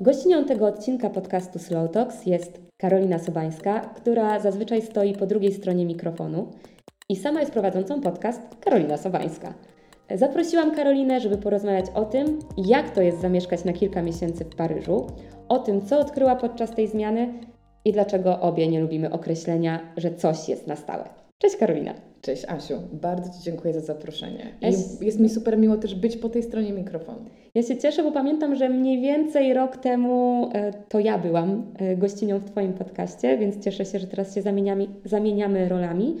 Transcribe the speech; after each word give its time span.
Gościnią 0.00 0.44
tego 0.44 0.66
odcinka 0.66 1.10
podcastu 1.10 1.58
Slow 1.58 1.90
Talks 1.90 2.26
jest 2.26 2.60
Karolina 2.76 3.18
Sobańska, 3.18 3.80
która 3.80 4.40
zazwyczaj 4.40 4.82
stoi 4.82 5.14
po 5.14 5.26
drugiej 5.26 5.52
stronie 5.52 5.86
mikrofonu 5.86 6.48
i 7.08 7.16
sama 7.16 7.40
jest 7.40 7.52
prowadzącą 7.52 8.00
podcast 8.00 8.42
Karolina 8.60 8.96
Sobańska. 8.96 9.54
Zaprosiłam 10.14 10.74
Karolinę, 10.74 11.20
żeby 11.20 11.36
porozmawiać 11.38 11.86
o 11.94 12.04
tym, 12.04 12.38
jak 12.56 12.90
to 12.90 13.02
jest 13.02 13.20
zamieszkać 13.20 13.64
na 13.64 13.72
kilka 13.72 14.02
miesięcy 14.02 14.44
w 14.44 14.56
Paryżu, 14.56 15.06
o 15.48 15.58
tym, 15.58 15.86
co 15.86 15.98
odkryła 15.98 16.36
podczas 16.36 16.70
tej 16.70 16.88
zmiany 16.88 17.34
i 17.84 17.92
dlaczego 17.92 18.40
obie 18.40 18.68
nie 18.68 18.80
lubimy 18.80 19.10
określenia, 19.10 19.80
że 19.96 20.14
coś 20.14 20.48
jest 20.48 20.66
na 20.66 20.76
stałe. 20.76 21.08
Cześć 21.38 21.56
Karolina. 21.56 21.94
Cześć 22.28 22.44
Asiu, 22.48 22.74
bardzo 22.92 23.30
Ci 23.30 23.42
dziękuję 23.42 23.74
za 23.74 23.80
zaproszenie. 23.80 24.46
I 25.00 25.04
jest 25.04 25.20
mi 25.20 25.28
super 25.28 25.58
miło 25.58 25.76
też 25.76 25.94
być 25.94 26.16
po 26.16 26.28
tej 26.28 26.42
stronie 26.42 26.72
mikrofonu. 26.72 27.24
Ja 27.54 27.62
się 27.62 27.76
cieszę, 27.76 28.02
bo 28.02 28.12
pamiętam, 28.12 28.56
że 28.56 28.68
mniej 28.68 29.00
więcej 29.00 29.54
rok 29.54 29.76
temu 29.76 30.50
e, 30.54 30.72
to 30.88 31.00
ja 31.00 31.18
byłam 31.18 31.66
e, 31.78 31.96
gościnią 31.96 32.38
w 32.38 32.44
Twoim 32.44 32.72
podcaście, 32.72 33.38
więc 33.38 33.64
cieszę 33.64 33.84
się, 33.84 33.98
że 33.98 34.06
teraz 34.06 34.34
się 34.34 34.42
zamieniamy, 34.42 34.86
zamieniamy 35.04 35.68
rolami. 35.68 36.16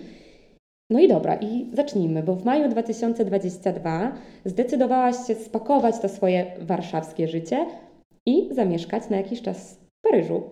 No 0.90 1.00
i 1.00 1.08
dobra, 1.08 1.36
i 1.36 1.70
zacznijmy, 1.72 2.22
bo 2.22 2.34
w 2.34 2.44
maju 2.44 2.68
2022 2.68 4.12
zdecydowałaś 4.44 5.16
się 5.26 5.34
spakować 5.34 5.98
to 5.98 6.08
swoje 6.08 6.46
warszawskie 6.60 7.28
życie 7.28 7.66
i 8.26 8.48
zamieszkać 8.54 9.10
na 9.10 9.16
jakiś 9.16 9.42
czas 9.42 9.74
w 9.74 10.10
Paryżu. 10.10 10.42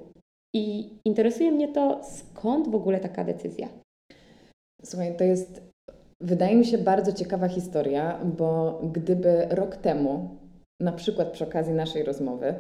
I 0.55 0.91
interesuje 1.05 1.53
mnie 1.53 1.69
to, 1.69 2.01
skąd 2.05 2.69
w 2.69 2.75
ogóle 2.75 3.01
taka 3.01 3.25
decyzja? 3.25 3.69
Słuchaj, 4.85 5.17
to 5.17 5.25
jest, 5.25 5.63
wydaje 6.21 6.57
mi 6.57 6.65
się, 6.65 6.79
bardzo 6.79 7.13
ciekawa 7.13 7.49
historia, 7.49 8.21
bo 8.39 8.81
gdyby 8.93 9.47
rok 9.51 9.77
temu, 9.77 10.29
na 10.81 10.93
przykład 10.93 11.31
przy 11.31 11.45
okazji 11.45 11.75
naszej 11.75 12.03
rozmowy, 12.03 12.55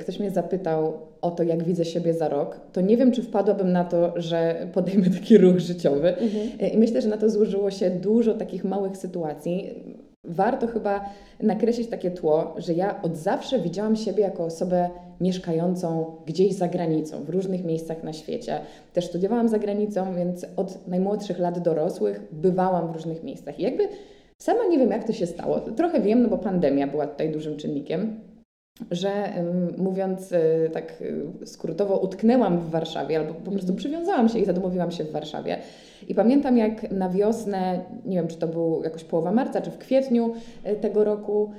ktoś 0.00 0.20
mnie 0.20 0.30
zapytał 0.30 0.92
o 1.20 1.30
to, 1.30 1.42
jak 1.42 1.64
widzę 1.64 1.84
siebie 1.84 2.14
za 2.14 2.28
rok, 2.28 2.60
to 2.72 2.80
nie 2.80 2.96
wiem, 2.96 3.12
czy 3.12 3.22
wpadłabym 3.22 3.72
na 3.72 3.84
to, 3.84 4.12
że 4.16 4.68
podejmę 4.74 5.10
taki 5.10 5.38
ruch 5.38 5.58
życiowy. 5.58 6.16
Mhm. 6.16 6.72
I 6.72 6.78
myślę, 6.78 7.02
że 7.02 7.08
na 7.08 7.16
to 7.16 7.30
złożyło 7.30 7.70
się 7.70 7.90
dużo 7.90 8.34
takich 8.34 8.64
małych 8.64 8.96
sytuacji 8.96 9.84
warto 10.28 10.66
chyba 10.66 11.04
nakreślić 11.40 11.88
takie 11.88 12.10
tło, 12.10 12.54
że 12.58 12.74
ja 12.74 13.02
od 13.02 13.16
zawsze 13.16 13.58
widziałam 13.58 13.96
siebie 13.96 14.22
jako 14.22 14.44
osobę 14.44 14.90
mieszkającą 15.20 16.16
gdzieś 16.26 16.54
za 16.54 16.68
granicą, 16.68 17.24
w 17.24 17.28
różnych 17.28 17.64
miejscach 17.64 18.02
na 18.02 18.12
świecie. 18.12 18.60
Też 18.92 19.06
studiowałam 19.06 19.48
za 19.48 19.58
granicą, 19.58 20.14
więc 20.14 20.46
od 20.56 20.88
najmłodszych 20.88 21.38
lat 21.38 21.58
dorosłych 21.58 22.20
bywałam 22.32 22.92
w 22.92 22.92
różnych 22.92 23.22
miejscach. 23.22 23.60
I 23.60 23.62
jakby 23.62 23.88
sama 24.42 24.66
nie 24.70 24.78
wiem, 24.78 24.90
jak 24.90 25.04
to 25.04 25.12
się 25.12 25.26
stało. 25.26 25.60
Trochę 25.60 26.00
wiem, 26.00 26.22
no 26.22 26.28
bo 26.28 26.38
pandemia 26.38 26.86
była 26.86 27.06
tutaj 27.06 27.32
dużym 27.32 27.56
czynnikiem 27.56 28.20
że 28.90 29.32
mówiąc 29.76 30.32
y, 30.32 30.70
tak 30.72 31.02
y, 31.42 31.46
skrótowo, 31.46 31.98
utknęłam 31.98 32.58
w 32.58 32.70
Warszawie 32.70 33.18
albo 33.18 33.34
po 33.34 33.50
prostu 33.50 33.72
mhm. 33.72 33.76
przywiązałam 33.76 34.28
się 34.28 34.38
i 34.38 34.44
zadomowiłam 34.44 34.90
się 34.90 35.04
w 35.04 35.10
Warszawie. 35.10 35.58
I 36.08 36.14
pamiętam 36.14 36.56
jak 36.56 36.90
na 36.90 37.08
wiosnę, 37.08 37.80
nie 38.06 38.16
wiem 38.16 38.28
czy 38.28 38.36
to 38.36 38.48
był 38.48 38.82
jakoś 38.84 39.04
połowa 39.04 39.32
marca 39.32 39.60
czy 39.60 39.70
w 39.70 39.78
kwietniu 39.78 40.34
y, 40.66 40.76
tego 40.76 41.04
roku, 41.04 41.50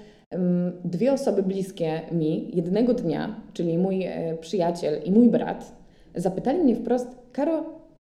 dwie 0.86 1.14
osoby 1.14 1.44
bliskie 1.44 2.02
mi 2.12 2.52
jednego 2.54 2.94
dnia, 2.94 3.36
czyli 3.54 3.78
mój 3.78 4.06
przyjaciel 4.42 5.04
i 5.04 5.12
mój 5.12 5.30
brat, 5.30 5.72
zapytali 6.16 6.60
mnie 6.60 6.76
wprost: 6.76 7.08
Karo, 7.32 7.64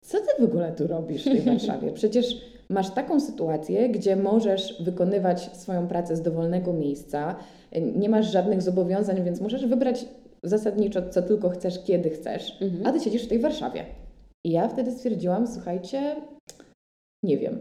co 0.01 0.17
ty 0.17 0.41
w 0.41 0.43
ogóle 0.43 0.71
tu 0.71 0.87
robisz 0.87 1.21
w 1.21 1.25
tej 1.25 1.41
Warszawie? 1.51 1.91
Przecież 1.91 2.41
masz 2.69 2.89
taką 2.89 3.19
sytuację, 3.19 3.89
gdzie 3.89 4.15
możesz 4.15 4.83
wykonywać 4.83 5.57
swoją 5.57 5.87
pracę 5.87 6.15
z 6.15 6.21
dowolnego 6.21 6.73
miejsca, 6.73 7.35
nie 7.95 8.09
masz 8.09 8.31
żadnych 8.31 8.61
zobowiązań, 8.61 9.23
więc 9.23 9.41
możesz 9.41 9.65
wybrać 9.65 10.05
zasadniczo, 10.43 11.09
co 11.09 11.21
tylko 11.21 11.49
chcesz, 11.49 11.83
kiedy 11.83 12.09
chcesz, 12.09 12.61
mhm. 12.61 12.87
a 12.87 12.91
ty 12.91 12.99
siedzisz 12.99 13.23
w 13.23 13.27
tej 13.27 13.39
Warszawie. 13.39 13.85
I 14.45 14.51
ja 14.51 14.67
wtedy 14.67 14.91
stwierdziłam, 14.91 15.47
słuchajcie, 15.47 16.15
nie 17.23 17.37
wiem. 17.37 17.59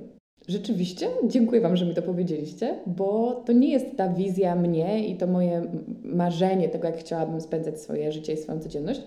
Rzeczywiście, 0.49 1.09
dziękuję 1.27 1.61
Wam, 1.61 1.77
że 1.77 1.87
mi 1.87 1.95
to 1.95 2.03
powiedzieliście, 2.03 2.79
bo 2.87 3.35
to 3.47 3.53
nie 3.53 3.73
jest 3.73 3.97
ta 3.97 4.09
wizja 4.09 4.57
mnie 4.57 5.09
i 5.09 5.17
to 5.17 5.27
moje 5.27 5.63
marzenie 6.03 6.69
tego, 6.69 6.87
jak 6.87 6.97
chciałabym 6.97 7.41
spędzać 7.41 7.81
swoje 7.81 8.13
życie 8.13 8.33
i 8.33 8.37
swoją 8.37 8.61
codzienność, 8.61 9.03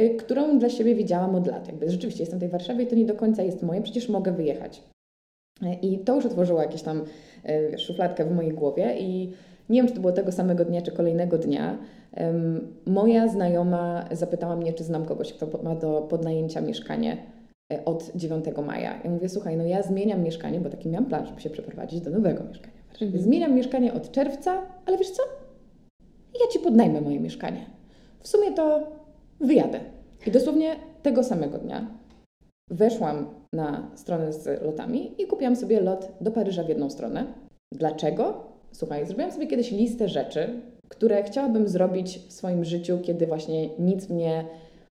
y, 0.00 0.16
którą 0.18 0.58
dla 0.58 0.68
siebie 0.68 0.94
widziałam 0.94 1.34
od 1.34 1.46
lat. 1.46 1.66
Jakby 1.66 1.90
rzeczywiście 1.90 2.22
jestem 2.22 2.38
w 2.38 2.42
tej 2.42 2.50
Warszawie 2.50 2.84
i 2.84 2.86
to 2.86 2.96
nie 2.96 3.06
do 3.06 3.14
końca 3.14 3.42
jest 3.42 3.62
moje, 3.62 3.82
przecież 3.82 4.08
mogę 4.08 4.32
wyjechać. 4.32 4.82
I 5.82 5.98
to 5.98 6.14
już 6.14 6.26
otworzyło 6.26 6.62
jakieś 6.62 6.82
tam 6.82 7.00
y, 7.00 7.68
wiesz, 7.70 7.86
szufladkę 7.86 8.24
w 8.24 8.34
mojej 8.34 8.52
głowie 8.52 8.96
i 8.98 9.32
nie 9.68 9.80
wiem, 9.80 9.88
czy 9.88 9.94
to 9.94 10.00
było 10.00 10.12
tego 10.12 10.32
samego 10.32 10.64
dnia, 10.64 10.82
czy 10.82 10.92
kolejnego 10.92 11.38
dnia, 11.38 11.78
moja 12.86 13.28
znajoma 13.28 14.04
zapytała 14.12 14.56
mnie, 14.56 14.72
czy 14.72 14.84
znam 14.84 15.04
kogoś, 15.04 15.32
kto 15.32 15.62
ma 15.62 15.74
do 15.74 16.06
podnajęcia 16.10 16.60
mieszkanie 16.60 17.16
e, 17.72 17.84
od 17.84 18.12
9 18.14 18.44
maja. 18.66 19.00
Ja 19.04 19.10
mówię, 19.10 19.28
słuchaj, 19.28 19.56
no 19.56 19.64
ja 19.64 19.82
zmieniam 19.82 20.22
mieszkanie, 20.22 20.60
bo 20.60 20.70
taki 20.70 20.88
miałam 20.88 21.06
plan, 21.06 21.26
żeby 21.26 21.40
się 21.40 21.50
przeprowadzić 21.50 22.00
do 22.00 22.10
nowego 22.10 22.44
mieszkania. 22.44 22.76
Mhm. 23.00 23.22
Zmieniam 23.22 23.54
mieszkanie 23.54 23.92
od 23.92 24.10
czerwca, 24.10 24.62
ale 24.86 24.98
wiesz 24.98 25.10
co? 25.10 25.22
Ja 26.40 26.46
Ci 26.52 26.58
podnajmę 26.58 27.00
moje 27.00 27.20
mieszkanie. 27.20 27.66
W 28.20 28.28
sumie 28.28 28.52
to 28.52 28.80
wyjadę. 29.40 29.80
I 30.26 30.30
dosłownie 30.30 30.76
tego 31.02 31.24
samego 31.24 31.58
dnia 31.58 31.86
weszłam 32.70 33.26
na 33.52 33.90
stronę 33.94 34.32
z 34.32 34.62
lotami 34.62 35.22
i 35.22 35.26
kupiłam 35.26 35.56
sobie 35.56 35.80
lot 35.80 36.12
do 36.20 36.30
Paryża 36.30 36.62
w 36.62 36.68
jedną 36.68 36.90
stronę. 36.90 37.24
Dlaczego? 37.72 38.55
Słuchaj, 38.76 39.06
zrobiłam 39.06 39.32
sobie 39.32 39.46
kiedyś 39.46 39.70
listę 39.70 40.08
rzeczy, 40.08 40.48
które 40.88 41.22
chciałabym 41.22 41.68
zrobić 41.68 42.18
w 42.28 42.32
swoim 42.32 42.64
życiu, 42.64 42.98
kiedy 43.02 43.26
właśnie 43.26 43.68
nic 43.78 44.08
mnie 44.08 44.44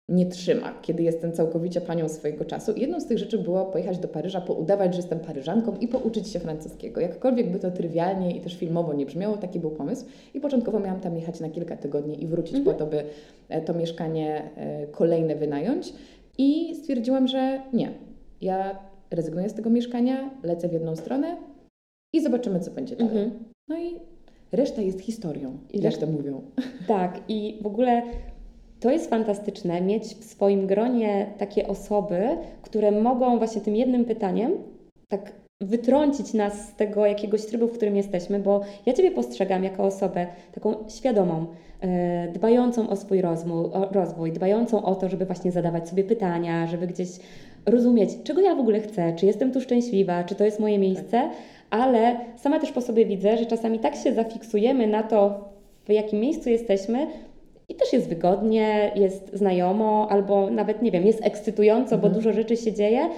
nie 0.09 0.25
trzyma, 0.25 0.73
kiedy 0.81 1.03
jestem 1.03 1.31
całkowicie 1.31 1.81
panią 1.81 2.09
swojego 2.09 2.45
czasu. 2.45 2.73
Jedną 2.75 2.99
z 2.99 3.05
tych 3.05 3.17
rzeczy 3.17 3.37
było 3.37 3.65
pojechać 3.65 3.97
do 3.97 4.07
Paryża, 4.07 4.41
poudawać, 4.41 4.93
że 4.93 4.99
jestem 4.99 5.19
Paryżanką 5.19 5.77
i 5.81 5.87
pouczyć 5.87 6.27
się 6.27 6.39
francuskiego. 6.39 7.01
Jakkolwiek 7.01 7.51
by 7.51 7.59
to 7.59 7.71
trywialnie 7.71 8.37
i 8.37 8.41
też 8.41 8.55
filmowo 8.55 8.93
nie 8.93 9.05
brzmiało, 9.05 9.37
taki 9.37 9.59
był 9.59 9.71
pomysł. 9.71 10.05
I 10.33 10.39
początkowo 10.39 10.79
miałam 10.79 10.99
tam 10.99 11.15
jechać 11.15 11.39
na 11.39 11.49
kilka 11.49 11.77
tygodni 11.77 12.23
i 12.23 12.27
wrócić 12.27 12.55
mhm. 12.55 12.75
po 12.75 12.83
to, 12.83 12.91
by 12.91 13.03
e, 13.49 13.61
to 13.61 13.73
mieszkanie 13.73 14.49
e, 14.55 14.87
kolejne 14.87 15.35
wynająć. 15.35 15.93
I 16.37 16.75
stwierdziłam, 16.75 17.27
że 17.27 17.61
nie. 17.73 17.91
Ja 18.41 18.79
rezygnuję 19.11 19.49
z 19.49 19.53
tego 19.53 19.69
mieszkania, 19.69 20.29
lecę 20.43 20.69
w 20.69 20.73
jedną 20.73 20.95
stronę 20.95 21.37
i 22.13 22.21
zobaczymy, 22.21 22.59
co 22.59 22.71
będzie 22.71 22.95
dalej. 22.95 23.17
Mhm. 23.17 23.56
No 23.67 23.77
i 23.77 23.95
reszta 24.51 24.81
jest 24.81 25.01
historią, 25.01 25.57
I 25.73 25.81
to 25.81 26.07
mówią. 26.07 26.41
Tak, 26.87 27.19
i 27.27 27.59
w 27.61 27.67
ogóle 27.67 28.01
to 28.79 28.91
jest 28.91 29.09
fantastyczne 29.09 29.81
mieć 29.81 30.03
w 30.03 30.23
swoim 30.23 30.67
gronie 30.67 31.33
takie 31.37 31.67
osoby, 31.67 32.27
które 32.61 32.91
mogą 32.91 33.37
właśnie 33.37 33.61
tym 33.61 33.75
jednym 33.75 34.05
pytaniem 34.05 34.51
tak 35.07 35.31
wytrącić 35.61 36.33
nas 36.33 36.69
z 36.69 36.75
tego 36.75 37.05
jakiegoś 37.05 37.45
trybu, 37.45 37.67
w 37.67 37.71
którym 37.71 37.95
jesteśmy, 37.95 38.39
bo 38.39 38.61
ja 38.85 38.93
Ciebie 38.93 39.11
postrzegam 39.11 39.63
jako 39.63 39.83
osobę 39.83 40.27
taką 40.51 40.75
świadomą, 40.89 41.45
e, 41.81 42.31
dbającą 42.31 42.89
o 42.89 42.95
swój 42.95 43.21
rozwój, 43.21 43.65
o 43.73 43.89
rozwój, 43.91 44.31
dbającą 44.31 44.83
o 44.83 44.95
to, 44.95 45.09
żeby 45.09 45.25
właśnie 45.25 45.51
zadawać 45.51 45.89
sobie 45.89 46.03
pytania, 46.03 46.67
żeby 46.67 46.87
gdzieś 46.87 47.09
rozumieć, 47.65 48.09
czego 48.23 48.41
ja 48.41 48.55
w 48.55 48.59
ogóle 48.59 48.79
chcę, 48.79 49.13
czy 49.15 49.25
jestem 49.25 49.51
tu 49.51 49.61
szczęśliwa, 49.61 50.23
czy 50.23 50.35
to 50.35 50.45
jest 50.45 50.59
moje 50.59 50.79
miejsce, 50.79 51.11
tak 51.11 51.31
ale 51.69 52.15
sama 52.35 52.59
też 52.59 52.71
po 52.71 52.81
sobie 52.81 53.05
widzę, 53.05 53.37
że 53.37 53.45
czasami 53.45 53.79
tak 53.79 53.95
się 53.95 54.13
zafiksujemy 54.13 54.87
na 54.87 55.03
to, 55.03 55.49
w 55.85 55.91
jakim 55.91 56.19
miejscu 56.19 56.49
jesteśmy, 56.49 57.07
i 57.69 57.75
też 57.75 57.93
jest 57.93 58.09
wygodnie, 58.09 58.91
jest 58.95 59.33
znajomo, 59.33 60.07
albo 60.09 60.49
nawet 60.49 60.81
nie 60.81 60.91
wiem, 60.91 61.05
jest 61.05 61.25
ekscytująco, 61.25 61.95
mhm. 61.95 62.01
bo 62.01 62.17
dużo 62.17 62.33
rzeczy 62.33 62.57
się 62.57 62.73
dzieje, 62.73 63.09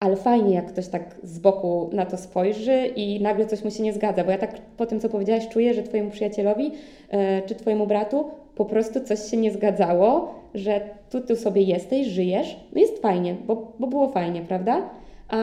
ale 0.00 0.16
fajnie, 0.16 0.54
jak 0.54 0.66
ktoś 0.66 0.88
tak 0.88 1.16
z 1.22 1.38
boku 1.38 1.90
na 1.92 2.06
to 2.06 2.16
spojrzy 2.16 2.86
i 2.96 3.20
nagle 3.20 3.46
coś 3.46 3.64
mu 3.64 3.70
się 3.70 3.82
nie 3.82 3.92
zgadza, 3.92 4.24
bo 4.24 4.30
ja 4.30 4.38
tak 4.38 4.60
po 4.76 4.86
tym, 4.86 5.00
co 5.00 5.08
powiedziałaś, 5.08 5.48
czuję, 5.48 5.74
że 5.74 5.82
Twojemu 5.82 6.10
przyjacielowi 6.10 6.64
yy, 6.64 7.18
czy 7.46 7.54
Twojemu 7.54 7.86
bratu 7.86 8.30
po 8.54 8.64
prostu 8.64 9.00
coś 9.00 9.30
się 9.30 9.36
nie 9.36 9.52
zgadzało, 9.52 10.34
że 10.54 10.80
tu, 11.10 11.20
tu 11.20 11.36
sobie 11.36 11.62
jesteś, 11.62 12.06
żyjesz, 12.06 12.56
no 12.72 12.80
jest 12.80 13.02
fajnie, 13.02 13.36
bo, 13.46 13.72
bo 13.78 13.86
było 13.86 14.08
fajnie, 14.08 14.42
prawda? 14.42 14.90
A, 15.28 15.38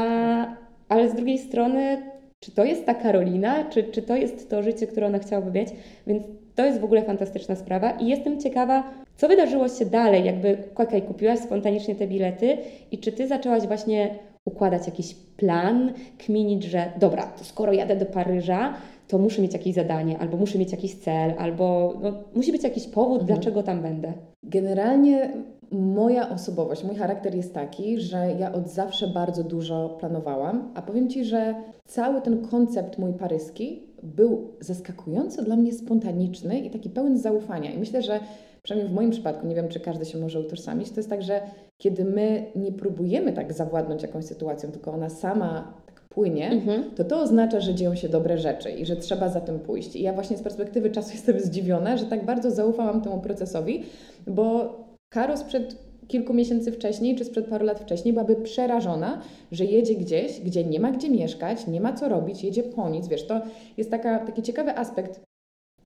ale 0.90 1.10
z 1.10 1.14
drugiej 1.14 1.38
strony 1.38 1.98
czy 2.39 2.51
to 2.51 2.63
jest 2.65 2.86
ta 2.86 2.94
Karolina, 2.94 3.63
czy, 3.69 3.83
czy 3.83 4.01
to 4.01 4.15
jest 4.15 4.50
to 4.50 4.63
życie, 4.63 4.88
które 4.88 5.07
ona 5.07 5.19
chciałaby 5.19 5.51
mieć. 5.51 5.69
Więc 6.07 6.24
to 6.56 6.65
jest 6.65 6.80
w 6.80 6.83
ogóle 6.83 7.01
fantastyczna 7.01 7.56
sprawa 7.56 7.91
i 7.91 8.07
jestem 8.07 8.39
ciekawa, 8.39 8.83
co 9.18 9.27
wydarzyło 9.27 9.69
się 9.69 9.86
dalej, 9.86 10.25
jakby, 10.25 10.57
okej, 10.75 11.01
kupiłaś 11.01 11.39
spontanicznie 11.39 11.95
te 11.95 12.07
bilety 12.07 12.57
i 12.91 12.97
czy 12.97 13.12
Ty 13.12 13.27
zaczęłaś 13.27 13.68
właśnie 13.68 14.15
układać 14.45 14.86
jakiś 14.86 15.15
plan, 15.15 15.94
kminić, 16.18 16.63
że 16.63 16.91
dobra, 17.00 17.24
to 17.24 17.44
skoro 17.44 17.74
jadę 17.74 17.95
do 17.95 18.06
Paryża, 18.06 18.74
to 19.07 19.18
muszę 19.18 19.41
mieć 19.41 19.53
jakieś 19.53 19.75
zadanie, 19.75 20.18
albo 20.19 20.38
muszę 20.38 20.57
mieć 20.57 20.71
jakiś 20.71 20.95
cel, 20.95 21.33
albo 21.38 21.94
no, 22.01 22.13
musi 22.36 22.51
być 22.51 22.63
jakiś 22.63 22.88
powód, 22.88 23.21
mhm. 23.21 23.27
dlaczego 23.27 23.63
tam 23.63 23.81
będę. 23.81 24.13
Generalnie 24.44 25.30
moja 25.71 26.30
osobowość, 26.30 26.83
mój 26.83 26.95
charakter 26.95 27.36
jest 27.36 27.54
taki, 27.54 28.00
że 28.00 28.31
ja 28.39 28.54
od 28.54 28.68
zawsze 28.68 29.07
bardzo 29.07 29.44
dużo 29.44 29.98
planowałam, 30.00 30.71
a 30.75 30.81
powiem 30.81 31.10
Ci, 31.10 31.25
że 31.25 31.56
cały 31.86 32.21
ten 32.21 32.48
koncept 32.48 32.98
mój 32.98 33.13
paryski 33.13 33.83
był 34.04 34.54
zaskakująco 34.60 35.44
dla 35.44 35.56
mnie 35.56 35.74
spontaniczny 35.74 36.60
i 36.60 36.69
taki 36.69 36.89
pełen 36.89 37.18
zaufania. 37.18 37.71
I 37.71 37.77
myślę, 37.77 38.01
że 38.01 38.19
przynajmniej 38.63 38.92
w 38.92 38.95
moim 38.95 39.12
przypadku, 39.12 39.48
nie 39.48 39.56
wiem, 39.56 39.68
czy 39.68 39.80
każdy 39.80 40.06
się 40.06 40.18
może 40.18 40.39
utożsamić, 40.39 40.89
to 40.89 41.00
jest 41.00 41.10
tak, 41.10 41.21
że 41.21 41.42
kiedy 41.77 42.06
my 42.06 42.45
nie 42.56 42.72
próbujemy 42.72 43.33
tak 43.33 43.54
zawładnąć 43.54 44.01
jakąś 44.01 44.25
sytuacją, 44.25 44.72
tylko 44.72 44.92
ona 44.92 45.10
sama 45.10 45.74
tak 45.86 46.01
płynie, 46.01 46.51
mhm. 46.51 46.83
to 46.95 47.04
to 47.04 47.22
oznacza, 47.22 47.60
że 47.60 47.75
dzieją 47.75 47.95
się 47.95 48.10
dobre 48.10 48.38
rzeczy 48.38 48.72
i 48.72 48.86
że 48.86 48.95
trzeba 48.95 49.30
za 49.30 49.42
tym 49.42 49.60
pójść. 49.60 49.95
I 49.95 50.01
ja 50.01 50.13
właśnie 50.13 50.38
z 50.38 50.42
perspektywy 50.42 50.89
czasu 50.92 51.12
jestem 51.12 51.39
zdziwiona, 51.39 51.98
że 51.98 52.06
tak 52.06 52.25
bardzo 52.25 52.51
zaufałam 52.51 53.01
temu 53.01 53.22
procesowi, 53.22 53.83
bo 54.27 54.75
Karo 55.10 55.38
sprzed 55.38 55.90
kilku 56.08 56.34
miesięcy 56.34 56.72
wcześniej, 56.72 57.16
czy 57.16 57.26
sprzed 57.26 57.46
paru 57.48 57.66
lat 57.66 57.80
wcześniej, 57.80 58.14
byłaby 58.14 58.36
przerażona, 58.36 59.22
że 59.52 59.66
jedzie 59.66 59.96
gdzieś, 59.96 60.40
gdzie 60.40 60.64
nie 60.64 60.80
ma 60.80 60.92
gdzie 60.92 61.10
mieszkać, 61.10 61.68
nie 61.68 61.82
ma 61.82 61.94
co 61.94 62.10
robić, 62.10 62.44
jedzie 62.44 62.64
po 62.64 62.90
nic. 62.90 63.08
Wiesz, 63.08 63.28
to 63.28 63.42
jest 63.78 63.92
taka, 63.92 64.20
taki 64.20 64.42
ciekawy 64.42 64.78
aspekt 64.78 65.22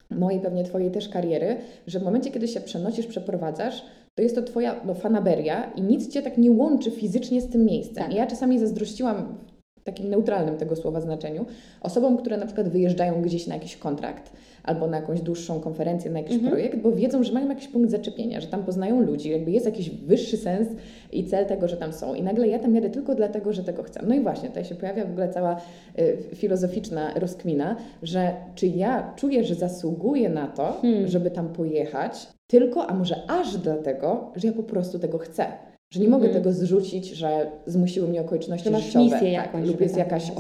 mojej, 0.09 0.39
pewnie 0.39 0.63
Twojej 0.63 0.91
też 0.91 1.09
kariery, 1.09 1.57
że 1.87 1.99
w 1.99 2.03
momencie, 2.03 2.31
kiedy 2.31 2.47
się 2.47 2.61
przenosisz, 2.61 3.07
przeprowadzasz, 3.07 3.85
to 4.15 4.23
jest 4.23 4.35
to 4.35 4.41
Twoja 4.41 4.81
no, 4.85 4.93
fanaberia 4.93 5.71
i 5.75 5.81
nic 5.81 6.07
Cię 6.07 6.21
tak 6.21 6.37
nie 6.37 6.51
łączy 6.51 6.91
fizycznie 6.91 7.41
z 7.41 7.49
tym 7.49 7.65
miejscem. 7.65 8.03
Tak. 8.03 8.13
I 8.13 8.15
ja 8.15 8.27
czasami 8.27 8.59
zazdrościłam 8.59 9.37
takim 9.83 10.09
neutralnym 10.09 10.57
tego 10.57 10.75
słowa 10.75 11.01
znaczeniu 11.01 11.45
osobom, 11.81 12.17
które 12.17 12.37
na 12.37 12.45
przykład 12.45 12.69
wyjeżdżają 12.69 13.21
gdzieś 13.21 13.47
na 13.47 13.53
jakiś 13.55 13.77
kontrakt 13.77 14.31
albo 14.63 14.87
na 14.87 14.97
jakąś 14.97 15.21
dłuższą 15.21 15.59
konferencję, 15.59 16.11
na 16.11 16.19
jakiś 16.19 16.35
mhm. 16.35 16.51
projekt, 16.51 16.77
bo 16.77 16.91
wiedzą, 16.91 17.23
że 17.23 17.33
mają 17.33 17.49
jakiś 17.49 17.67
punkt 17.67 17.91
zaczepienia, 17.91 18.41
że 18.41 18.47
tam 18.47 18.63
poznają 18.63 19.01
ludzi, 19.01 19.29
jakby 19.29 19.51
jest 19.51 19.65
jakiś 19.65 19.89
wyższy 19.89 20.37
sens 20.37 20.67
i 21.11 21.25
cel 21.25 21.45
tego, 21.45 21.67
że 21.67 21.77
tam 21.77 21.93
są. 21.93 22.13
I 22.13 22.23
nagle 22.23 22.47
ja 22.47 22.59
tam 22.59 22.75
jadę 22.75 22.89
tylko 22.89 23.15
dlatego, 23.15 23.53
że 23.53 23.63
tego 23.63 23.83
chcę. 23.83 23.99
No 24.07 24.15
i 24.15 24.21
właśnie, 24.21 24.49
tutaj 24.49 24.65
się 24.65 24.75
pojawia 24.75 25.05
w 25.05 25.11
ogóle 25.11 25.29
cała 25.29 25.61
y, 25.99 26.17
filozoficzna 26.35 27.13
rozkmina, 27.13 27.75
że 28.03 28.33
czy 28.55 28.67
ja 28.67 29.13
czuję, 29.15 29.43
że 29.43 29.55
zasługuję 29.55 30.29
na 30.29 30.47
to, 30.47 30.77
hmm. 30.81 31.07
żeby 31.07 31.31
tam 31.31 31.49
pojechać, 31.49 32.27
tylko, 32.47 32.87
a 32.87 32.93
może 32.93 33.15
aż 33.27 33.57
dlatego, 33.57 34.31
że 34.35 34.47
ja 34.47 34.53
po 34.53 34.63
prostu 34.63 34.99
tego 34.99 35.17
chcę. 35.17 35.45
Że 35.93 35.99
nie 35.99 36.07
mogę 36.07 36.25
hmm. 36.25 36.43
tego 36.43 36.53
zrzucić, 36.53 37.09
że 37.09 37.51
zmusiły 37.65 38.07
mnie 38.07 38.21
okoliczności 38.21 38.69
że 38.69 38.79
życiowe. 38.79 39.05
Misję 39.05 39.19
tak, 39.19 39.45
jakąś, 39.45 39.67
lub 39.67 39.81
jest 39.81 39.97
jakaś, 39.97 40.31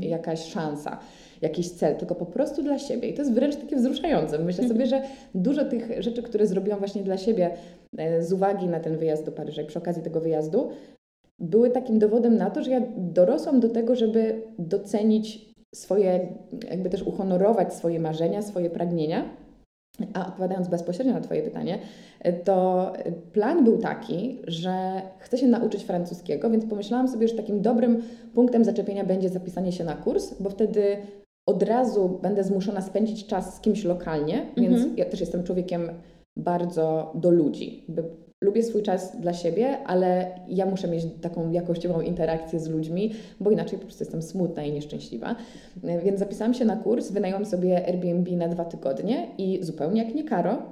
jakaś 0.00 0.44
szansa 0.44 0.98
jakiś 1.42 1.70
cel, 1.70 1.96
tylko 1.96 2.14
po 2.14 2.26
prostu 2.26 2.62
dla 2.62 2.78
siebie. 2.78 3.08
I 3.08 3.14
to 3.14 3.22
jest 3.22 3.34
wręcz 3.34 3.56
takie 3.56 3.76
wzruszające. 3.76 4.38
Myślę 4.38 4.68
sobie, 4.68 4.86
że 4.86 5.02
dużo 5.34 5.64
tych 5.64 6.02
rzeczy, 6.02 6.22
które 6.22 6.46
zrobiłam 6.46 6.78
właśnie 6.78 7.02
dla 7.02 7.16
siebie 7.16 7.50
e, 7.98 8.22
z 8.22 8.32
uwagi 8.32 8.66
na 8.66 8.80
ten 8.80 8.96
wyjazd 8.96 9.24
do 9.24 9.32
Paryża 9.32 9.62
i 9.62 9.66
przy 9.66 9.78
okazji 9.78 10.02
tego 10.02 10.20
wyjazdu, 10.20 10.70
były 11.38 11.70
takim 11.70 11.98
dowodem 11.98 12.36
na 12.36 12.50
to, 12.50 12.62
że 12.62 12.70
ja 12.70 12.80
dorosłam 12.96 13.60
do 13.60 13.68
tego, 13.68 13.96
żeby 13.96 14.42
docenić 14.58 15.54
swoje, 15.74 16.28
jakby 16.70 16.90
też 16.90 17.02
uhonorować 17.02 17.74
swoje 17.74 18.00
marzenia, 18.00 18.42
swoje 18.42 18.70
pragnienia. 18.70 19.43
A 20.14 20.28
odpowiadając 20.28 20.68
bezpośrednio 20.68 21.14
na 21.14 21.20
Twoje 21.20 21.42
pytanie, 21.42 21.78
to 22.44 22.92
plan 23.32 23.64
był 23.64 23.78
taki, 23.78 24.40
że 24.46 25.02
chcę 25.18 25.38
się 25.38 25.46
nauczyć 25.48 25.84
francuskiego, 25.84 26.50
więc 26.50 26.66
pomyślałam 26.66 27.08
sobie, 27.08 27.28
że 27.28 27.34
takim 27.34 27.62
dobrym 27.62 28.02
punktem 28.34 28.64
zaczepienia 28.64 29.04
będzie 29.04 29.28
zapisanie 29.28 29.72
się 29.72 29.84
na 29.84 29.94
kurs, 29.94 30.34
bo 30.40 30.50
wtedy 30.50 30.96
od 31.46 31.62
razu 31.62 32.18
będę 32.22 32.44
zmuszona 32.44 32.82
spędzić 32.82 33.26
czas 33.26 33.56
z 33.56 33.60
kimś 33.60 33.84
lokalnie, 33.84 34.46
więc 34.56 34.76
mhm. 34.76 34.96
ja 34.96 35.04
też 35.04 35.20
jestem 35.20 35.44
człowiekiem 35.44 35.90
bardzo 36.36 37.12
do 37.14 37.30
ludzi. 37.30 37.84
Lubię 38.42 38.62
swój 38.62 38.82
czas 38.82 39.20
dla 39.20 39.32
siebie, 39.32 39.78
ale 39.86 40.38
ja 40.48 40.66
muszę 40.66 40.88
mieć 40.88 41.06
taką 41.20 41.50
jakościową 41.50 42.00
interakcję 42.00 42.60
z 42.60 42.68
ludźmi, 42.68 43.12
bo 43.40 43.50
inaczej 43.50 43.78
po 43.78 43.84
prostu 43.84 44.04
jestem 44.04 44.22
smutna 44.22 44.62
i 44.64 44.72
nieszczęśliwa. 44.72 45.36
Więc 46.04 46.18
zapisałam 46.18 46.54
się 46.54 46.64
na 46.64 46.76
kurs, 46.76 47.10
wynajęłam 47.10 47.46
sobie 47.46 47.86
Airbnb 47.86 48.36
na 48.36 48.48
dwa 48.48 48.64
tygodnie 48.64 49.28
i 49.38 49.58
zupełnie 49.62 50.04
jak 50.04 50.14
nie 50.14 50.24
Karo, 50.24 50.62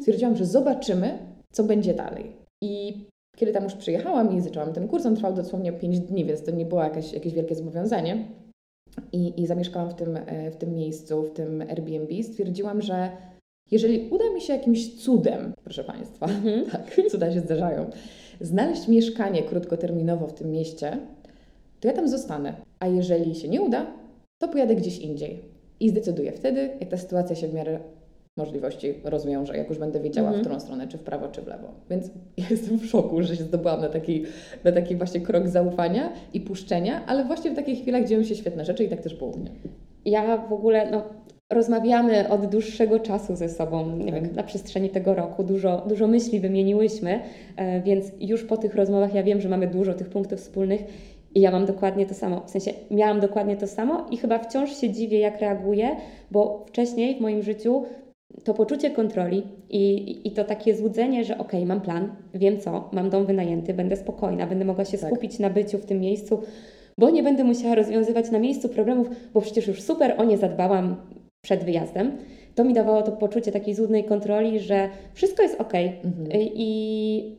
stwierdziłam, 0.00 0.36
że 0.36 0.46
zobaczymy, 0.46 1.18
co 1.52 1.64
będzie 1.64 1.94
dalej. 1.94 2.32
I 2.62 3.04
kiedy 3.36 3.52
tam 3.52 3.64
już 3.64 3.74
przyjechałam 3.74 4.36
i 4.36 4.40
zaczęłam 4.40 4.72
ten 4.72 4.88
kurs, 4.88 5.06
on 5.06 5.16
trwał 5.16 5.34
dosłownie 5.34 5.72
5 5.72 6.00
dni, 6.00 6.24
więc 6.24 6.42
to 6.42 6.50
nie 6.50 6.66
było 6.66 6.82
jakieś, 6.82 7.12
jakieś 7.12 7.34
wielkie 7.34 7.54
zobowiązanie 7.54 8.24
i, 9.12 9.42
i 9.42 9.46
zamieszkałam 9.46 9.90
w 9.90 9.94
tym, 9.94 10.16
e, 10.16 10.50
w 10.50 10.56
tym 10.56 10.74
miejscu, 10.74 11.22
w 11.22 11.32
tym 11.32 11.60
Airbnb, 11.60 12.22
stwierdziłam, 12.22 12.82
że 12.82 13.10
jeżeli 13.70 14.08
uda 14.10 14.24
mi 14.34 14.40
się 14.40 14.52
jakimś 14.52 14.94
cudem, 14.94 15.52
proszę 15.64 15.84
Państwa, 15.84 16.26
mm 16.26 16.42
-hmm. 16.42 16.70
tak, 16.72 17.10
cuda 17.10 17.32
się 17.32 17.40
zdarzają, 17.40 17.90
znaleźć 18.40 18.88
mieszkanie 18.88 19.42
krótkoterminowo 19.42 20.26
w 20.26 20.34
tym 20.34 20.50
mieście, 20.50 20.98
to 21.80 21.88
ja 21.88 21.94
tam 21.94 22.08
zostanę. 22.08 22.54
A 22.80 22.86
jeżeli 22.86 23.34
się 23.34 23.48
nie 23.48 23.62
uda, 23.62 23.86
to 24.38 24.48
pojadę 24.48 24.74
gdzieś 24.74 24.98
indziej. 24.98 25.44
I 25.80 25.88
zdecyduję 25.88 26.32
wtedy, 26.32 26.70
jak 26.80 26.88
ta 26.88 26.96
sytuacja 26.96 27.36
się 27.36 27.48
w 27.48 27.54
miarę 27.54 27.80
możliwości 28.36 28.94
rozwiążę, 29.04 29.56
jak 29.56 29.68
już 29.68 29.78
będę 29.78 30.00
wiedziała, 30.00 30.28
mm 30.28 30.40
-hmm. 30.40 30.44
w 30.44 30.46
którą 30.46 30.60
stronę, 30.60 30.88
czy 30.88 30.98
w 30.98 31.02
prawo, 31.02 31.28
czy 31.28 31.42
w 31.42 31.46
lewo. 31.46 31.68
Więc 31.90 32.10
jestem 32.50 32.78
w 32.78 32.86
szoku, 32.86 33.22
że 33.22 33.36
się 33.36 33.44
zdobyłam 33.44 33.80
na 33.80 33.88
taki, 33.88 34.24
na 34.64 34.72
taki 34.72 34.96
właśnie 34.96 35.20
krok 35.20 35.48
zaufania 35.48 36.12
i 36.34 36.40
puszczenia, 36.40 37.06
ale 37.06 37.24
właśnie 37.24 37.50
w 37.50 37.54
takich 37.54 37.82
chwilach 37.82 38.08
dzieją 38.08 38.24
się 38.24 38.36
świetne 38.36 38.64
rzeczy 38.64 38.84
i 38.84 38.88
tak 38.88 39.00
też 39.00 39.14
było 39.14 39.30
u 39.30 39.38
mnie. 39.38 39.50
Ja 40.04 40.36
w 40.36 40.52
ogóle, 40.52 40.90
no, 40.90 41.02
rozmawiamy 41.50 42.28
od 42.28 42.46
dłuższego 42.46 43.00
czasu 43.00 43.36
ze 43.36 43.48
sobą, 43.48 43.96
nie 43.96 44.12
tak. 44.12 44.22
wiem, 44.22 44.34
na 44.34 44.42
przestrzeni 44.42 44.90
tego 44.90 45.14
roku, 45.14 45.44
dużo, 45.44 45.82
dużo 45.86 46.06
myśli 46.06 46.40
wymieniłyśmy, 46.40 47.20
e, 47.56 47.80
więc 47.80 48.12
już 48.20 48.44
po 48.44 48.56
tych 48.56 48.74
rozmowach 48.74 49.14
ja 49.14 49.22
wiem, 49.22 49.40
że 49.40 49.48
mamy 49.48 49.66
dużo 49.66 49.94
tych 49.94 50.08
punktów 50.08 50.40
wspólnych 50.40 50.80
i 51.34 51.40
ja 51.40 51.50
mam 51.50 51.66
dokładnie 51.66 52.06
to 52.06 52.14
samo. 52.14 52.40
W 52.46 52.50
sensie 52.50 52.72
miałam 52.90 53.20
dokładnie 53.20 53.56
to 53.56 53.66
samo 53.66 54.06
i 54.10 54.16
chyba 54.16 54.38
wciąż 54.38 54.76
się 54.76 54.90
dziwię, 54.90 55.18
jak 55.18 55.40
reaguję, 55.40 55.96
bo 56.30 56.64
wcześniej 56.68 57.16
w 57.16 57.20
moim 57.20 57.42
życiu 57.42 57.84
to 58.44 58.54
poczucie 58.54 58.90
kontroli 58.90 59.42
i, 59.70 60.16
i 60.28 60.30
to 60.30 60.44
takie 60.44 60.76
złudzenie, 60.76 61.24
że 61.24 61.38
ok, 61.38 61.52
mam 61.66 61.80
plan, 61.80 62.12
wiem 62.34 62.60
co, 62.60 62.88
mam 62.92 63.10
dom 63.10 63.26
wynajęty, 63.26 63.74
będę 63.74 63.96
spokojna, 63.96 64.46
będę 64.46 64.64
mogła 64.64 64.84
się 64.84 64.98
tak. 64.98 65.10
skupić 65.10 65.38
na 65.38 65.50
byciu 65.50 65.78
w 65.78 65.86
tym 65.86 66.00
miejscu, 66.00 66.40
bo 66.98 67.10
nie 67.10 67.22
będę 67.22 67.44
musiała 67.44 67.74
rozwiązywać 67.74 68.30
na 68.30 68.38
miejscu 68.38 68.68
problemów, 68.68 69.08
bo 69.34 69.40
przecież 69.40 69.66
już 69.66 69.82
super 69.82 70.14
o 70.18 70.24
nie 70.24 70.38
zadbałam 70.38 70.96
przed 71.42 71.64
wyjazdem. 71.64 72.18
To 72.54 72.64
mi 72.64 72.74
dawało 72.74 73.02
to 73.02 73.12
poczucie 73.12 73.52
takiej 73.52 73.74
złudnej 73.74 74.04
kontroli, 74.04 74.60
że 74.60 74.88
wszystko 75.14 75.42
jest 75.42 75.60
ok. 75.60 75.74
Mhm. 75.74 76.28
I 76.54 77.38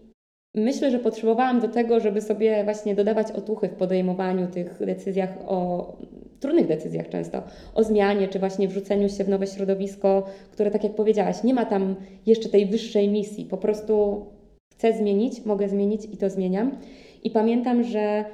myślę, 0.56 0.92
że 0.92 1.00
potrzebowałam 1.00 1.60
do 1.60 1.68
tego, 1.68 2.00
żeby 2.00 2.22
sobie 2.22 2.64
właśnie 2.64 2.96
dodawać 2.96 3.32
otuchy 3.32 3.68
w 3.68 3.76
podejmowaniu 3.76 4.48
tych 4.48 4.86
decyzjach 4.86 5.30
o 5.48 5.92
trudnych 6.40 6.68
decyzjach 6.68 7.10
często, 7.10 7.44
o 7.76 7.84
zmianie, 7.84 8.28
czy 8.28 8.40
właśnie 8.40 8.68
wrzuceniu 8.68 9.10
się 9.10 9.24
w 9.24 9.30
nowe 9.30 9.48
środowisko, 9.48 10.24
które 10.52 10.72
tak 10.72 10.84
jak 10.84 10.96
powiedziałaś, 10.96 11.44
nie 11.44 11.54
ma 11.54 11.66
tam 11.66 11.96
jeszcze 12.26 12.50
tej 12.50 12.66
wyższej 12.66 13.10
misji, 13.10 13.46
po 13.46 13.58
prostu 13.58 14.26
chcę 14.72 14.94
zmienić, 14.94 15.46
mogę 15.46 15.70
zmienić 15.70 16.06
i 16.06 16.18
to 16.18 16.30
zmieniam. 16.30 16.78
I 17.24 17.30
pamiętam, 17.30 17.84
że 17.84 18.26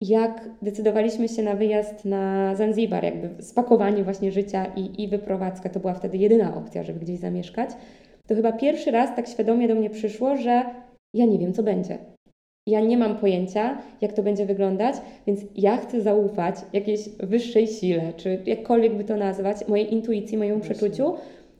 jak 0.00 0.50
decydowaliśmy 0.62 1.28
się 1.28 1.42
na 1.42 1.54
wyjazd 1.54 2.04
na 2.04 2.54
Zanzibar, 2.54 3.04
jakby 3.04 3.42
spakowanie 3.42 4.04
właśnie 4.04 4.32
życia 4.32 4.66
i, 4.76 5.02
i 5.02 5.08
wyprowadzka, 5.08 5.68
to 5.68 5.80
była 5.80 5.94
wtedy 5.94 6.18
jedyna 6.18 6.56
opcja, 6.56 6.82
żeby 6.82 7.00
gdzieś 7.00 7.18
zamieszkać, 7.18 7.70
to 8.26 8.34
chyba 8.34 8.52
pierwszy 8.52 8.90
raz 8.90 9.16
tak 9.16 9.28
świadomie 9.28 9.68
do 9.68 9.74
mnie 9.74 9.90
przyszło, 9.90 10.36
że 10.36 10.64
ja 11.14 11.26
nie 11.26 11.38
wiem, 11.38 11.52
co 11.52 11.62
będzie. 11.62 11.98
Ja 12.66 12.80
nie 12.80 12.98
mam 12.98 13.16
pojęcia, 13.16 13.78
jak 14.00 14.12
to 14.12 14.22
będzie 14.22 14.46
wyglądać, 14.46 14.94
więc 15.26 15.40
ja 15.56 15.76
chcę 15.76 16.00
zaufać 16.00 16.54
jakiejś 16.72 17.08
wyższej 17.08 17.66
sile, 17.66 18.12
czy 18.16 18.42
jakkolwiek 18.46 18.94
by 18.94 19.04
to 19.04 19.16
nazwać, 19.16 19.68
mojej 19.68 19.92
intuicji, 19.92 20.38
mojemu 20.38 20.60
przeczuciu. 20.60 21.14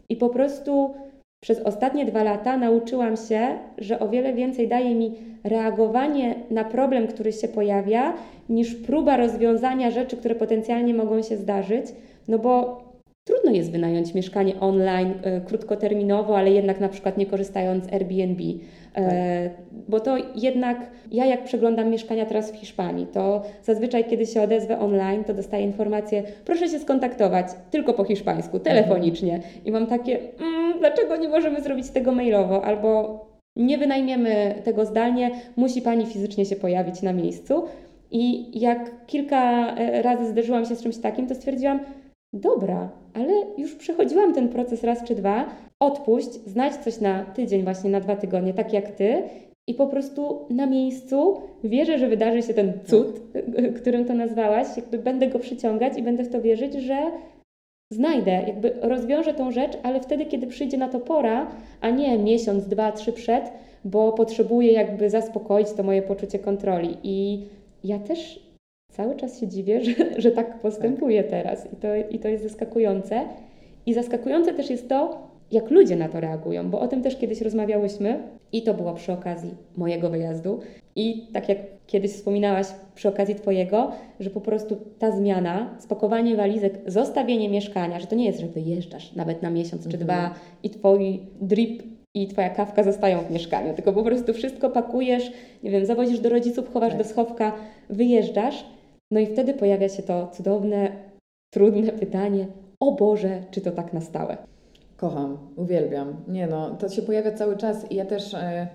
I 0.09 0.17
po 0.17 0.29
prostu 0.29 0.95
przez 1.41 1.61
ostatnie 1.61 2.05
dwa 2.05 2.23
lata 2.23 2.57
nauczyłam 2.57 3.17
się, 3.17 3.59
że 3.79 3.99
o 4.01 4.09
wiele 4.09 4.33
więcej 4.33 4.69
daje 4.69 4.95
mi 4.95 5.15
reagowanie 5.45 6.35
na 6.51 6.65
problem, 6.65 7.07
który 7.07 7.33
się 7.33 7.49
pojawia, 7.49 8.15
niż 8.49 8.75
próba 8.75 9.17
rozwiązania 9.17 9.91
rzeczy, 9.91 10.17
które 10.17 10.35
potencjalnie 10.35 10.95
mogą 10.95 11.23
się 11.23 11.37
zdarzyć. 11.37 11.87
No 12.29 12.39
bo 12.39 12.83
trudno 13.25 13.53
jest 13.53 13.73
wynająć 13.73 14.15
mieszkanie 14.15 14.61
online 14.61 15.11
y, 15.11 15.41
krótkoterminowo, 15.47 16.39
ale 16.39 16.51
jednak 16.51 16.81
na 16.81 16.89
przykład 16.89 17.17
nie 17.17 17.27
korzystając 17.27 17.85
z 17.85 17.93
Airbnb. 17.93 18.43
E, 18.97 19.51
bo 19.89 20.01
to 20.01 20.17
jednak 20.35 20.79
ja 21.13 21.25
jak 21.27 21.45
przeglądam 21.45 21.91
mieszkania 21.91 22.27
teraz 22.27 22.53
w 22.53 22.57
Hiszpanii, 22.57 23.07
to 23.07 23.43
zazwyczaj 23.63 24.05
kiedy 24.05 24.27
się 24.27 24.43
odezwę 24.43 24.79
online, 24.79 25.25
to 25.25 25.35
dostaję 25.35 25.65
informację, 25.65 26.23
proszę 26.45 26.69
się 26.69 26.79
skontaktować 26.79 27.47
tylko 27.71 27.95
po 27.95 28.05
hiszpańsku, 28.05 28.59
telefonicznie. 28.59 29.41
I 29.65 29.73
mam 29.73 29.87
takie, 29.87 30.19
mm, 30.41 30.79
dlaczego 30.79 31.17
nie 31.17 31.29
możemy 31.29 31.61
zrobić 31.63 31.91
tego 31.91 32.13
mailowo? 32.13 32.65
Albo 32.65 33.21
nie 33.57 33.79
wynajmiemy 33.79 34.55
tego 34.65 34.87
zdalnie, 34.87 35.31
musi 35.57 35.83
Pani 35.83 36.07
fizycznie 36.07 36.45
się 36.45 36.57
pojawić 36.57 37.03
na 37.03 37.13
miejscu. 37.13 37.65
I 38.11 38.51
jak 38.61 39.07
kilka 39.07 39.75
e, 39.75 40.03
razy 40.03 40.27
zderzyłam 40.27 40.67
się 40.67 40.75
z 40.75 40.83
czymś 40.83 40.97
takim, 40.97 41.27
to 41.27 41.35
stwierdziłam, 41.35 41.81
dobra, 42.33 42.89
ale 43.15 43.33
już 43.59 43.75
przechodziłam 43.75 44.35
ten 44.35 44.49
proces 44.49 44.85
raz 44.85 45.05
czy 45.05 45.15
dwa, 45.15 45.47
odpuść, 45.81 46.33
znajdź 46.33 46.77
coś 46.77 47.01
na 47.01 47.25
tydzień, 47.25 47.63
właśnie 47.63 47.91
na 47.91 48.01
dwa 48.01 48.17
tygodnie, 48.17 48.55
tak 48.55 48.73
jak 48.73 48.91
ty 48.91 49.23
i 49.67 49.75
po 49.75 49.87
prostu 49.87 50.47
na 50.51 50.67
miejscu 50.67 51.41
wierzę, 51.65 51.99
że 51.99 52.09
wydarzy 52.09 52.43
się 52.43 52.55
ten 52.55 52.73
cud, 52.85 53.21
którym 53.81 54.05
to 54.05 54.15
nazwałaś. 54.15 54.67
Jakby 54.77 54.99
będę 54.99 55.27
go 55.27 55.39
przyciągać 55.39 55.99
i 55.99 56.03
będę 56.03 56.25
w 56.25 56.33
to 56.33 56.41
wierzyć, 56.41 56.75
że 56.75 57.11
znajdę, 57.93 58.31
jakby 58.31 58.73
rozwiążę 58.81 59.35
tą 59.35 59.51
rzecz, 59.51 59.79
ale 59.83 60.01
wtedy, 60.01 60.27
kiedy 60.27 60.47
przyjdzie 60.47 60.79
na 60.79 60.89
to 60.89 61.01
pora, 61.01 61.51
a 61.81 61.91
nie 61.91 62.19
miesiąc, 62.19 62.67
dwa, 62.67 62.93
trzy 62.93 63.13
przed, 63.13 63.53
bo 63.85 64.13
potrzebuję 64.13 64.73
jakby 64.73 65.11
zaspokoić 65.11 65.73
to 65.73 65.83
moje 65.83 66.03
poczucie 66.03 66.39
kontroli. 66.39 66.97
I 67.03 67.45
ja 67.85 67.99
też 67.99 68.50
cały 68.91 69.17
czas 69.17 69.41
się 69.41 69.49
dziwię, 69.49 69.81
że, 69.85 69.93
że 70.19 70.31
tak 70.31 70.61
postępuję 70.61 71.23
tak. 71.23 71.31
teraz 71.31 71.73
i 71.73 71.77
to, 71.77 71.89
i 72.11 72.19
to 72.19 72.29
jest 72.29 72.43
zaskakujące. 72.43 73.21
I 73.87 73.95
zaskakujące 73.95 74.55
też 74.55 74.71
jest 74.71 74.89
to, 74.89 75.31
jak 75.53 75.71
ludzie 75.71 75.97
na 75.97 76.09
to 76.09 76.21
reagują, 76.21 76.71
bo 76.71 76.81
o 76.81 76.89
tym 76.89 77.03
też 77.03 77.17
kiedyś 77.17 77.41
rozmawiałyśmy 77.41 78.23
i 78.53 78.63
to 78.63 78.75
było 78.75 78.95
przy 78.95 79.13
okazji 79.13 79.55
mojego 79.77 80.11
wyjazdu. 80.11 80.61
I 80.97 81.27
tak 81.33 81.49
jak 81.49 81.59
kiedyś 81.87 82.11
wspominałaś 82.11 82.67
przy 82.95 83.09
okazji 83.09 83.35
Twojego, 83.35 83.93
że 84.21 84.31
po 84.31 84.41
prostu 84.41 84.77
ta 84.99 85.11
zmiana, 85.11 85.77
spakowanie 85.79 86.37
walizek, 86.37 86.79
zostawienie 86.87 87.49
mieszkania, 87.49 88.01
że 88.01 88.07
to 88.07 88.15
nie 88.15 88.25
jest, 88.25 88.41
że 88.41 88.47
wyjeżdżasz 88.47 89.15
nawet 89.15 89.43
na 89.43 89.51
miesiąc 89.51 89.83
czy 89.83 89.97
mhm. 89.97 90.05
dwa 90.05 90.35
i 90.63 90.71
Twój 90.71 91.21
drip 91.41 91.83
i 92.15 92.29
Twoja 92.29 92.51
kawka 92.51 92.83
zostają 92.83 93.21
w 93.21 93.31
mieszkaniu, 93.31 93.75
tylko 93.75 93.93
po 93.93 94.03
prostu 94.03 94.33
wszystko 94.33 94.71
pakujesz, 94.71 95.33
nie 95.63 95.71
wiem, 95.71 95.87
zawozisz 95.87 96.21
do 96.21 96.29
rodziców, 96.29 96.73
chowasz 96.73 96.93
tak. 96.93 96.99
do 96.99 97.09
schowka, 97.09 97.53
wyjeżdżasz. 97.91 98.65
No 99.11 99.21
i 99.21 99.27
wtedy 99.27 99.55
pojawia 99.55 99.89
się 99.89 100.03
to 100.03 100.29
cudowne, 100.33 100.93
trudne 101.55 101.93
pytanie: 101.93 102.47
O 102.81 102.93
Boże, 102.93 103.45
czy 103.51 103.61
to 103.61 103.71
tak 103.71 103.93
na 103.93 104.01
stałe? 104.01 104.37
Kocham, 104.97 105.39
uwielbiam. 105.57 106.17
Nie 106.29 106.47
no, 106.47 106.71
to 106.71 106.89
się 106.89 107.03
pojawia 107.03 107.33
cały 107.33 107.57
czas 107.57 107.91
i 107.91 107.95
ja 107.95 108.05
też 108.05 108.35
e, 108.35 108.69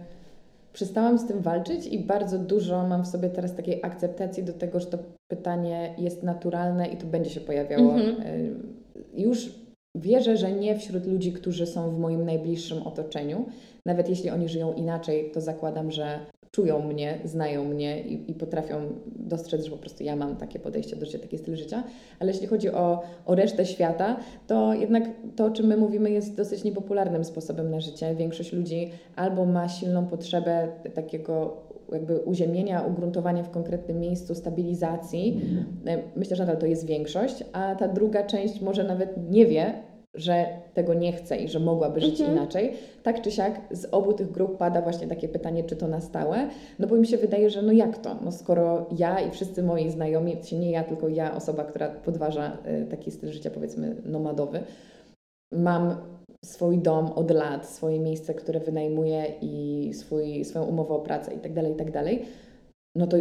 przestałam 0.73 1.19
z 1.19 1.27
tym 1.27 1.41
walczyć 1.41 1.87
i 1.87 1.99
bardzo 1.99 2.39
dużo 2.39 2.87
mam 2.87 3.03
w 3.03 3.07
sobie 3.07 3.29
teraz 3.29 3.55
takiej 3.55 3.79
akceptacji 3.83 4.43
do 4.43 4.53
tego, 4.53 4.79
że 4.79 4.85
to 4.85 4.97
pytanie 5.27 5.95
jest 5.97 6.23
naturalne 6.23 6.87
i 6.87 6.97
to 6.97 7.05
będzie 7.05 7.29
się 7.29 7.41
pojawiało. 7.41 7.93
Mhm. 7.93 8.21
E, 8.21 9.21
już 9.21 9.51
wierzę, 9.95 10.37
że 10.37 10.51
nie 10.51 10.77
wśród 10.79 11.05
ludzi, 11.05 11.33
którzy 11.33 11.67
są 11.67 11.91
w 11.91 11.99
moim 11.99 12.25
najbliższym 12.25 12.87
otoczeniu. 12.87 13.45
Nawet 13.85 14.09
jeśli 14.09 14.29
oni 14.29 14.49
żyją 14.49 14.73
inaczej, 14.73 15.31
to 15.33 15.41
zakładam, 15.41 15.91
że 15.91 16.19
czują 16.55 16.81
mnie, 16.81 17.19
znają 17.23 17.65
mnie 17.65 18.01
i, 18.01 18.31
i, 18.31 18.33
potrafią 18.33 18.75
dostrzec, 19.05 19.63
że 19.63 19.71
po 19.71 19.77
prostu 19.77 20.03
ja 20.03 20.15
mam 20.15 20.35
takie 20.35 20.59
podejście 20.59 20.95
do 20.95 21.05
życia, 21.05 21.19
taki 21.19 21.37
styl 21.37 21.55
życia. 21.55 21.83
Ale 22.19 22.31
jeśli 22.31 22.47
chodzi 22.47 22.69
o, 22.69 23.03
o 23.25 23.35
resztę 23.35 23.65
świata, 23.65 24.17
to 24.47 24.73
jednak 24.73 25.03
to, 25.35 25.45
o 25.45 25.51
czym 25.51 25.65
my 25.65 25.77
mówimy, 25.77 26.11
jest 26.11 26.35
dosyć 26.35 26.63
niepopularnym 26.63 27.23
sposobem 27.23 27.71
na 27.71 27.79
życie. 27.79 28.15
Większość 28.15 28.53
ludzi 28.53 28.91
albo 29.15 29.45
ma 29.45 29.69
silną 29.69 30.07
potrzebę 30.07 30.67
takiego 30.93 31.57
jakby 31.91 32.19
uziemienia, 32.19 32.81
ugruntowania 32.81 33.43
w 33.43 33.49
konkretnym 33.49 33.99
miejscu, 33.99 34.35
stabilizacji. 34.35 35.41
Mhm. 35.85 36.01
Myślę, 36.15 36.35
że 36.35 36.45
nadal 36.45 36.61
to 36.61 36.65
jest 36.65 36.85
większość, 36.85 37.43
a 37.53 37.75
ta 37.75 37.87
druga 37.87 38.23
część 38.23 38.61
może 38.61 38.83
nawet 38.83 39.31
nie 39.31 39.45
wie, 39.45 39.73
że 40.15 40.45
tego 40.73 40.93
nie 40.93 41.13
chce 41.13 41.37
i 41.37 41.47
że 41.47 41.59
mogłaby 41.59 42.01
żyć 42.01 42.19
mhm. 42.19 42.37
inaczej. 42.37 42.73
Tak 43.03 43.21
czy 43.21 43.31
siak 43.31 43.61
z 43.71 43.85
obu 43.91 44.13
tych 44.13 44.31
grup 44.31 44.57
pada 44.57 44.81
właśnie 44.81 45.07
takie 45.07 45.27
pytanie, 45.27 45.63
czy 45.63 45.75
to 45.75 45.87
na 45.87 46.01
stałe, 46.01 46.49
no 46.79 46.87
bo 46.87 46.95
mi 46.95 47.07
się 47.07 47.17
wydaje, 47.17 47.49
że 47.49 47.61
no 47.61 47.71
jak 47.71 47.97
to? 47.97 48.15
No 48.25 48.31
skoro 48.31 48.85
ja 48.97 49.19
i 49.19 49.31
wszyscy 49.31 49.63
moi 49.63 49.89
znajomi, 49.89 50.37
się 50.43 50.59
nie 50.59 50.71
ja, 50.71 50.83
tylko 50.83 51.09
ja, 51.09 51.35
osoba, 51.35 51.63
która 51.63 51.89
podważa 51.89 52.57
y, 52.83 52.85
taki 52.85 53.11
styl 53.11 53.31
życia 53.31 53.49
powiedzmy 53.49 53.95
nomadowy, 54.05 54.59
mam 55.53 55.95
swój 56.45 56.77
dom 56.77 57.11
od 57.11 57.31
lat, 57.31 57.69
swoje 57.69 57.99
miejsce, 57.99 58.33
które 58.33 58.59
wynajmuję 58.59 59.25
i 59.41 59.91
swój, 59.93 60.45
swoją 60.45 60.65
umowę 60.65 60.93
o 60.93 60.99
pracę 60.99 61.33
i 61.33 61.39
tak 61.39 61.53
dalej, 61.53 61.71
i 61.71 61.75
tak 61.75 61.91
dalej, 61.91 62.25
no 62.95 63.07
to 63.07 63.17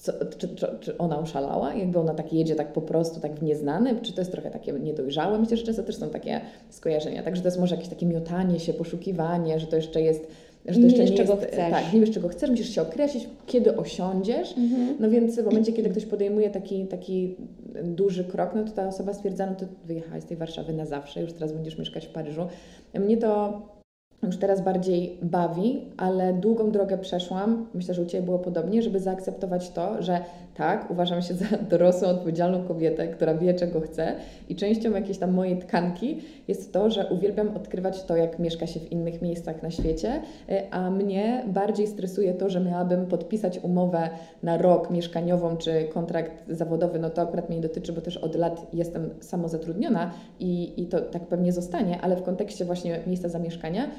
co, 0.00 0.12
czy, 0.38 0.48
czy, 0.48 0.66
czy, 0.80 0.98
ona 0.98 1.18
oszalała? 1.18 1.74
Jakby 1.74 1.98
ona 1.98 2.14
tak 2.14 2.32
jedzie 2.32 2.54
tak 2.54 2.72
po 2.72 2.82
prostu, 2.82 3.20
tak 3.20 3.34
w 3.34 3.42
nieznane? 3.42 4.00
Czy 4.02 4.12
to 4.12 4.20
jest 4.20 4.32
trochę 4.32 4.50
takie 4.50 4.72
niedojrzałe? 4.72 5.38
Myślę, 5.38 5.56
że 5.56 5.62
często 5.62 5.82
też 5.82 5.96
są 5.96 6.10
takie 6.10 6.40
skojarzenia. 6.70 7.22
Także 7.22 7.42
to 7.42 7.48
jest 7.48 7.60
może 7.60 7.74
jakieś 7.74 7.90
takie 7.90 8.06
miotanie 8.06 8.60
się, 8.60 8.72
poszukiwanie, 8.72 9.60
że 9.60 9.66
to 9.66 9.76
jeszcze 9.76 10.02
jest 10.02 10.26
że 10.68 10.80
nie 10.80 10.84
jeszcze 10.84 11.02
wiesz, 11.02 11.10
nie 11.10 11.16
czego 11.16 11.34
jest, 11.34 11.46
chcesz. 11.46 11.70
Tak, 11.70 11.92
nie 11.92 12.00
wiesz, 12.00 12.10
czego 12.10 12.28
chcesz, 12.28 12.50
musisz 12.50 12.74
się 12.74 12.82
określić, 12.82 13.28
kiedy 13.46 13.76
osiądziesz. 13.76 14.58
Mhm. 14.58 14.96
No 15.00 15.10
więc 15.10 15.40
w 15.40 15.44
momencie, 15.44 15.72
kiedy 15.72 15.90
ktoś 15.90 16.06
podejmuje 16.06 16.50
taki, 16.50 16.86
taki 16.86 17.36
duży 17.84 18.24
krok, 18.24 18.50
no 18.54 18.64
to 18.64 18.70
ta 18.70 18.88
osoba 18.88 19.14
stwierdza, 19.14 19.46
no 19.46 19.54
to 19.54 19.66
wyjechałeś 19.84 20.24
z 20.24 20.26
tej 20.26 20.36
Warszawy 20.36 20.72
na 20.72 20.86
zawsze, 20.86 21.20
już 21.22 21.32
teraz 21.32 21.52
będziesz 21.52 21.78
mieszkać 21.78 22.06
w 22.06 22.10
Paryżu. 22.10 22.46
Mnie 22.94 23.16
to 23.16 23.62
już 24.22 24.36
teraz 24.36 24.60
bardziej 24.60 25.18
bawi, 25.22 25.82
ale 25.96 26.32
długą 26.32 26.70
drogę 26.70 26.98
przeszłam, 26.98 27.66
myślę, 27.74 27.94
że 27.94 28.02
u 28.02 28.06
Ciebie 28.06 28.24
było 28.24 28.38
podobnie, 28.38 28.82
żeby 28.82 29.00
zaakceptować 29.00 29.70
to, 29.70 30.02
że 30.02 30.20
tak, 30.56 30.90
uważam 30.90 31.22
się 31.22 31.34
za 31.34 31.44
dorosłą, 31.70 32.08
odpowiedzialną 32.08 32.64
kobietę, 32.64 33.08
która 33.08 33.34
wie, 33.34 33.54
czego 33.54 33.80
chce. 33.80 34.14
I 34.48 34.56
częścią 34.56 34.90
jakiejś 34.90 35.18
tam 35.18 35.32
mojej 35.32 35.58
tkanki 35.58 36.20
jest 36.48 36.72
to, 36.72 36.90
że 36.90 37.06
uwielbiam 37.06 37.56
odkrywać 37.56 38.02
to, 38.02 38.16
jak 38.16 38.38
mieszka 38.38 38.66
się 38.66 38.80
w 38.80 38.92
innych 38.92 39.22
miejscach 39.22 39.62
na 39.62 39.70
świecie, 39.70 40.22
y, 40.50 40.70
a 40.70 40.90
mnie 40.90 41.44
bardziej 41.46 41.86
stresuje 41.86 42.34
to, 42.34 42.50
że 42.50 42.60
miałabym 42.60 43.06
podpisać 43.06 43.58
umowę 43.62 44.10
na 44.42 44.58
rok 44.58 44.90
mieszkaniową 44.90 45.56
czy 45.56 45.84
kontrakt 45.84 46.44
zawodowy, 46.48 46.98
no 46.98 47.10
to 47.10 47.22
akurat 47.22 47.48
mnie 47.48 47.56
nie 47.56 47.62
dotyczy, 47.62 47.92
bo 47.92 48.00
też 48.00 48.16
od 48.16 48.34
lat 48.34 48.66
jestem 48.72 49.10
samozatrudniona 49.20 50.10
i, 50.40 50.82
i 50.82 50.86
to 50.86 51.00
tak 51.00 51.26
pewnie 51.26 51.52
zostanie, 51.52 52.00
ale 52.00 52.16
w 52.16 52.22
kontekście 52.22 52.64
właśnie 52.64 53.00
miejsca 53.06 53.28
zamieszkania 53.28 53.90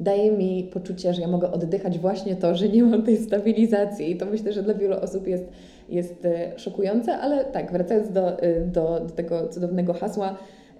daje 0.00 0.32
mi 0.32 0.70
poczucie, 0.72 1.14
że 1.14 1.20
ja 1.20 1.28
mogę 1.28 1.52
oddychać 1.52 1.98
właśnie 1.98 2.36
to, 2.36 2.54
że 2.54 2.68
nie 2.68 2.84
mam 2.84 3.02
tej 3.02 3.16
stabilizacji. 3.16 4.10
I 4.10 4.16
to 4.16 4.26
myślę, 4.26 4.52
że 4.52 4.62
dla 4.62 4.74
wielu 4.74 4.96
osób 4.96 5.26
jest, 5.26 5.44
jest 5.88 6.24
e, 6.24 6.58
szokujące, 6.58 7.18
ale 7.18 7.44
tak, 7.44 7.72
wracając 7.72 8.10
do, 8.10 8.42
e, 8.42 8.60
do, 8.60 9.00
do 9.00 9.10
tego 9.10 9.48
cudownego 9.48 9.92
hasła, 9.92 10.36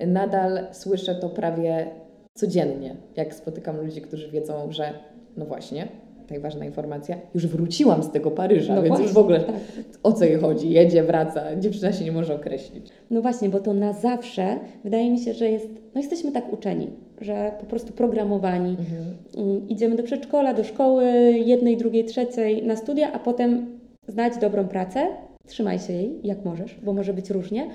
nadal 0.06 0.66
słyszę 0.73 1.14
to 1.14 1.28
prawie 1.28 1.87
codziennie, 2.34 2.96
jak 3.16 3.34
spotykam 3.34 3.80
ludzi, 3.80 4.00
którzy 4.00 4.30
wiedzą, 4.30 4.73
że 4.73 4.92
no 5.37 5.44
właśnie, 5.46 5.88
tutaj 6.23 6.40
ważna 6.40 6.64
informacja, 6.64 7.16
już 7.34 7.46
wróciłam 7.46 8.02
z 8.02 8.11
tego 8.11 8.30
Paryża, 8.30 8.75
no 8.75 8.82
więc 8.82 8.88
właśnie, 8.88 9.04
już 9.04 9.14
w 9.14 9.18
ogóle 9.18 9.40
tak. 9.40 9.54
o 10.02 10.12
co 10.12 10.25
jej 10.25 10.38
chodzi, 10.38 10.70
jedzie, 10.70 11.02
wraca, 11.02 11.56
dziewczyna 11.56 11.92
się 11.92 12.04
nie 12.04 12.12
może 12.12 12.34
określić. 12.34 12.88
No 13.11 13.23
właśnie, 13.23 13.49
bo 13.49 13.61
to 13.61 13.75
na 13.75 13.92
zawsze 13.92 14.58
wydaje 14.84 15.11
mi 15.11 15.18
się, 15.18 15.32
że 15.32 15.50
jest, 15.50 15.68
no 15.94 16.00
jesteśmy 16.00 16.32
tak 16.32 16.52
uczeni, 16.52 16.90
że 17.20 17.52
po 17.61 17.66
prostu 17.66 17.92
programowani. 17.92 18.70
Mhm. 18.70 19.04
Mm, 19.49 19.68
idziemy 19.68 19.96
do 19.96 20.02
przedszkola, 20.02 20.54
do 20.54 20.64
szkoły, 20.64 21.04
jednej, 21.32 21.76
drugiej, 21.76 22.04
trzeciej, 22.04 22.66
na 22.66 22.76
studia, 22.76 23.12
a 23.12 23.18
potem 23.18 23.66
znać 24.08 24.38
dobrą 24.38 24.68
pracę, 24.68 25.06
trzymaj 25.46 25.78
się 25.78 25.92
jej 25.92 26.20
jak 26.25 26.44
możesz, 26.44 26.75
bo 26.82 26.92
może 26.92 27.14
być 27.14 27.30
różnie. 27.30 27.70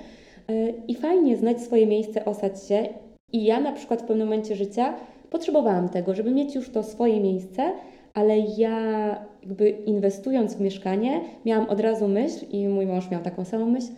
Y, 0.50 0.74
I 0.88 0.94
fajnie 0.94 1.36
znać 1.36 1.60
swoje 1.60 1.86
miejsce, 1.86 2.24
osać 2.24 2.64
się. 2.64 2.88
I 3.32 3.44
ja 3.44 3.60
na 3.60 3.72
przykład 3.72 4.02
w 4.02 4.04
pewnym 4.04 4.26
momencie 4.26 4.56
życia 4.56 4.94
potrzebowałam 5.30 5.88
tego, 5.88 6.14
żeby 6.14 6.30
mieć 6.30 6.54
już 6.54 6.70
to 6.70 6.82
swoje 6.82 7.20
miejsce, 7.20 7.72
ale 8.14 8.38
ja 8.38 9.16
jakby 9.42 9.70
inwestując 9.70 10.54
w 10.54 10.60
mieszkanie, 10.60 11.20
miałam 11.44 11.68
od 11.68 11.80
razu 11.80 12.08
myśl 12.08 12.46
i 12.50 12.68
mój 12.68 12.86
mąż 12.86 13.10
miał 13.10 13.22
taką 13.22 13.44
samą 13.44 13.66
myśl, 13.66 13.88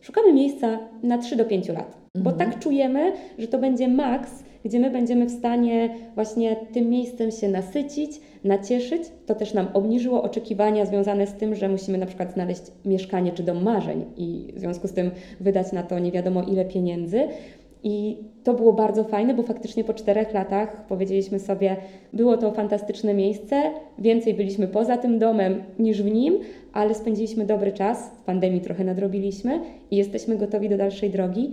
szukamy 0.00 0.32
miejsca 0.32 0.78
na 1.02 1.18
3 1.18 1.36
do 1.36 1.44
5 1.44 1.68
lat, 1.68 1.98
mhm. 2.16 2.24
bo 2.24 2.32
tak 2.32 2.58
czujemy, 2.58 3.12
że 3.38 3.48
to 3.48 3.58
będzie 3.58 3.88
maks, 3.88 4.44
gdzie 4.64 4.80
my 4.80 4.90
będziemy 4.90 5.26
w 5.26 5.30
stanie 5.30 5.90
właśnie 6.14 6.56
tym 6.72 6.90
miejscem 6.90 7.30
się 7.30 7.48
nasycić, 7.48 8.20
nacieszyć. 8.44 9.02
To 9.26 9.34
też 9.34 9.54
nam 9.54 9.68
obniżyło 9.74 10.22
oczekiwania 10.22 10.86
związane 10.86 11.26
z 11.26 11.34
tym, 11.34 11.54
że 11.54 11.68
musimy 11.68 11.98
na 11.98 12.06
przykład 12.06 12.32
znaleźć 12.32 12.62
mieszkanie 12.84 13.32
czy 13.32 13.42
dom 13.42 13.62
marzeń 13.62 14.04
i 14.16 14.52
w 14.56 14.60
związku 14.60 14.88
z 14.88 14.92
tym 14.92 15.10
wydać 15.40 15.72
na 15.72 15.82
to 15.82 15.98
nie 15.98 16.12
wiadomo 16.12 16.42
ile 16.42 16.64
pieniędzy. 16.64 17.28
I 17.84 18.16
to 18.44 18.54
było 18.54 18.72
bardzo 18.72 19.04
fajne, 19.04 19.34
bo 19.34 19.42
faktycznie 19.42 19.84
po 19.84 19.94
czterech 19.94 20.34
latach 20.34 20.86
powiedzieliśmy 20.86 21.38
sobie, 21.38 21.76
było 22.12 22.36
to 22.36 22.52
fantastyczne 22.52 23.14
miejsce, 23.14 23.62
więcej 23.98 24.34
byliśmy 24.34 24.68
poza 24.68 24.96
tym 24.96 25.18
domem 25.18 25.62
niż 25.78 26.02
w 26.02 26.12
nim, 26.12 26.38
ale 26.72 26.94
spędziliśmy 26.94 27.46
dobry 27.46 27.72
czas, 27.72 28.10
w 28.22 28.24
pandemii 28.24 28.60
trochę 28.60 28.84
nadrobiliśmy 28.84 29.60
i 29.90 29.96
jesteśmy 29.96 30.36
gotowi 30.36 30.68
do 30.68 30.76
dalszej 30.76 31.10
drogi. 31.10 31.50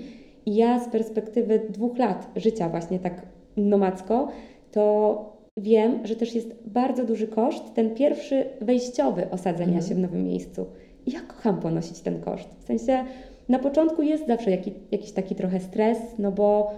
I 0.49 0.55
ja 0.55 0.79
z 0.79 0.89
perspektywy 0.89 1.61
dwóch 1.69 1.97
lat 1.97 2.27
życia 2.35 2.69
właśnie 2.69 2.99
tak 2.99 3.21
nomadzko, 3.57 4.27
to 4.71 5.39
wiem, 5.57 6.07
że 6.07 6.15
też 6.15 6.35
jest 6.35 6.55
bardzo 6.65 7.05
duży 7.05 7.27
koszt, 7.27 7.73
ten 7.73 7.95
pierwszy 7.95 8.45
wejściowy 8.61 9.29
osadzenia 9.31 9.73
mhm. 9.73 9.87
się 9.87 9.95
w 9.95 9.99
nowym 9.99 10.23
miejscu. 10.23 10.65
I 11.05 11.11
ja 11.11 11.19
kocham 11.21 11.59
ponosić 11.59 11.99
ten 11.99 12.21
koszt. 12.21 12.49
W 12.59 12.63
sensie 12.63 13.05
na 13.49 13.59
początku 13.59 14.01
jest 14.01 14.27
zawsze 14.27 14.51
jaki, 14.51 14.73
jakiś 14.91 15.11
taki 15.11 15.35
trochę 15.35 15.59
stres, 15.59 15.97
no 16.19 16.31
bo 16.31 16.71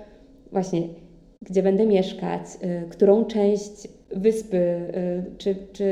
właśnie 0.51 0.81
gdzie 1.41 1.63
będę 1.63 1.85
mieszkać, 1.85 2.41
y, 2.85 2.89
którą 2.89 3.25
część 3.25 3.87
wyspy 4.15 4.57
y, 4.57 5.23
czy, 5.37 5.55
czy 5.73 5.85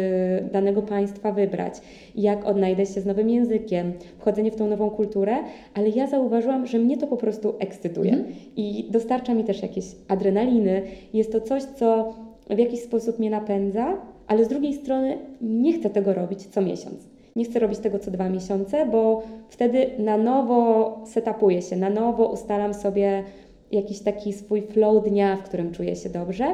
danego 0.52 0.82
państwa 0.82 1.32
wybrać, 1.32 1.74
jak 2.16 2.46
odnajdę 2.46 2.86
się 2.86 3.02
z 3.02 3.06
nowym 3.06 3.30
językiem, 3.30 3.94
wchodzenie 4.18 4.52
w 4.52 4.56
tą 4.56 4.68
nową 4.68 4.90
kulturę, 4.90 5.38
ale 5.74 5.90
ja 5.90 6.08
zauważyłam, 6.08 6.68
że 6.68 6.80
mnie 6.80 6.98
to 6.98 7.08
po 7.08 7.18
prostu 7.18 7.54
ekscytuje 7.60 8.14
mm. 8.14 8.26
i 8.56 8.88
dostarcza 8.90 9.34
mi 9.34 9.44
też 9.44 9.62
jakieś 9.62 9.86
adrenaliny. 10.08 10.82
Jest 11.14 11.32
to 11.32 11.42
coś, 11.42 11.64
co 11.64 12.14
w 12.50 12.58
jakiś 12.58 12.80
sposób 12.80 13.20
mnie 13.20 13.30
napędza, 13.30 13.98
ale 14.28 14.46
z 14.46 14.48
drugiej 14.48 14.74
strony 14.74 15.18
nie 15.42 15.74
chcę 15.74 15.90
tego 15.90 16.14
robić 16.14 16.46
co 16.46 16.62
miesiąc. 16.62 17.10
Nie 17.36 17.46
chcę 17.46 17.60
robić 17.60 17.80
tego 17.80 18.00
co 18.00 18.12
dwa 18.12 18.30
miesiące, 18.30 18.86
bo 18.86 19.24
wtedy 19.50 19.90
na 20.00 20.18
nowo 20.18 21.02
setupuję 21.06 21.62
się, 21.62 21.76
na 21.76 21.90
nowo 21.90 22.28
ustalam 22.28 22.74
sobie 22.74 23.24
jakiś 23.72 24.00
taki 24.00 24.34
swój 24.34 24.62
flow 24.62 25.04
dnia, 25.04 25.36
w 25.36 25.44
którym 25.44 25.72
czuję 25.72 25.96
się 25.96 26.10
dobrze. 26.10 26.46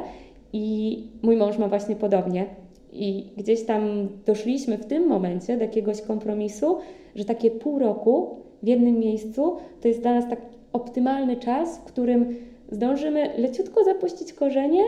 I 0.58 1.04
mój 1.22 1.38
mąż 1.38 1.58
ma 1.58 1.68
właśnie 1.68 1.96
podobnie. 1.96 2.46
I 2.94 3.26
gdzieś 3.38 3.64
tam 3.64 4.10
doszliśmy 4.26 4.78
w 4.78 4.86
tym 4.86 5.08
momencie 5.08 5.58
do 5.58 5.64
jakiegoś 5.64 6.02
kompromisu, 6.02 6.78
że 7.16 7.26
takie 7.26 7.52
pół 7.52 7.80
roku 7.80 8.36
w 8.64 8.68
jednym 8.68 9.00
miejscu 9.00 9.56
to 9.82 9.88
jest 9.88 10.02
dla 10.02 10.14
nas 10.14 10.30
tak 10.30 10.42
optymalny 10.74 11.38
czas, 11.38 11.78
w 11.78 11.84
którym 11.84 12.36
zdążymy 12.72 13.30
leciutko 13.38 13.84
zapuścić 13.84 14.34
korzenie, 14.34 14.84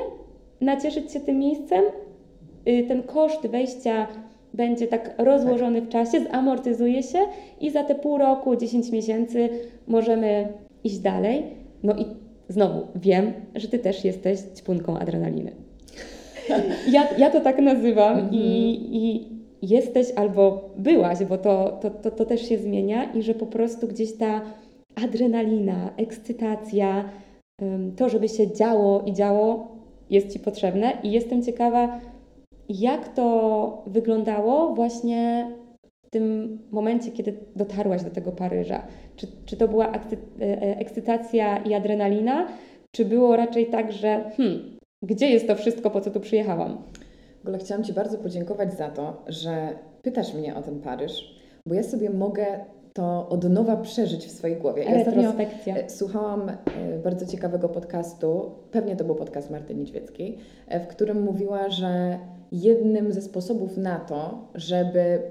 nacieszyć 0.62 1.12
się 1.12 1.20
tym 1.20 1.40
miejscem. 1.40 1.84
Y, 2.68 2.86
ten 2.88 3.04
koszt 3.04 3.48
wejścia 3.48 4.08
będzie 4.54 4.88
tak 4.88 5.16
rozłożony 5.18 5.82
w 5.82 5.90
czasie, 5.90 6.20
zamortyzuje 6.32 7.04
się 7.04 7.20
i 7.62 7.70
za 7.70 7.84
te 7.84 7.96
pół 7.96 8.18
roku, 8.18 8.56
10 8.56 8.92
miesięcy 8.92 9.50
możemy 9.88 10.48
iść 10.84 11.00
dalej. 11.00 11.44
No 11.84 11.96
i 11.96 12.06
znowu 12.50 12.88
wiem, 12.96 13.34
że 13.56 13.68
Ty 13.68 13.80
też 13.80 14.06
jesteś 14.06 14.40
ćpunką 14.40 15.00
adrenaliny. 15.00 15.52
Ja, 16.92 17.08
ja 17.18 17.30
to 17.30 17.42
tak 17.42 17.60
nazywam 17.60 18.18
-hmm. 18.18 18.34
i, 18.34 18.80
i 18.92 19.28
jesteś 19.62 20.08
albo 20.16 20.70
byłaś, 20.78 21.26
bo 21.26 21.38
to, 21.38 21.80
to, 21.82 21.90
to, 21.90 22.12
to 22.12 22.26
też 22.26 22.50
się 22.50 22.58
zmienia 22.58 23.14
i 23.14 23.22
że 23.22 23.34
po 23.34 23.46
prostu 23.46 23.88
gdzieś 23.88 24.18
ta 24.18 24.42
adrenalina, 24.96 25.94
ekscytacja, 25.98 27.10
to, 27.96 28.10
żeby 28.10 28.30
się 28.30 28.52
działo 28.52 29.04
i 29.06 29.14
działo, 29.14 29.68
jest 30.10 30.34
Ci 30.34 30.40
potrzebne 30.40 30.98
i 31.04 31.12
jestem 31.12 31.44
ciekawa, 31.44 32.00
jak 32.70 33.14
to 33.14 33.84
wyglądało 33.88 34.76
właśnie 34.76 35.52
w 36.08 36.10
tym 36.10 36.58
momencie, 36.72 37.12
kiedy 37.12 37.34
dotarłaś 37.56 38.04
do 38.04 38.10
tego 38.10 38.32
Paryża? 38.32 38.82
Czy, 39.16 39.28
czy 39.46 39.58
to 39.58 39.68
była 39.68 39.88
e, 39.88 39.92
e, 40.42 40.78
ekscytacja 40.78 41.58
i 41.58 41.74
adrenalina, 41.74 42.48
czy 42.92 43.06
było 43.06 43.36
raczej 43.36 43.66
tak, 43.66 43.92
że 43.92 44.32
hmm, 44.38 44.78
gdzie 45.02 45.30
jest 45.30 45.48
to 45.48 45.56
wszystko, 45.56 45.90
po 45.90 46.02
co 46.02 46.12
tu 46.12 46.20
przyjechałam? 46.20 46.78
W 47.40 47.42
ogóle 47.42 47.58
chciałam 47.58 47.84
Ci 47.84 47.94
bardzo 47.94 48.18
podziękować 48.18 48.74
za 48.74 48.90
to, 48.90 49.24
że 49.28 49.70
pytasz 50.02 50.34
mnie 50.34 50.56
o 50.56 50.62
ten 50.62 50.82
Paryż, 50.82 51.36
bo 51.66 51.76
ja 51.76 51.84
sobie 51.84 52.10
mogę 52.10 52.46
to 52.94 53.30
od 53.30 53.50
nowa 53.50 53.78
przeżyć 53.78 54.26
w 54.26 54.32
swojej 54.32 54.58
głowie. 54.58 54.84
Ja 54.84 55.04
Retrospekcja. 55.04 55.78
E, 55.78 55.90
słuchałam 55.90 56.52
bardzo 57.04 57.26
ciekawego 57.26 57.70
podcastu, 57.70 58.52
pewnie 58.72 58.96
to 58.96 59.04
był 59.04 59.16
podcast 59.16 59.52
Marty 59.52 59.76
Niedźwieckiej, 59.76 60.38
w 60.68 60.88
którym 60.88 61.22
mówiła, 61.22 61.70
że 61.70 62.20
jednym 62.52 63.12
ze 63.12 63.22
sposobów 63.22 63.78
na 63.78 64.00
to, 64.00 64.48
żeby 64.56 65.22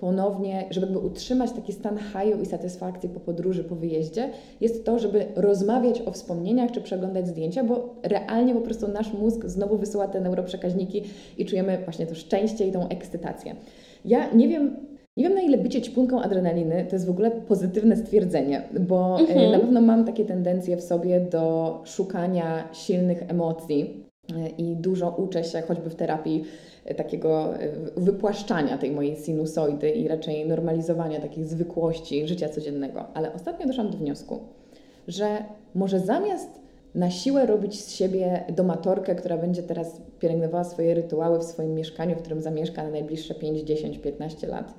ponownie, 0.00 0.66
żeby 0.70 0.98
utrzymać 0.98 1.52
taki 1.52 1.72
stan 1.72 1.98
haju 1.98 2.42
i 2.42 2.46
satysfakcji 2.46 3.08
po 3.08 3.20
podróży, 3.20 3.64
po 3.64 3.74
wyjeździe, 3.74 4.30
jest 4.60 4.84
to, 4.84 4.98
żeby 4.98 5.26
rozmawiać 5.36 6.02
o 6.06 6.10
wspomnieniach 6.10 6.72
czy 6.72 6.80
przeglądać 6.80 7.28
zdjęcia, 7.28 7.64
bo 7.64 7.94
realnie 8.02 8.54
po 8.54 8.60
prostu 8.60 8.88
nasz 8.88 9.12
mózg 9.12 9.46
znowu 9.46 9.78
wysyła 9.78 10.08
te 10.08 10.20
neuroprzekaźniki 10.20 11.02
i 11.38 11.46
czujemy 11.46 11.78
właśnie 11.84 12.06
to 12.06 12.14
szczęście 12.14 12.66
i 12.66 12.72
tą 12.72 12.88
ekscytację. 12.88 13.54
Ja 14.04 14.32
nie 14.32 14.48
wiem, 14.48 14.76
nie 15.16 15.24
wiem 15.24 15.34
na 15.34 15.42
ile 15.42 15.58
bycie 15.58 15.82
ćpunką 15.82 16.22
adrenaliny 16.22 16.86
to 16.88 16.96
jest 16.96 17.06
w 17.06 17.10
ogóle 17.10 17.30
pozytywne 17.30 17.96
stwierdzenie, 17.96 18.62
bo 18.80 19.16
e, 19.18 19.20
mhm. 19.20 19.52
na 19.52 19.58
pewno 19.58 19.80
mam 19.80 20.04
takie 20.04 20.24
tendencje 20.24 20.76
w 20.76 20.82
sobie 20.82 21.20
do 21.20 21.82
szukania 21.84 22.68
silnych 22.72 23.22
emocji 23.28 24.04
i 24.58 24.76
dużo 24.76 25.10
uczę 25.10 25.44
się 25.44 25.62
choćby 25.62 25.90
w 25.90 25.94
terapii 25.94 26.44
e, 26.44 26.44
takiego 26.96 27.56
e, 27.56 27.68
wypłaszczania 27.96 28.78
tej 28.78 28.90
mojej 28.90 29.16
sinusoidy 29.16 29.90
i 29.90 30.08
raczej 30.08 30.48
normalizowania 30.48 31.20
takich 31.20 31.46
zwykłości 31.46 32.28
życia 32.28 32.48
codziennego. 32.48 33.04
Ale 33.14 33.32
ostatnio 33.32 33.66
doszłam 33.66 33.90
do 33.90 33.98
wniosku, 33.98 34.40
że 35.08 35.44
może 35.74 36.00
zamiast 36.00 36.60
na 36.94 37.10
siłę 37.10 37.46
robić 37.46 37.84
z 37.84 37.90
siebie 37.90 38.44
domatorkę, 38.48 39.14
która 39.14 39.36
będzie 39.36 39.62
teraz 39.62 40.00
pielęgnowała 40.18 40.64
swoje 40.64 40.94
rytuały 40.94 41.38
w 41.38 41.44
swoim 41.44 41.74
mieszkaniu, 41.74 42.16
w 42.16 42.18
którym 42.18 42.40
zamieszka 42.40 42.82
na 42.82 42.90
najbliższe 42.90 43.34
5, 43.34 43.60
10, 43.60 43.98
15 43.98 44.46
lat, 44.46 44.74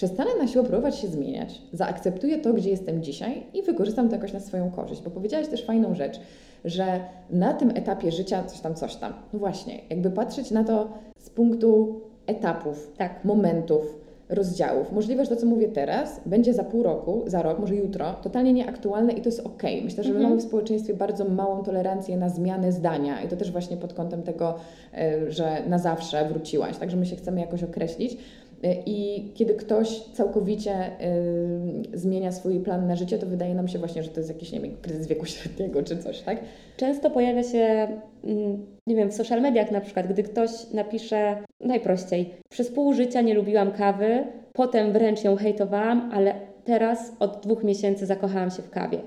przestanę 0.00 0.30
na 0.38 0.46
siłę 0.46 0.64
próbować 0.64 0.96
się 0.96 1.08
zmieniać, 1.08 1.62
zaakceptuję 1.72 2.38
to, 2.38 2.52
gdzie 2.52 2.70
jestem 2.70 3.02
dzisiaj 3.02 3.42
i 3.54 3.62
wykorzystam 3.62 4.08
to 4.08 4.14
jakoś 4.14 4.32
na 4.32 4.40
swoją 4.40 4.70
korzyść. 4.70 5.02
Bo 5.02 5.10
powiedziałaś 5.10 5.48
też 5.48 5.64
fajną 5.64 5.94
rzecz, 5.94 6.20
że 6.64 7.00
na 7.30 7.54
tym 7.54 7.70
etapie 7.70 8.12
życia 8.12 8.44
coś 8.44 8.60
tam, 8.60 8.74
coś 8.74 8.96
tam. 8.96 9.12
No 9.32 9.38
właśnie, 9.38 9.80
jakby 9.90 10.10
patrzeć 10.10 10.50
na 10.50 10.64
to 10.64 10.88
z 11.18 11.30
punktu 11.30 12.00
etapów, 12.26 12.92
tak. 12.96 13.24
momentów, 13.24 14.00
rozdziałów. 14.30 14.92
Możliwe, 14.92 15.24
że 15.24 15.30
to, 15.30 15.36
co 15.36 15.46
mówię 15.46 15.68
teraz, 15.68 16.20
będzie 16.26 16.54
za 16.54 16.64
pół 16.64 16.82
roku, 16.82 17.22
za 17.26 17.42
rok, 17.42 17.58
może 17.58 17.74
jutro, 17.74 18.12
totalnie 18.22 18.52
nieaktualne 18.52 19.12
i 19.12 19.20
to 19.20 19.28
jest 19.28 19.40
ok. 19.40 19.62
Myślę, 19.84 20.04
że 20.04 20.10
mhm. 20.10 20.16
my 20.16 20.22
mamy 20.22 20.36
w 20.40 20.44
społeczeństwie 20.44 20.94
bardzo 20.94 21.24
małą 21.24 21.62
tolerancję 21.62 22.16
na 22.16 22.28
zmianę 22.28 22.72
zdania 22.72 23.22
i 23.22 23.28
to 23.28 23.36
też 23.36 23.52
właśnie 23.52 23.76
pod 23.76 23.94
kątem 23.94 24.22
tego, 24.22 24.54
e, 24.94 25.30
że 25.30 25.62
na 25.68 25.78
zawsze 25.78 26.28
wróciłaś, 26.28 26.76
także 26.76 26.96
my 26.96 27.06
się 27.06 27.16
chcemy 27.16 27.40
jakoś 27.40 27.62
określić. 27.62 28.16
I 28.86 29.30
kiedy 29.34 29.54
ktoś 29.54 30.00
całkowicie 30.00 30.86
y, 30.86 31.98
zmienia 31.98 32.32
swój 32.32 32.60
plan 32.60 32.86
na 32.86 32.96
życie, 32.96 33.18
to 33.18 33.26
wydaje 33.26 33.54
nam 33.54 33.68
się 33.68 33.78
właśnie, 33.78 34.02
że 34.02 34.08
to 34.08 34.20
jest 34.20 34.30
jakiś, 34.30 34.52
nie 34.52 34.60
wiem, 34.60 34.76
kryzys 34.82 35.06
wieku 35.06 35.26
średniego 35.26 35.82
czy 35.82 35.96
coś, 35.96 36.20
tak? 36.20 36.38
Często 36.76 37.10
pojawia 37.10 37.42
się, 37.42 37.88
mm, 38.24 38.66
nie 38.86 38.96
wiem, 38.96 39.10
w 39.10 39.14
social 39.14 39.40
mediach 39.40 39.70
na 39.70 39.80
przykład, 39.80 40.06
gdy 40.06 40.22
ktoś 40.22 40.50
napisze 40.74 41.42
najprościej, 41.60 42.30
przez 42.50 42.70
pół 42.70 42.92
życia 42.92 43.20
nie 43.20 43.34
lubiłam 43.34 43.72
kawy, 43.72 44.24
potem 44.52 44.92
wręcz 44.92 45.24
ją 45.24 45.36
hejtowałam, 45.36 46.10
ale 46.12 46.34
teraz 46.64 47.12
od 47.20 47.40
dwóch 47.42 47.64
miesięcy 47.64 48.06
zakochałam 48.06 48.50
się 48.50 48.62
w 48.62 48.70
kawie. 48.70 48.98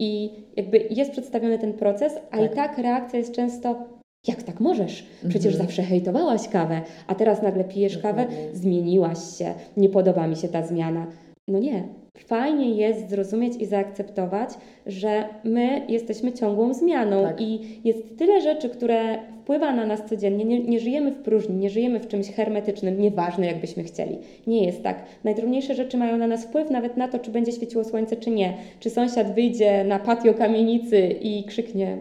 I 0.00 0.30
jakby 0.56 0.78
jest 0.90 1.10
przedstawiony 1.10 1.58
ten 1.58 1.72
proces, 1.72 2.18
a 2.30 2.36
tak. 2.36 2.52
i 2.52 2.54
tak 2.54 2.78
reakcja 2.78 3.18
jest 3.18 3.32
często 3.32 3.84
jak 4.28 4.42
tak 4.42 4.60
możesz? 4.60 5.06
Przecież 5.28 5.52
mhm. 5.52 5.66
zawsze 5.66 5.82
hejtowałaś 5.82 6.48
kawę, 6.48 6.80
a 7.06 7.14
teraz 7.14 7.42
nagle 7.42 7.64
pijesz 7.64 7.98
kawę, 7.98 8.26
zmieniłaś 8.52 9.18
się, 9.38 9.54
nie 9.76 9.88
podoba 9.88 10.26
mi 10.26 10.36
się 10.36 10.48
ta 10.48 10.66
zmiana. 10.66 11.06
No 11.48 11.58
nie. 11.58 11.82
Fajnie 12.18 12.70
jest 12.70 13.10
zrozumieć 13.10 13.56
i 13.56 13.66
zaakceptować, 13.66 14.50
że 14.86 15.24
my 15.44 15.86
jesteśmy 15.88 16.32
ciągłą 16.32 16.74
zmianą 16.74 17.22
tak. 17.22 17.40
i 17.40 17.60
jest 17.84 18.18
tyle 18.18 18.40
rzeczy, 18.40 18.68
które 18.68 19.18
wpływa 19.42 19.72
na 19.72 19.86
nas 19.86 20.04
codziennie. 20.08 20.44
Nie, 20.44 20.60
nie, 20.60 20.80
żyjemy 20.80 21.12
w 21.12 21.16
próżni, 21.16 21.56
nie 21.56 21.70
żyjemy 21.70 22.00
w 22.00 22.08
czymś 22.08 22.30
hermetycznym, 22.30 23.00
nieważne 23.00 23.46
jakbyśmy 23.46 23.82
chcieli. 23.82 24.18
Nie 24.46 24.64
jest 24.64 24.82
tak. 24.82 25.02
Najdrobniejsze 25.24 25.74
rzeczy 25.74 25.96
mają 25.96 26.16
na 26.16 26.26
nas 26.26 26.44
wpływ 26.44 26.70
nawet 26.70 26.96
na 26.96 27.08
to, 27.08 27.18
czy 27.18 27.30
będzie 27.30 27.52
świeciło 27.52 27.84
słońce, 27.84 28.16
czy 28.16 28.30
nie. 28.30 28.54
Czy 28.80 28.90
sąsiad 28.90 29.34
wyjdzie 29.34 29.84
na 29.84 29.98
patio 29.98 30.34
kamienicy 30.34 31.08
i 31.20 31.44
krzyknie 31.44 31.98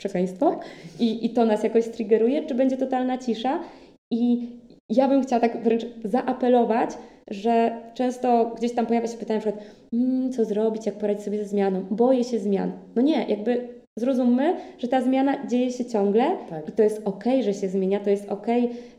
przekleństwo 0.00 0.50
tak. 0.50 0.64
i, 1.00 1.26
i 1.26 1.30
to 1.30 1.44
nas 1.44 1.62
jakoś 1.62 1.88
triggeruje, 1.88 2.46
czy 2.46 2.54
będzie 2.54 2.76
totalna 2.76 3.18
cisza. 3.18 3.60
I 4.12 4.48
ja 4.88 5.08
bym 5.08 5.22
chciała 5.22 5.40
tak 5.40 5.62
wręcz 5.62 5.86
zaapelować, 6.04 6.90
że 7.30 7.80
często 7.94 8.52
gdzieś 8.56 8.72
tam 8.72 8.86
pojawia 8.86 9.08
się 9.08 9.18
pytanie, 9.18 9.40
na 9.40 9.40
przykład, 9.40 9.64
mmm, 9.92 10.32
co 10.32 10.44
zrobić, 10.44 10.86
jak 10.86 10.94
poradzić 10.94 11.24
sobie 11.24 11.38
ze 11.38 11.44
zmianą? 11.44 11.84
Boję 11.90 12.24
się 12.24 12.38
zmian. 12.38 12.72
No 12.96 13.02
nie, 13.02 13.24
jakby 13.28 13.68
zrozummy, 13.98 14.56
że 14.78 14.88
ta 14.88 15.00
zmiana 15.00 15.46
dzieje 15.46 15.72
się 15.72 15.84
ciągle 15.84 16.36
tak. 16.50 16.68
i 16.68 16.72
to 16.72 16.82
jest 16.82 17.02
ok, 17.04 17.24
że 17.40 17.54
się 17.54 17.68
zmienia, 17.68 18.00
to 18.00 18.10
jest 18.10 18.28
ok, 18.28 18.46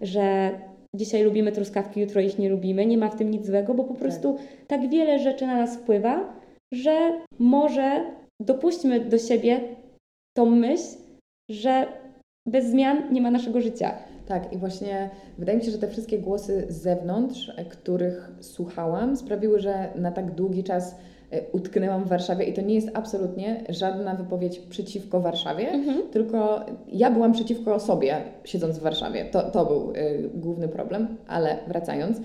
że 0.02 0.52
dzisiaj 0.96 1.24
lubimy 1.24 1.52
truskawki, 1.52 2.02
jutro 2.02 2.22
ich 2.22 2.40
nie 2.40 2.50
lubimy, 2.50 2.86
nie 2.86 2.98
ma 2.98 3.10
w 3.10 3.16
tym 3.16 3.32
nic 3.32 3.46
złego, 3.46 3.74
bo 3.74 3.84
po 3.84 3.94
tak. 3.94 4.02
prostu 4.02 4.38
tak 4.68 4.90
wiele 4.90 5.20
rzeczy 5.20 5.48
na 5.48 5.58
nas 5.58 5.78
wpływa, 5.78 6.34
że 6.74 7.12
może 7.40 8.04
dopuśćmy 8.42 9.00
do 9.00 9.18
siebie 9.18 9.60
tą 10.36 10.46
myśl, 10.46 10.98
że 11.50 11.88
bez 12.46 12.66
zmian 12.66 13.14
nie 13.14 13.22
ma 13.22 13.32
naszego 13.32 13.62
życia. 13.62 13.92
Tak, 14.26 14.54
i 14.54 14.58
właśnie 14.58 15.10
wydaje 15.38 15.58
mi 15.58 15.64
się, 15.64 15.72
że 15.72 15.78
te 15.78 15.88
wszystkie 15.88 16.20
głosy 16.20 16.66
z 16.70 16.82
zewnątrz, 16.82 17.52
e, 17.58 17.66
których 17.66 18.32
słuchałam, 18.40 19.18
sprawiły, 19.18 19.60
że 19.60 19.90
na 19.96 20.12
tak 20.12 20.32
długi 20.32 20.64
czas 20.64 20.96
e, 21.32 21.42
utknęłam 21.52 22.04
w 22.04 22.08
Warszawie 22.08 22.46
i 22.46 22.54
to 22.54 22.62
nie 22.62 22.76
jest 22.76 22.90
absolutnie 22.94 23.64
żadna 23.70 24.16
wypowiedź 24.16 24.60
przeciwko 24.60 25.22
Warszawie, 25.22 25.70
mhm. 25.72 26.02
tylko 26.12 26.66
ja 26.88 27.12
byłam 27.12 27.34
przeciwko 27.34 27.80
sobie, 27.80 28.22
siedząc 28.44 28.80
w 28.80 28.82
Warszawie. 28.82 29.26
To, 29.26 29.52
to 29.52 29.66
był 29.66 29.92
y, 29.92 30.30
główny 30.34 30.68
problem, 30.68 31.18
ale 31.28 31.58
wracając, 31.68 32.18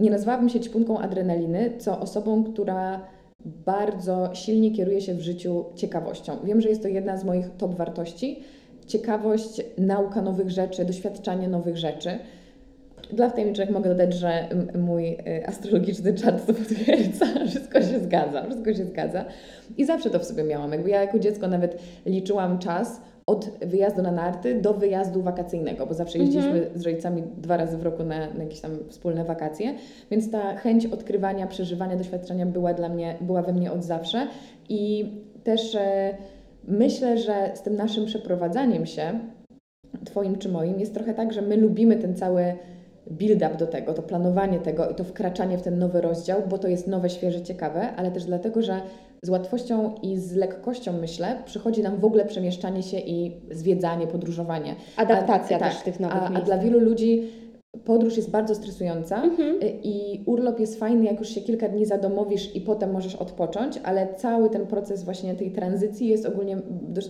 nie 0.00 0.10
nazwałabym 0.10 0.48
się 0.48 0.60
ćpunką 0.60 0.98
adrenaliny, 0.98 1.72
co 1.78 2.00
osobą, 2.00 2.44
która 2.44 3.00
bardzo 3.44 4.30
silnie 4.34 4.70
kieruję 4.70 5.00
się 5.00 5.14
w 5.14 5.20
życiu 5.20 5.64
ciekawością. 5.74 6.36
Wiem, 6.44 6.60
że 6.60 6.68
jest 6.68 6.82
to 6.82 6.88
jedna 6.88 7.16
z 7.16 7.24
moich 7.24 7.50
top 7.58 7.74
wartości. 7.74 8.40
Ciekawość, 8.86 9.62
nauka 9.78 10.22
nowych 10.22 10.50
rzeczy, 10.50 10.84
doświadczanie 10.84 11.48
nowych 11.48 11.76
rzeczy. 11.76 12.18
Dla 13.12 13.28
wtajemniczych 13.28 13.70
mogę 13.70 13.90
dodać, 13.90 14.14
że 14.14 14.48
mój 14.78 15.12
y, 15.12 15.46
astrologiczny 15.46 16.14
czat 16.14 16.46
to 16.46 16.54
potwierdza, 16.54 17.26
wszystko 17.50 17.82
się 17.82 18.00
zgadza, 18.00 18.44
wszystko 18.44 18.74
się 18.74 18.84
zgadza. 18.84 19.24
I 19.78 19.84
zawsze 19.84 20.10
to 20.10 20.18
w 20.18 20.24
sobie 20.24 20.44
miałam. 20.44 20.72
Jakby 20.72 20.90
ja 20.90 21.00
jako 21.00 21.18
dziecko 21.18 21.48
nawet 21.48 21.78
liczyłam 22.06 22.58
czas 22.58 23.00
od 23.30 23.50
wyjazdu 23.66 24.02
na 24.02 24.12
narty 24.12 24.60
do 24.60 24.74
wyjazdu 24.74 25.22
wakacyjnego, 25.22 25.86
bo 25.86 25.94
zawsze 25.94 26.18
jeździliśmy 26.18 26.52
mhm. 26.52 26.78
z 26.78 26.82
rodzicami 26.82 27.22
dwa 27.36 27.56
razy 27.56 27.76
w 27.76 27.82
roku 27.82 28.04
na, 28.04 28.18
na, 28.34 28.42
jakieś 28.42 28.60
tam 28.60 28.70
wspólne 28.88 29.24
wakacje, 29.24 29.74
więc 30.10 30.30
ta 30.30 30.56
chęć 30.56 30.86
odkrywania, 30.86 31.46
przeżywania 31.46 31.96
doświadczenia 31.96 32.46
była 32.46 32.74
dla 32.74 32.88
mnie, 32.88 33.16
była 33.20 33.42
we 33.42 33.52
mnie 33.52 33.72
od 33.72 33.84
zawsze 33.84 34.26
i 34.68 35.12
też 35.44 35.74
e, 35.74 36.16
myślę, 36.64 37.18
że 37.18 37.50
z 37.54 37.62
tym 37.62 37.76
naszym 37.76 38.06
przeprowadzaniem 38.06 38.86
się, 38.86 39.20
Twoim 40.04 40.38
czy 40.38 40.48
moim, 40.48 40.80
jest 40.80 40.94
trochę 40.94 41.14
tak, 41.14 41.32
że 41.32 41.42
my 41.42 41.56
lubimy 41.56 41.96
ten 41.96 42.16
cały 42.16 42.54
build-up 43.10 43.56
do 43.56 43.66
tego, 43.66 43.94
to 43.94 44.02
planowanie 44.02 44.58
tego 44.58 44.88
i 44.88 44.94
to 44.94 45.04
wkraczanie 45.04 45.58
w 45.58 45.62
ten 45.62 45.78
nowy 45.78 46.00
rozdział, 46.00 46.42
bo 46.48 46.58
to 46.58 46.68
jest 46.68 46.86
nowe, 46.86 47.10
świeże, 47.10 47.42
ciekawe, 47.42 47.96
ale 47.96 48.10
też 48.10 48.24
dlatego, 48.24 48.62
że 48.62 48.80
z 49.22 49.28
łatwością 49.28 49.94
i 50.02 50.18
z 50.18 50.34
lekkością, 50.34 50.92
myślę, 50.92 51.42
przychodzi 51.44 51.82
nam 51.82 51.96
w 51.96 52.04
ogóle 52.04 52.24
przemieszczanie 52.24 52.82
się 52.82 52.98
i 52.98 53.40
zwiedzanie, 53.50 54.06
podróżowanie. 54.06 54.74
Adaptacja 54.96 55.56
a, 55.56 55.60
też 55.60 55.74
tak, 55.74 55.84
tych 55.84 56.00
nowych 56.00 56.22
a, 56.22 56.34
a 56.34 56.40
dla 56.40 56.58
wielu 56.58 56.80
ludzi 56.80 57.30
podróż 57.84 58.16
jest 58.16 58.30
bardzo 58.30 58.54
stresująca 58.54 59.22
mhm. 59.22 59.56
i 59.82 60.22
urlop 60.26 60.60
jest 60.60 60.78
fajny, 60.78 61.04
jak 61.04 61.18
już 61.18 61.28
się 61.28 61.40
kilka 61.40 61.68
dni 61.68 61.86
zadomowisz 61.86 62.56
i 62.56 62.60
potem 62.60 62.92
możesz 62.92 63.16
odpocząć, 63.16 63.80
ale 63.82 64.14
cały 64.14 64.50
ten 64.50 64.66
proces 64.66 65.04
właśnie 65.04 65.34
tej 65.34 65.52
tranzycji 65.52 66.08
jest 66.08 66.26
ogólnie 66.26 66.58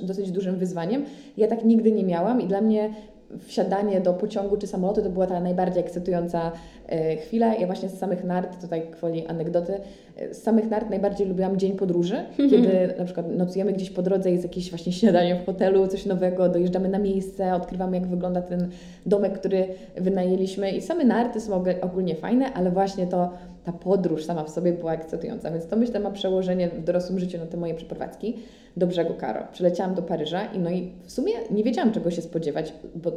dosyć 0.02 0.30
dużym 0.30 0.56
wyzwaniem. 0.56 1.04
Ja 1.36 1.48
tak 1.48 1.64
nigdy 1.64 1.92
nie 1.92 2.04
miałam 2.04 2.40
i 2.40 2.46
dla 2.46 2.60
mnie 2.60 2.94
wsiadanie 3.38 4.00
do 4.00 4.12
pociągu 4.12 4.56
czy 4.56 4.66
samolotu 4.66 5.02
to 5.02 5.10
była 5.10 5.26
ta 5.26 5.40
najbardziej 5.40 5.82
ekscytująca 5.82 6.52
e, 6.88 7.16
chwila. 7.16 7.54
Ja 7.54 7.66
właśnie 7.66 7.88
z 7.88 7.98
samych 7.98 8.24
nart, 8.24 8.60
tutaj 8.60 8.82
kwoli 8.90 9.26
anegdoty, 9.26 9.74
e, 10.16 10.34
z 10.34 10.42
samych 10.42 10.70
nart 10.70 10.90
najbardziej 10.90 11.26
lubiłam 11.26 11.56
dzień 11.56 11.72
podróży, 11.72 12.16
kiedy 12.50 12.94
na 12.98 13.04
przykład 13.04 13.36
nocujemy 13.36 13.72
gdzieś 13.72 13.90
po 13.90 14.02
drodze, 14.02 14.30
jest 14.30 14.42
jakieś 14.44 14.70
właśnie 14.70 14.92
śniadanie 14.92 15.36
w 15.36 15.46
hotelu, 15.46 15.86
coś 15.86 16.06
nowego, 16.06 16.48
dojeżdżamy 16.48 16.88
na 16.88 16.98
miejsce, 16.98 17.54
odkrywamy 17.54 17.96
jak 17.96 18.06
wygląda 18.06 18.42
ten 18.42 18.68
domek, 19.06 19.38
który 19.38 19.68
wynajęliśmy 19.96 20.70
i 20.70 20.82
same 20.82 21.04
narty 21.04 21.40
są 21.40 21.64
ogólnie 21.80 22.14
fajne, 22.14 22.52
ale 22.52 22.70
właśnie 22.70 23.06
to 23.06 23.30
ta 23.72 23.78
podróż 23.78 24.24
sama 24.24 24.44
w 24.44 24.50
sobie 24.50 24.72
była 24.72 24.94
ekscytująca, 24.94 25.50
więc 25.50 25.66
to 25.66 25.76
myślę 25.76 26.00
ma 26.00 26.10
przełożenie 26.10 26.68
w 26.68 26.84
dorosłym 26.84 27.18
życiu 27.18 27.38
na 27.38 27.46
te 27.46 27.56
moje 27.56 27.74
przeprowadzki 27.74 28.36
do 28.76 28.86
brzegu 28.86 29.14
Karo. 29.14 29.46
Przyleciałam 29.52 29.94
do 29.94 30.02
Paryża 30.02 30.44
i 30.44 30.58
no 30.58 30.70
i 30.70 30.92
w 31.02 31.12
sumie 31.12 31.32
nie 31.50 31.64
wiedziałam 31.64 31.92
czego 31.92 32.10
się 32.10 32.22
spodziewać, 32.22 32.74
bo 32.94 33.12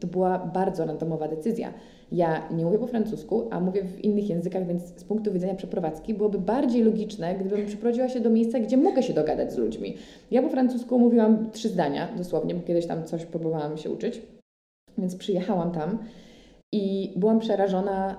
to 0.00 0.06
była 0.06 0.38
bardzo 0.38 0.84
randomowa 0.84 1.28
decyzja. 1.28 1.72
Ja 2.12 2.48
nie 2.50 2.64
mówię 2.64 2.78
po 2.78 2.86
francusku, 2.86 3.48
a 3.50 3.60
mówię 3.60 3.82
w 3.84 4.04
innych 4.04 4.28
językach, 4.28 4.66
więc 4.66 4.82
z 4.82 5.04
punktu 5.04 5.32
widzenia 5.32 5.54
przeprowadzki 5.54 6.14
byłoby 6.14 6.38
bardziej 6.38 6.82
logiczne, 6.82 7.34
gdybym 7.34 7.66
przeprowadziła 7.66 8.08
się 8.08 8.20
do 8.20 8.30
miejsca, 8.30 8.60
gdzie 8.60 8.76
mogę 8.76 9.02
się 9.02 9.12
dogadać 9.14 9.52
z 9.52 9.56
ludźmi. 9.56 9.96
Ja 10.30 10.42
po 10.42 10.48
francusku 10.48 10.98
mówiłam 10.98 11.50
trzy 11.50 11.68
zdania 11.68 12.08
dosłownie, 12.16 12.54
bo 12.54 12.62
kiedyś 12.62 12.86
tam 12.86 13.04
coś 13.04 13.26
próbowałam 13.26 13.76
się 13.76 13.90
uczyć, 13.90 14.22
więc 14.98 15.16
przyjechałam 15.16 15.72
tam 15.72 15.98
i 16.72 17.12
byłam 17.16 17.40
przerażona 17.40 18.16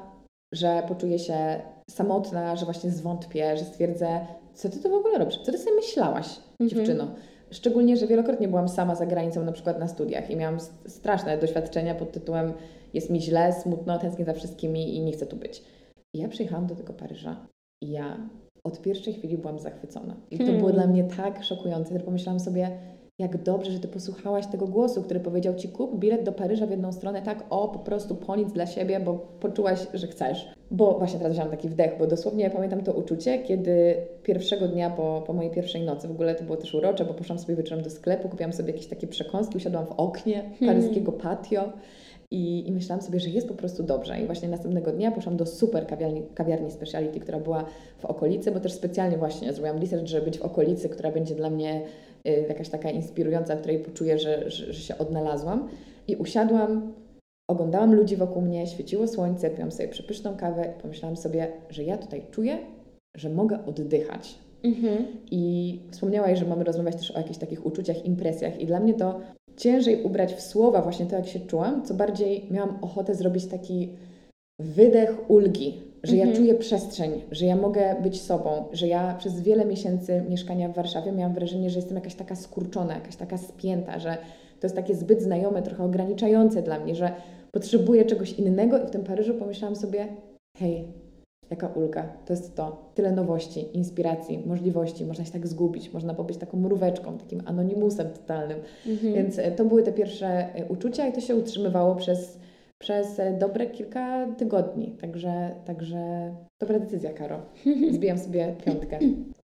że 0.54 0.84
poczuję 0.88 1.20
się 1.20 1.62
samotna, 1.90 2.56
że 2.56 2.66
właśnie 2.66 2.90
zwątpię, 2.90 3.58
że 3.58 3.66
stwierdzę, 3.66 4.26
co 4.54 4.70
ty 4.70 4.80
to 4.80 4.90
w 4.90 4.94
ogóle 4.94 5.18
robisz? 5.18 5.38
Co 5.38 5.52
ty 5.52 5.58
sobie 5.58 5.76
myślałaś, 5.76 6.40
mhm. 6.60 6.70
dziewczyno? 6.70 7.08
Szczególnie, 7.52 7.98
że 7.98 8.08
wielokrotnie 8.08 8.48
byłam 8.48 8.70
sama 8.70 8.96
za 8.96 9.06
granicą, 9.06 9.44
na 9.44 9.52
przykład 9.52 9.80
na 9.80 9.88
studiach 9.88 10.30
i 10.30 10.36
miałam 10.36 10.58
straszne 10.88 11.38
doświadczenia 11.38 11.96
pod 11.96 12.12
tytułem 12.12 12.54
jest 12.94 13.10
mi 13.10 13.22
źle, 13.22 13.54
smutno, 13.54 14.00
tęsknię 14.00 14.26
za 14.26 14.34
wszystkimi 14.34 14.96
i 14.96 15.02
nie 15.02 15.12
chcę 15.12 15.26
tu 15.26 15.36
być. 15.36 15.64
I 16.14 16.20
ja 16.20 16.28
przyjechałam 16.28 16.68
do 16.68 16.76
tego 16.76 16.94
Paryża 16.94 17.48
i 17.84 17.92
ja 17.92 18.18
od 18.64 18.82
pierwszej 18.82 19.14
chwili 19.14 19.38
byłam 19.38 19.60
zachwycona. 19.60 20.16
I 20.32 20.38
to 20.38 20.44
hmm. 20.44 20.60
było 20.60 20.72
dla 20.72 20.88
mnie 20.88 21.04
tak 21.04 21.44
szokujące, 21.44 21.94
że 21.94 22.00
pomyślałam 22.00 22.40
sobie, 22.40 22.72
jak 23.20 23.44
dobrze, 23.44 23.72
że 23.72 23.80
Ty 23.80 23.88
posłuchałaś 23.88 24.48
tego 24.48 24.68
głosu, 24.68 25.04
który 25.04 25.20
powiedział 25.20 25.56
Ci 25.56 25.70
kup 25.70 26.00
bilet 26.00 26.24
do 26.24 26.32
Paryża 26.32 26.66
w 26.66 26.70
jedną 26.70 26.92
stronę, 26.92 27.22
tak 27.22 27.44
o, 27.50 27.68
po 27.68 27.80
prostu 27.80 28.16
po 28.16 28.36
nic 28.36 28.52
dla 28.52 28.66
siebie, 28.66 29.00
bo 29.00 29.14
poczułaś, 29.40 29.88
że 29.94 30.08
chcesz. 30.08 30.50
Bo 30.72 30.98
właśnie 30.98 31.20
teraz 31.20 31.34
wziąłam 31.34 31.52
taki 31.52 31.70
wdech, 31.70 31.98
bo 32.00 32.08
dosłownie 32.08 32.50
pamiętam 32.50 32.82
to 32.82 32.94
uczucie, 32.94 33.40
kiedy 33.40 33.96
pierwszego 34.24 34.68
dnia 34.68 34.90
po, 34.90 35.24
po 35.28 35.34
mojej 35.34 35.52
pierwszej 35.52 35.82
nocy, 35.82 36.08
w 36.08 36.12
ogóle 36.12 36.36
to 36.36 36.44
było 36.44 36.58
też 36.58 36.74
urocze, 36.74 37.06
bo 37.06 37.14
poszłam 37.14 37.40
sobie 37.40 37.56
wieczorem 37.56 37.84
do 37.84 37.90
sklepu, 37.90 38.30
kupiłam 38.30 38.54
sobie 38.54 38.72
jakieś 38.72 38.88
takie 38.88 39.08
przekąski, 39.08 39.58
usiadłam 39.58 39.86
w 39.86 39.92
oknie 39.92 40.52
hmm. 40.60 40.76
paryskiego 40.76 41.12
patio 41.12 41.74
i, 42.32 42.68
I 42.68 42.72
myślałam 42.72 43.02
sobie, 43.02 43.20
że 43.20 43.30
jest 43.30 43.48
po 43.48 43.54
prostu 43.54 43.84
dobrze. 43.84 44.20
I 44.22 44.26
właśnie 44.26 44.50
następnego 44.50 44.92
dnia 44.92 45.12
poszłam 45.12 45.38
do 45.38 45.46
super 45.46 45.88
kawiarni, 45.88 46.24
kawiarni 46.34 46.72
speciality, 46.72 47.20
która 47.20 47.40
była 47.40 47.66
w 48.00 48.06
okolicy, 48.06 48.52
bo 48.52 48.60
też 48.60 48.74
specjalnie 48.74 49.18
właśnie 49.18 49.54
zrobiłam 49.54 49.82
research, 49.82 50.08
żeby 50.08 50.26
być 50.26 50.38
w 50.38 50.42
okolicy, 50.42 50.90
która 50.90 51.12
będzie 51.12 51.36
dla 51.36 51.50
mnie 51.50 51.82
jakaś 52.32 52.70
taka 52.70 52.90
inspirująca, 52.90 53.56
w 53.56 53.60
której 53.60 53.80
poczuję, 53.80 54.20
że, 54.20 54.52
że, 54.52 54.74
że 54.74 54.82
się 54.82 54.98
odnalazłam. 54.98 55.70
I 56.08 56.16
usiadłam, 56.16 56.94
oglądałam 57.50 57.96
ludzi 57.96 58.16
wokół 58.16 58.42
mnie, 58.42 58.68
świeciło 58.68 59.08
słońce, 59.08 59.50
piłam 59.50 59.72
sobie 59.72 59.90
przepyszną 59.90 60.38
kawę 60.38 60.74
i 60.78 60.82
pomyślałam 60.82 61.18
sobie, 61.18 61.52
że 61.70 61.84
ja 61.84 61.98
tutaj 61.98 62.22
czuję, 62.32 62.58
że 63.18 63.30
mogę 63.30 63.66
oddychać. 63.66 64.40
Mhm. 64.64 65.06
I 65.32 65.80
wspomniałaś, 65.92 66.40
że 66.40 66.46
mamy 66.46 66.64
rozmawiać 66.64 66.96
też 66.96 67.12
o 67.12 67.18
jakichś 67.18 67.40
takich 67.40 67.66
uczuciach, 67.66 68.06
impresjach, 68.06 68.62
i 68.62 68.66
dla 68.66 68.80
mnie 68.80 68.94
to 68.94 69.20
ciężej 69.58 70.04
ubrać 70.04 70.34
w 70.34 70.42
słowa 70.42 70.82
właśnie 70.82 71.06
to, 71.06 71.16
jak 71.16 71.28
się 71.28 71.40
czułam, 71.40 71.86
co 71.86 71.94
bardziej 71.94 72.48
miałam 72.52 72.78
ochotę 72.82 73.16
zrobić 73.16 73.46
taki 73.46 73.90
wydech 74.60 75.30
ulgi, 75.30 75.82
że 76.04 76.16
ja 76.16 76.24
mhm. 76.24 76.38
czuję 76.38 76.56
przestrzeń, 76.56 77.22
że 77.32 77.46
ja 77.46 77.56
mogę 77.56 77.96
być 78.04 78.22
sobą, 78.22 78.66
że 78.72 78.88
ja 78.88 79.16
przez 79.20 79.42
wiele 79.42 79.66
miesięcy 79.66 80.24
mieszkania 80.30 80.70
w 80.70 80.74
Warszawie 80.74 81.12
miałam 81.12 81.34
wrażenie, 81.34 81.70
że 81.70 81.80
jestem 81.80 81.96
jakaś 81.96 82.16
taka 82.16 82.36
skurczona, 82.36 82.94
jakaś 82.94 83.16
taka 83.16 83.38
spięta, 83.38 84.00
że 84.00 84.18
to 84.60 84.68
jest 84.68 84.76
takie 84.76 84.96
zbyt 84.96 85.22
znajome, 85.22 85.62
trochę 85.62 85.84
ograniczające 85.84 86.62
dla 86.62 86.80
mnie, 86.80 86.96
że 86.96 87.12
potrzebuję 87.52 88.06
czegoś 88.06 88.34
innego 88.34 88.84
i 88.84 88.88
w 88.88 88.92
tym 88.92 89.04
Paryżu 89.04 89.34
pomyślałam 89.34 89.76
sobie, 89.76 90.08
hej, 90.58 90.88
Jaka 91.50 91.68
ulga. 91.68 92.04
To 92.26 92.34
jest 92.34 92.56
to. 92.56 92.92
Tyle 92.96 93.12
nowości, 93.12 93.78
inspiracji, 93.78 94.44
możliwości. 94.46 95.06
Można 95.06 95.26
się 95.26 95.32
tak 95.32 95.48
zgubić, 95.48 95.94
można 95.94 96.14
być 96.14 96.38
taką 96.38 96.58
mróweczką, 96.60 97.18
takim 97.18 97.42
anonimusem 97.46 98.10
totalnym. 98.10 98.60
Mhm. 98.88 99.14
Więc 99.14 99.40
e, 99.40 99.52
to 99.52 99.66
były 99.66 99.84
te 99.84 99.94
pierwsze 99.94 100.28
e, 100.28 100.66
uczucia 100.66 101.08
i 101.08 101.14
to 101.14 101.22
się 101.22 101.36
utrzymywało 101.36 101.96
przez, 101.96 102.40
przez 102.82 103.20
e, 103.20 103.34
dobre 103.34 103.68
kilka 103.68 104.28
tygodni. 104.38 104.92
Także, 105.02 105.56
także 105.66 106.34
dobra 106.62 106.80
decyzja, 106.80 107.14
Karo. 107.14 107.42
Zbijam 107.92 108.18
sobie 108.18 108.56
piątkę. 108.66 109.00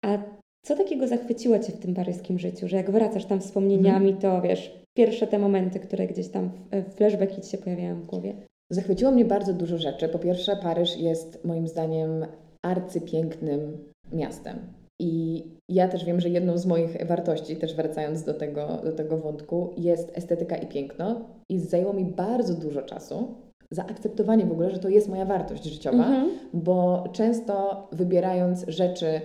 A 0.04 0.18
co 0.64 0.76
takiego 0.76 1.08
zachwyciło 1.08 1.58
Cię 1.58 1.72
w 1.72 1.78
tym 1.78 1.94
paryskim 1.94 2.38
życiu, 2.38 2.68
że 2.68 2.76
jak 2.76 2.90
wracasz 2.90 3.24
tam 3.24 3.40
wspomnieniami, 3.40 4.10
mhm. 4.10 4.16
to 4.16 4.48
wiesz, 4.48 4.84
pierwsze 4.96 5.26
te 5.26 5.38
momenty, 5.38 5.80
które 5.80 6.06
gdzieś 6.06 6.28
tam 6.28 6.50
flashbacki 6.96 7.40
Ci 7.40 7.50
się 7.50 7.58
pojawiają 7.58 8.00
w 8.00 8.06
głowie? 8.06 8.34
Zachwyciło 8.70 9.10
mnie 9.10 9.24
bardzo 9.24 9.52
dużo 9.52 9.78
rzeczy. 9.78 10.08
Po 10.08 10.18
pierwsze, 10.18 10.56
Paryż 10.56 10.96
jest 10.96 11.44
moim 11.44 11.68
zdaniem 11.68 12.26
arcypięknym 12.62 13.92
miastem. 14.12 14.81
I 15.00 15.44
ja 15.68 15.88
też 15.88 16.04
wiem, 16.04 16.20
że 16.20 16.28
jedną 16.28 16.58
z 16.58 16.66
moich 16.66 17.06
wartości, 17.06 17.56
też 17.56 17.76
wracając 17.76 18.22
do 18.22 18.34
tego, 18.34 18.80
do 18.84 18.92
tego 18.92 19.18
wątku, 19.18 19.74
jest 19.76 20.12
estetyka 20.14 20.56
i 20.56 20.66
piękno. 20.66 21.28
I 21.48 21.58
zajęło 21.58 21.92
mi 21.92 22.04
bardzo 22.04 22.54
dużo 22.54 22.82
czasu 22.82 23.34
zaakceptowanie 23.72 24.46
w 24.46 24.52
ogóle, 24.52 24.70
że 24.70 24.78
to 24.78 24.88
jest 24.88 25.08
moja 25.08 25.24
wartość 25.24 25.64
życiowa, 25.64 26.06
mhm. 26.06 26.30
bo 26.52 27.04
często 27.12 27.88
wybierając 27.92 28.64
rzeczy 28.68 29.20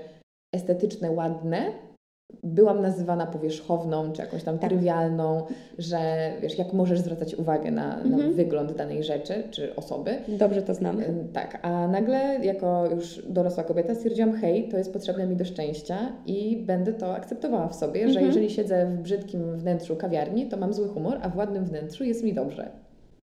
estetyczne, 0.55 1.11
ładne, 1.11 1.71
byłam 2.43 2.81
nazywana 2.81 3.25
powierzchowną, 3.25 4.11
czy 4.11 4.21
jakąś 4.21 4.43
tam 4.43 4.59
tak. 4.59 4.69
trywialną, 4.69 5.41
że 5.77 6.31
wiesz, 6.41 6.57
jak 6.57 6.73
możesz 6.73 6.99
zwracać 6.99 7.35
uwagę 7.35 7.71
na, 7.71 7.97
na 7.97 8.15
mhm. 8.15 8.33
wygląd 8.33 8.75
danej 8.75 9.03
rzeczy, 9.03 9.43
czy 9.51 9.75
osoby. 9.75 10.17
Dobrze 10.27 10.61
to 10.61 10.73
znam. 10.73 11.01
Tak, 11.33 11.59
a 11.61 11.87
nagle 11.87 12.39
jako 12.45 12.89
już 12.91 13.21
dorosła 13.29 13.63
kobieta 13.63 13.95
stwierdziłam, 13.95 14.33
hej, 14.33 14.69
to 14.69 14.77
jest 14.77 14.93
potrzebne 14.93 15.27
mi 15.27 15.35
do 15.35 15.45
szczęścia 15.45 15.97
i 16.25 16.57
będę 16.57 16.93
to 16.93 17.15
akceptowała 17.15 17.67
w 17.67 17.75
sobie, 17.75 18.01
mhm. 18.03 18.13
że 18.13 18.27
jeżeli 18.27 18.49
siedzę 18.49 18.85
w 18.85 19.01
brzydkim 19.01 19.57
wnętrzu 19.57 19.95
kawiarni, 19.95 20.47
to 20.47 20.57
mam 20.57 20.73
zły 20.73 20.87
humor, 20.87 21.19
a 21.21 21.29
w 21.29 21.37
ładnym 21.37 21.65
wnętrzu 21.65 22.03
jest 22.03 22.23
mi 22.23 22.33
dobrze. 22.33 22.69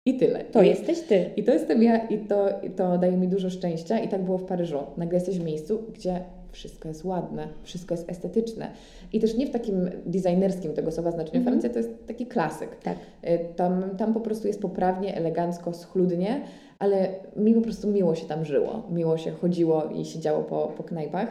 I 0.06 0.16
tyle. 0.18 0.44
To 0.44 0.62
I, 0.62 0.68
jesteś 0.68 1.00
ty. 1.00 1.30
I 1.36 1.44
to 1.44 1.52
jestem 1.52 1.82
ja 1.82 2.06
i 2.06 2.18
to, 2.18 2.60
i 2.62 2.70
to 2.70 2.98
daje 2.98 3.16
mi 3.16 3.28
dużo 3.28 3.50
szczęścia 3.50 3.98
i 3.98 4.08
tak 4.08 4.22
było 4.22 4.38
w 4.38 4.44
Paryżu. 4.44 4.78
Nagle 4.96 5.14
jesteś 5.14 5.38
w 5.38 5.44
miejscu, 5.44 5.82
gdzie 5.94 6.20
wszystko 6.54 6.88
jest 6.88 7.04
ładne, 7.04 7.48
wszystko 7.62 7.94
jest 7.94 8.10
estetyczne. 8.10 8.70
I 9.12 9.20
też 9.20 9.36
nie 9.36 9.46
w 9.46 9.50
takim 9.50 9.90
designerskim 10.06 10.72
tego 10.72 10.92
słowa 10.92 11.10
znaczeniu. 11.10 11.40
Mm 11.40 11.42
-hmm. 11.42 11.50
Francja 11.50 11.70
to 11.70 11.78
jest 11.78 12.06
taki 12.06 12.26
klasyk. 12.26 12.76
Tak. 12.82 12.96
Y, 13.24 13.38
tam, 13.56 13.96
tam 13.96 14.14
po 14.14 14.20
prostu 14.20 14.46
jest 14.46 14.60
poprawnie, 14.60 15.16
elegancko, 15.16 15.72
schludnie, 15.72 16.40
ale 16.78 17.08
mi 17.36 17.54
po 17.54 17.60
prostu 17.60 17.88
miło 17.88 18.14
się 18.14 18.26
tam 18.26 18.44
żyło. 18.44 18.82
Miło 18.90 19.18
się 19.18 19.30
chodziło 19.30 19.84
i 19.84 20.04
siedziało 20.04 20.42
po, 20.42 20.72
po 20.76 20.84
knajpach. 20.84 21.28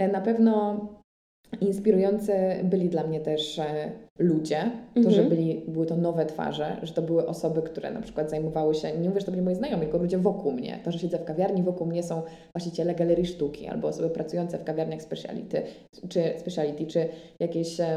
Y, 0.00 0.08
na 0.08 0.20
pewno 0.20 0.80
Inspirujące 1.60 2.56
byli 2.64 2.88
dla 2.88 3.06
mnie 3.06 3.20
też 3.20 3.58
e, 3.58 3.92
ludzie, 4.18 4.70
to, 4.94 5.10
że 5.10 5.22
mhm. 5.22 5.28
byli, 5.28 5.62
były 5.68 5.86
to 5.86 5.96
nowe 5.96 6.26
twarze, 6.26 6.76
że 6.82 6.92
to 6.92 7.02
były 7.02 7.26
osoby, 7.26 7.62
które 7.62 7.90
na 7.90 8.00
przykład 8.00 8.30
zajmowały 8.30 8.74
się, 8.74 8.98
nie 8.98 9.08
mówię, 9.08 9.20
że 9.20 9.26
to 9.26 9.32
byli 9.32 9.44
moi 9.44 9.54
znajomi, 9.54 9.82
tylko 9.82 9.98
ludzie 9.98 10.18
wokół 10.18 10.52
mnie. 10.52 10.78
To, 10.84 10.92
że 10.92 10.98
siedzę 10.98 11.18
w 11.18 11.24
kawiarni, 11.24 11.62
wokół 11.62 11.86
mnie 11.86 12.02
są 12.02 12.22
właściciele 12.54 12.94
galerii 12.94 13.26
sztuki 13.26 13.66
albo 13.66 13.88
osoby 13.88 14.10
pracujące 14.10 14.58
w 14.58 14.64
kawiarniach 14.64 15.02
speciality, 15.02 15.62
czy, 16.08 16.22
speciality, 16.38 16.86
czy 16.86 17.08
jakieś 17.40 17.80
um, 17.80 17.88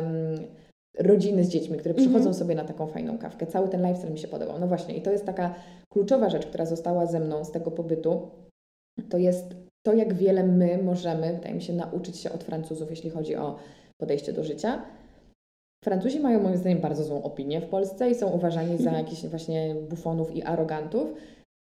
rodziny 1.00 1.44
z 1.44 1.50
dziećmi, 1.50 1.78
które 1.78 1.96
Mhm. 1.96 2.10
przychodzą 2.10 2.34
sobie 2.34 2.56
na 2.56 2.64
taką 2.64 2.88
fajną 2.88 3.18
kawkę. 3.18 3.48
Cały 3.48 3.70
ten 3.70 3.82
lifestyle 3.82 4.12
mi 4.12 4.20
się 4.20 4.28
podobał. 4.28 4.60
No 4.60 4.68
właśnie, 4.68 4.98
i 4.98 5.02
to 5.02 5.12
jest 5.12 5.26
taka 5.26 5.56
kluczowa 5.90 6.30
rzecz, 6.30 6.46
która 6.46 6.66
została 6.66 7.06
ze 7.06 7.20
mną 7.20 7.46
z 7.46 7.52
tego 7.52 7.72
pobytu. 7.72 8.30
To 9.10 9.18
jest 9.18 9.56
to, 9.86 9.94
jak 9.94 10.14
wiele 10.14 10.44
my 10.44 10.84
możemy, 10.84 11.34
wydaje 11.34 11.56
mi 11.56 11.62
się, 11.62 11.74
nauczyć 11.74 12.18
się 12.18 12.32
od 12.32 12.44
Francuzów, 12.44 12.90
jeśli 12.90 13.10
chodzi 13.10 13.36
o 13.36 13.56
podejście 14.02 14.34
do 14.34 14.44
życia. 14.44 14.82
Francuzi 15.84 16.20
mają 16.20 16.44
moim 16.44 16.58
zdaniem 16.58 16.80
bardzo 16.80 17.04
złą 17.04 17.24
opinię 17.24 17.62
w 17.62 17.70
Polsce 17.70 18.10
i 18.10 18.16
są 18.16 18.30
uważani 18.30 18.78
za 18.78 18.92
jakichś 18.92 19.26
właśnie 19.26 19.76
bufonów 19.90 20.36
i 20.36 20.44
arogantów. 20.44 21.14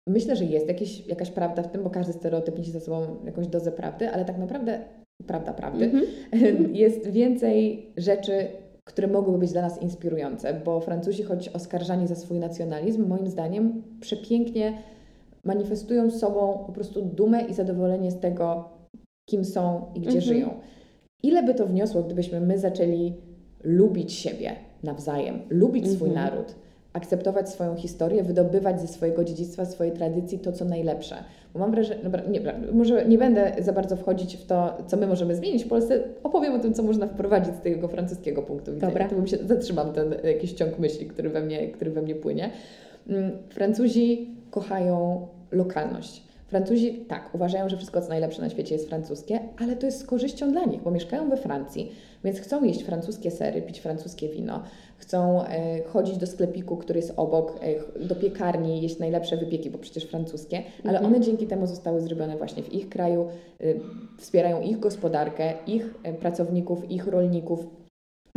Myślę, 0.10 0.36
że 0.36 0.46
jest 0.46 0.68
jakaś 1.08 1.32
prawda 1.32 1.64
w 1.64 1.72
tym, 1.72 1.84
bo 1.84 1.90
każdy 1.90 2.14
stereotyp 2.14 2.58
niesie 2.58 2.72
za 2.72 2.80
sobą 2.80 3.18
jakąś 3.26 3.48
dozę 3.48 3.72
prawdy, 3.72 4.10
ale 4.10 4.26
tak 4.26 4.38
naprawdę 4.38 4.80
prawda 5.28 5.54
prawdy 5.54 5.86
Mhm. 5.86 6.76
jest 6.84 7.08
więcej 7.10 7.86
rzeczy, 7.98 8.48
które 8.88 9.08
mogłyby 9.08 9.38
być 9.38 9.52
dla 9.52 9.62
nas 9.62 9.82
inspirujące, 9.82 10.54
bo 10.54 10.80
Francuzi, 10.80 11.24
choć 11.24 11.50
oskarżani 11.50 12.08
za 12.08 12.16
swój 12.16 12.40
nacjonalizm, 12.40 13.08
moim 13.08 13.28
zdaniem 13.28 13.84
przepięknie 14.00 14.74
manifestują 15.44 16.12
sobą 16.12 16.64
po 16.68 16.72
prostu 16.72 17.02
dumę 17.02 17.42
i 17.42 17.54
zadowolenie 17.54 18.12
z 18.12 18.20
tego, 18.20 18.70
kim 19.30 19.46
są 19.46 19.86
i 19.96 20.00
gdzie 20.00 20.10
Mhm. 20.18 20.26
żyją. 20.26 20.50
Ile 21.24 21.44
by 21.44 21.54
to 21.54 21.66
wniosło, 21.66 22.04
gdybyśmy 22.04 22.42
my 22.42 22.58
zaczęli 22.60 23.14
lubić 23.64 24.14
siebie 24.14 24.56
nawzajem, 24.84 25.40
lubić 25.50 25.92
swój 25.92 26.10
Mhm. 26.10 26.26
naród, 26.26 26.56
akceptować 26.94 27.50
swoją 27.50 27.76
historię, 27.76 28.24
wydobywać 28.24 28.82
ze 28.82 28.88
swojego 28.88 29.24
dziedzictwa, 29.24 29.66
swojej 29.66 29.94
tradycji 29.94 30.40
to, 30.40 30.52
co 30.52 30.66
najlepsze. 30.66 31.16
Bo 31.54 31.60
mam 31.60 31.72
wrażenie, 31.72 32.04
dobra, 32.04 32.24
nie, 32.30 32.40
może 32.74 33.06
nie 33.06 33.18
będę 33.18 33.52
za 33.60 33.74
bardzo 33.74 33.96
wchodzić 33.96 34.38
w 34.38 34.46
to, 34.46 34.78
co 34.88 34.98
my 34.98 35.08
możemy 35.08 35.36
zmienić 35.36 35.64
w 35.66 35.68
Polsce, 35.68 36.00
opowiem 36.24 36.54
o 36.54 36.60
tym, 36.60 36.74
co 36.74 36.84
można 36.84 37.08
wprowadzić 37.08 37.56
z 37.56 37.60
tego 37.60 37.88
francuskiego 37.88 38.42
punktu 38.42 38.74
widzenia. 38.74 38.92
Dobra. 38.92 39.10
To 39.10 39.16
bym 39.16 39.28
się 39.28 39.38
zatrzymam 39.38 39.94
ten 39.94 40.16
jakiś 40.24 40.54
ciąg 40.54 40.80
myśli, 40.80 41.06
który 41.08 41.30
we 41.30 41.42
mnie, 41.42 41.68
który 41.68 41.92
we 41.92 42.02
mnie 42.02 42.16
płynie. 42.16 42.50
Mm, 43.10 43.32
Francuzi 43.50 44.37
kochają 44.60 45.28
lokalność. 45.52 46.24
Francuzi 46.48 47.06
tak, 47.08 47.36
uważają, 47.36 47.70
że 47.70 47.78
wszystko 47.78 48.02
co 48.02 48.10
najlepsze 48.10 48.42
na 48.42 48.50
świecie 48.50 48.76
jest 48.76 48.90
francuskie, 48.90 49.40
ale 49.60 49.76
to 49.76 49.86
jest 49.86 50.00
z 50.00 50.04
korzyścią 50.04 50.52
dla 50.52 50.66
nich, 50.66 50.82
bo 50.82 50.92
mieszkają 50.92 51.30
we 51.30 51.38
Francji, 51.38 51.92
więc 52.24 52.40
chcą 52.40 52.64
jeść 52.64 52.84
francuskie 52.84 53.32
sery, 53.32 53.62
pić 53.62 53.80
francuskie 53.80 54.30
wino, 54.30 54.64
chcą 54.98 55.44
e, 55.44 55.84
chodzić 55.84 56.18
do 56.18 56.28
sklepiku, 56.28 56.78
który 56.78 57.00
jest 57.00 57.14
obok, 57.18 57.60
e, 57.62 58.06
do 58.06 58.16
piekarni, 58.16 58.82
jeść 58.82 59.00
najlepsze 59.00 59.38
wypieki, 59.38 59.70
bo 59.70 59.78
przecież 59.78 60.04
francuskie, 60.04 60.64
ale 60.84 60.98
Mhm. 60.98 61.06
one 61.06 61.26
dzięki 61.26 61.48
temu 61.48 61.68
zostały 61.68 62.02
zrobione 62.02 62.38
właśnie 62.38 62.64
w 62.64 62.74
ich 62.74 62.90
kraju, 62.90 63.28
y, 63.62 63.80
wspierają 64.18 64.62
ich 64.62 64.80
gospodarkę, 64.80 65.54
ich 65.68 65.94
e, 66.04 66.14
pracowników, 66.14 66.92
ich 66.92 67.08
rolników. 67.08 67.68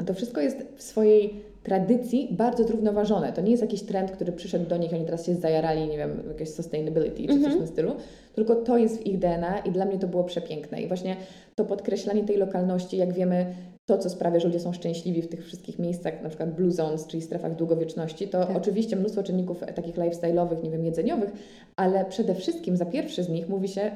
To 0.07 0.15
wszystko 0.15 0.41
jest 0.41 0.67
w 0.77 0.83
swojej 0.83 1.50
tradycji 1.62 2.29
bardzo 2.31 2.64
zrównoważone. 2.64 3.33
To 3.33 3.40
nie 3.40 3.51
jest 3.51 3.62
jakiś 3.62 3.83
trend, 3.83 4.11
który 4.11 4.33
przyszedł 4.33 4.66
do 4.68 4.77
nich, 4.77 4.92
oni 4.94 5.05
teraz 5.05 5.27
się 5.27 5.35
zajarali, 5.35 5.87
nie 5.88 5.99
wiem, 5.99 6.23
jakieś 6.29 6.49
sustainability 6.55 7.23
czy 7.23 7.27
coś 7.29 7.37
Mhm. 7.37 7.53
w 7.55 7.59
tym 7.59 7.66
stylu, 7.66 7.92
tylko 8.35 8.55
to 8.57 8.79
jest 8.79 8.99
w 8.99 9.07
ich 9.07 9.18
DNA 9.18 9.59
i 9.59 9.70
dla 9.70 9.85
mnie 9.85 9.99
to 9.99 10.07
było 10.09 10.25
przepiękne. 10.25 10.83
I 10.83 10.88
właśnie 10.88 11.16
to 11.55 11.64
podkreślanie 11.64 12.25
tej 12.25 12.37
lokalności, 12.37 12.96
jak 12.96 13.12
wiemy, 13.12 13.46
to, 13.87 13.99
co 13.99 14.11
sprawia, 14.11 14.40
że 14.40 14.46
ludzie 14.49 14.61
są 14.61 14.73
szczęśliwi 14.73 15.23
w 15.23 15.29
tych 15.29 15.44
wszystkich 15.46 15.79
miejscach, 15.79 16.23
na 16.23 16.29
przykład 16.29 16.55
blue 16.55 16.70
zones, 16.73 17.07
czyli 17.07 17.23
strefach 17.23 17.57
długowieczności, 17.57 18.29
to 18.29 18.46
Tak. 18.46 18.57
oczywiście 18.57 18.96
mnóstwo 18.96 19.23
czynników 19.23 19.61
takich 19.75 19.94
lifestyle'owych, 19.96 20.62
nie 20.64 20.70
wiem, 20.70 20.85
jedzeniowych, 20.85 21.31
ale 21.77 22.05
przede 22.05 22.35
wszystkim 22.35 22.77
za 22.77 22.85
pierwszy 22.87 23.23
z 23.23 23.29
nich 23.29 23.49
mówi 23.49 23.68
się, 23.68 23.90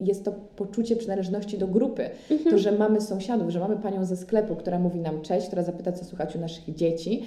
jest 0.00 0.24
to 0.24 0.32
poczucie 0.56 0.96
przynależności 0.96 1.58
do 1.58 1.66
grupy. 1.66 2.10
Mhm. 2.30 2.50
To, 2.50 2.58
że 2.58 2.72
mamy 2.72 3.00
sąsiadów, 3.00 3.50
że 3.50 3.60
mamy 3.60 3.76
panią 3.76 4.04
ze 4.04 4.16
sklepu, 4.16 4.56
która 4.56 4.78
mówi 4.78 5.00
nam 5.00 5.22
cześć, 5.22 5.46
która 5.46 5.62
zapyta, 5.62 5.92
co 5.92 6.04
słychać 6.04 6.36
u 6.36 6.40
naszych 6.40 6.74
dzieci. 6.74 7.22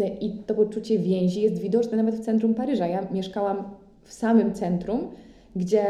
Y, 0.00 0.06
I 0.20 0.30
to 0.30 0.54
poczucie 0.54 0.98
więzi 0.98 1.42
jest 1.42 1.58
widoczne 1.58 1.96
nawet 1.96 2.14
w 2.14 2.20
centrum 2.24 2.54
Paryża. 2.54 2.86
Ja 2.86 3.06
mieszkałam 3.12 3.64
w 4.02 4.12
samym 4.12 4.52
centrum, 4.54 5.00
gdzie 5.56 5.84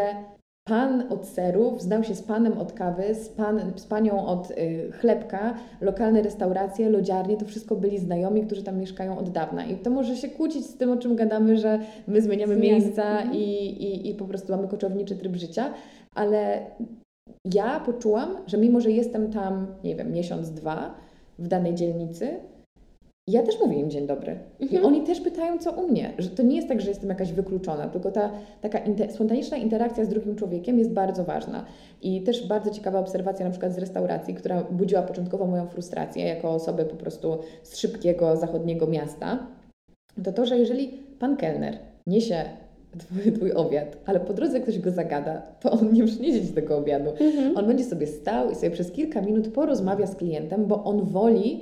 pan 0.69 1.13
od 1.13 1.27
serów 1.27 1.83
znał 1.83 2.05
się 2.05 2.15
z 2.15 2.23
panem 2.23 2.59
od 2.59 2.73
kawy, 2.73 3.15
z, 3.15 3.29
pan, 3.29 3.73
z 3.77 3.87
panią 3.87 4.27
od 4.27 4.51
y, 4.51 4.93
chlebka, 4.93 5.55
lokalne 5.81 6.23
restauracje, 6.23 6.91
lodziarnie, 6.91 7.37
to 7.37 7.45
wszystko 7.45 7.77
byli 7.77 7.99
znajomi, 7.99 8.43
którzy 8.47 8.63
tam 8.63 8.79
mieszkają 8.79 9.19
od 9.19 9.31
dawna. 9.31 9.65
I 9.65 9.77
to 9.77 9.91
może 9.91 10.17
się 10.17 10.29
kłócić 10.29 10.67
z 10.67 10.77
tym, 10.77 10.91
o 10.91 10.97
czym 10.97 11.17
gadamy, 11.17 11.57
że 11.57 11.79
my 12.07 12.23
zmieniamy 12.23 12.55
Zmiany. 12.57 12.73
miejsca 12.73 13.03
Mhm. 13.03 13.35
i, 13.35 13.43
i, 13.65 14.11
i 14.11 14.15
po 14.15 14.25
prostu 14.25 14.53
mamy 14.53 14.69
koczowniczy 14.69 15.17
tryb 15.17 15.37
życia, 15.37 15.71
ale 16.15 16.67
ja 17.55 17.81
poczułam, 17.81 18.37
że 18.47 18.59
mimo, 18.59 18.81
że 18.81 18.91
jestem 18.91 19.33
tam, 19.33 19.67
nie 19.85 19.97
wiem, 19.97 20.13
miesiąc, 20.13 20.51
dwa 20.51 20.95
w 21.39 21.49
danej 21.49 21.75
dzielnicy, 21.75 22.29
ja 23.29 23.43
też 23.43 23.61
mówię 23.61 23.81
im 23.81 23.91
dzień 23.91 24.07
dobry. 24.07 24.39
I 24.61 24.63
Mhm. 24.65 24.85
oni 24.85 25.03
też 25.03 25.21
pytają, 25.21 25.59
co 25.59 25.73
u 25.73 25.89
mnie. 25.89 26.13
Że 26.19 26.31
to 26.31 26.43
nie 26.43 26.57
jest 26.57 26.69
tak, 26.69 26.81
że 26.81 26.89
jestem 26.89 27.09
jakaś 27.09 27.33
wykluczona, 27.33 27.89
tylko 27.89 28.11
ta 28.11 28.31
taka 28.61 28.79
inte- 28.79 29.11
spontaniczna 29.11 29.57
interakcja 29.57 30.05
z 30.05 30.09
drugim 30.09 30.37
człowiekiem 30.37 30.79
jest 30.79 30.91
bardzo 30.93 31.25
ważna. 31.25 31.65
I 32.03 32.23
też 32.23 32.47
bardzo 32.47 32.71
ciekawa 32.71 32.99
obserwacja 32.99 33.45
na 33.45 33.51
przykład 33.51 33.73
z 33.75 33.79
restauracji, 33.79 34.35
która 34.35 34.63
budziła 34.65 35.03
początkowo 35.03 35.47
moją 35.47 35.67
frustrację 35.67 36.25
jako 36.25 36.51
osobę 36.51 36.85
po 36.85 36.97
prostu 36.97 37.39
z 37.63 37.77
szybkiego 37.77 38.37
zachodniego 38.37 38.87
miasta, 38.87 39.47
to 40.25 40.33
to, 40.33 40.47
że 40.47 40.59
jeżeli 40.59 40.89
pan 41.19 41.37
kelner 41.37 41.79
niesie 42.07 42.45
twój, 42.99 43.33
twój 43.33 43.53
obiad, 43.53 43.97
ale 44.07 44.21
po 44.21 44.35
drodze 44.35 44.61
ktoś 44.61 44.79
go 44.79 44.91
zagada, 44.91 45.43
to 45.61 45.71
on 45.71 45.93
nie 45.93 46.05
przyniesie 46.05 46.47
ci 46.47 46.53
tego 46.53 46.77
obiadu. 46.79 47.11
Mhm. 47.11 47.57
On 47.57 47.67
będzie 47.67 47.85
sobie 47.85 48.07
stał 48.07 48.51
i 48.51 48.55
sobie 48.55 48.71
przez 48.71 48.91
kilka 48.93 49.21
minut 49.21 49.49
porozmawia 49.49 50.07
z 50.07 50.17
klientem, 50.17 50.67
bo 50.67 50.85
on 50.85 51.05
woli 51.05 51.61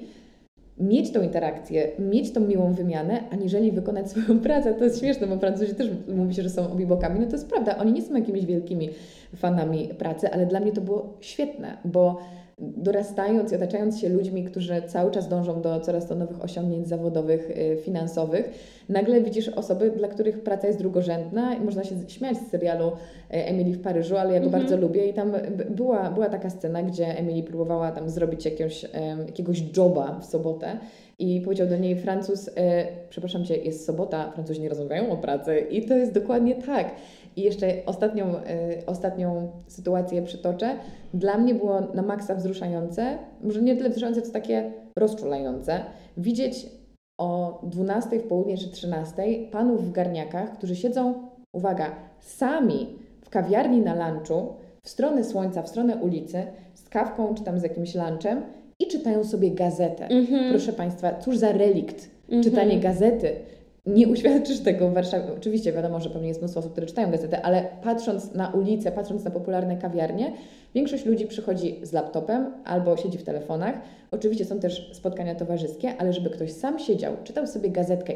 mieć 0.78 1.12
tą 1.12 1.22
interakcję, 1.22 1.88
mieć 1.98 2.32
tą 2.32 2.40
miłą 2.40 2.72
wymianę, 2.72 3.20
aniżeli 3.30 3.72
wykonać 3.72 4.10
swoją 4.10 4.40
pracę. 4.48 4.74
To 4.74 4.84
jest 4.84 5.00
śmieszne, 5.00 5.26
bo 5.26 5.36
Francuzi 5.36 5.74
też 5.74 5.88
mówi 6.16 6.34
się, 6.34 6.42
że 6.42 6.50
są 6.50 6.72
obibokami. 6.72 7.20
No 7.20 7.26
to 7.26 7.32
jest 7.32 7.48
prawda, 7.48 7.78
oni 7.78 7.92
nie 7.92 8.02
są 8.02 8.14
jakimiś 8.14 8.46
wielkimi 8.46 8.90
fanami 9.36 9.88
pracy, 9.98 10.30
ale 10.30 10.46
dla 10.46 10.60
mnie 10.60 10.72
to 10.72 10.80
było 10.80 11.16
świetne, 11.20 11.76
bo 11.84 12.18
dorastając 12.58 13.52
i 13.52 13.56
otaczając 13.56 14.00
się 14.00 14.08
ludźmi, 14.08 14.44
którzy 14.44 14.82
cały 14.86 15.10
czas 15.10 15.28
dążą 15.28 15.62
do 15.62 15.80
coraz 15.80 16.06
to 16.06 16.14
nowych 16.14 16.44
osiągnięć 16.44 16.88
zawodowych, 16.88 17.50
y, 17.50 17.76
finansowych, 17.84 18.50
nagle 18.88 19.20
widzisz 19.20 19.48
osoby, 19.48 19.90
dla 19.90 20.08
których 20.08 20.42
praca 20.42 20.66
jest 20.66 20.78
drugorzędna 20.78 21.54
i 21.54 21.60
można 21.60 21.84
się 21.84 21.94
śmiać 22.08 22.36
z 22.36 22.50
serialu 22.50 22.86
y, 22.88 22.92
Emily 23.30 23.72
w 23.72 23.82
Paryżu, 23.82 24.16
ale 24.16 24.34
ja 24.34 24.40
go 24.40 24.46
Mhm. 24.46 24.62
bardzo 24.62 24.76
lubię 24.76 25.06
i 25.06 25.12
tam 25.14 25.32
była, 25.70 26.10
była 26.10 26.28
taka 26.28 26.50
scena, 26.50 26.82
gdzie 26.82 27.18
Emily 27.18 27.42
próbowała 27.42 27.92
tam 27.92 28.10
zrobić 28.10 28.44
jakiegoś, 28.44 28.86
jakiegoś 29.26 29.62
joba 29.76 30.18
w 30.20 30.24
sobotę 30.24 30.78
i 31.18 31.40
powiedział 31.40 31.66
do 31.66 31.76
niej 31.76 31.96
Francuz, 31.96 32.50
e, 32.56 32.86
przepraszam 33.10 33.44
Cię, 33.44 33.56
jest 33.56 33.86
sobota, 33.86 34.30
Francuzi 34.30 34.60
nie 34.60 34.68
rozmawiają 34.68 35.10
o 35.10 35.16
pracy 35.16 35.66
i 35.70 35.86
to 35.86 35.94
jest 35.96 36.12
dokładnie 36.12 36.54
tak. 36.54 36.90
I 37.36 37.42
jeszcze 37.42 37.66
ostatnią, 37.86 38.36
e, 38.36 38.42
ostatnią 38.86 39.50
sytuację 39.66 40.22
przytoczę. 40.22 40.76
Dla 41.14 41.38
mnie 41.38 41.54
było 41.54 41.80
na 41.80 42.02
maksa 42.02 42.34
wzruszające, 42.34 43.18
może 43.42 43.62
nie 43.62 43.76
tyle 43.76 43.90
wzruszające, 43.90 44.22
co 44.22 44.32
takie 44.32 44.72
rozczulające, 44.98 45.80
widzieć 46.16 46.66
o 47.20 47.60
12 47.62 48.18
w 48.18 48.22
południe 48.28 48.58
czy 48.58 48.70
13 48.70 49.22
panów 49.50 49.88
w 49.88 49.92
garniakach, 49.92 50.52
którzy 50.52 50.76
siedzą, 50.76 51.14
uwaga, 51.54 51.86
sami 52.20 52.98
w 53.24 53.30
kawiarni 53.30 53.80
na 53.80 54.10
lunchu, 54.10 54.54
w 54.84 54.88
stronę 54.88 55.24
słońca, 55.24 55.62
w 55.62 55.68
stronę 55.68 55.96
ulicy, 55.96 56.42
z 56.74 56.88
kawką 56.88 57.34
czy 57.34 57.44
tam 57.44 57.58
z 57.58 57.62
jakimś 57.62 57.94
lunchem 57.94 58.42
i 58.78 58.86
czytają 58.86 59.24
sobie 59.24 59.50
gazetę. 59.50 60.06
Mhm. 60.06 60.50
Proszę 60.50 60.72
Państwa, 60.72 61.14
cóż 61.18 61.36
za 61.38 61.52
relikt, 61.52 62.10
Mhm. 62.22 62.42
czytanie 62.42 62.80
gazety. 62.80 63.36
Nie 63.86 64.08
uświadczysz 64.08 64.60
tego 64.60 64.88
w 64.88 64.94
Warszawie. 64.94 65.24
Oczywiście 65.36 65.72
wiadomo, 65.72 66.00
że 66.00 66.10
pewnie 66.10 66.28
jest 66.28 66.40
mnóstwo 66.40 66.60
osób, 66.60 66.72
które 66.72 66.86
czytają 66.86 67.10
gazetę, 67.10 67.42
ale 67.42 67.68
patrząc 67.82 68.34
na 68.34 68.48
ulicę, 68.50 68.92
patrząc 68.92 69.24
na 69.24 69.30
popularne 69.30 69.76
kawiarnie, 69.76 70.32
większość 70.74 71.06
ludzi 71.06 71.26
przychodzi 71.26 71.80
z 71.82 71.92
laptopem 71.92 72.46
albo 72.64 72.96
siedzi 72.96 73.18
w 73.18 73.22
telefonach. 73.24 73.74
Oczywiście 74.10 74.44
są 74.44 74.58
też 74.58 74.90
spotkania 74.92 75.34
towarzyskie, 75.34 75.96
ale 75.98 76.12
żeby 76.12 76.30
ktoś 76.30 76.52
sam 76.52 76.78
siedział, 76.78 77.12
czytał 77.24 77.46
sobie 77.46 77.70
gazetkę, 77.70 78.12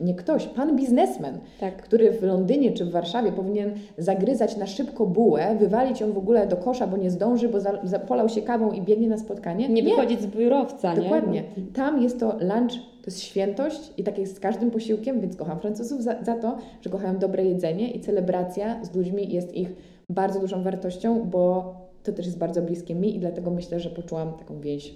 nie 0.00 0.14
ktoś, 0.14 0.46
pan 0.46 0.76
biznesmen, 0.76 1.38
Tak. 1.60 1.82
który 1.82 2.12
w 2.12 2.22
Londynie 2.22 2.72
czy 2.72 2.84
w 2.84 2.90
Warszawie 2.90 3.32
powinien 3.32 3.74
zagryzać 3.98 4.56
na 4.56 4.66
szybko 4.66 5.06
bułę, 5.06 5.56
wywalić 5.60 6.00
ją 6.00 6.12
w 6.12 6.18
ogóle 6.18 6.46
do 6.46 6.56
kosza, 6.56 6.86
bo 6.86 6.96
nie 6.96 7.10
zdąży, 7.10 7.48
bo 7.48 7.60
za, 7.60 7.78
za, 7.84 7.98
polał 7.98 8.28
się 8.28 8.42
kawą 8.42 8.72
i 8.72 8.82
biegnie 8.82 9.08
na 9.08 9.18
spotkanie. 9.18 9.68
Nie 9.68 9.82
wychodzić 9.82 10.20
z 10.20 10.26
biurowca, 10.26 10.94
nie? 10.94 11.02
Dokładnie. 11.02 11.42
Tam 11.74 12.02
jest 12.02 12.20
to 12.20 12.26
lunch, 12.40 12.72
to 12.72 13.06
jest 13.06 13.22
świętość 13.22 13.92
i 13.96 14.04
tak 14.04 14.18
jest 14.18 14.36
z 14.36 14.40
każdym 14.40 14.70
posiłkiem, 14.70 15.20
więc 15.20 15.36
kocham 15.36 15.60
Francuzów 15.60 16.02
za, 16.02 16.24
za 16.24 16.34
to, 16.34 16.58
że 16.80 16.90
kochają 16.90 17.18
dobre 17.18 17.44
jedzenie 17.44 17.90
i 17.90 18.00
celebracja 18.00 18.84
z 18.84 18.94
ludźmi 18.94 19.34
jest 19.34 19.54
ich 19.54 19.68
bardzo 20.10 20.40
dużą 20.40 20.62
wartością, 20.62 21.24
bo 21.24 21.74
to 22.06 22.12
też 22.12 22.26
jest 22.26 22.38
bardzo 22.38 22.62
bliskie 22.62 22.94
mi 22.94 23.16
i 23.16 23.18
dlatego 23.18 23.50
myślę, 23.50 23.80
że 23.80 23.90
poczułam 23.90 24.32
taką 24.38 24.60
więź 24.60 24.94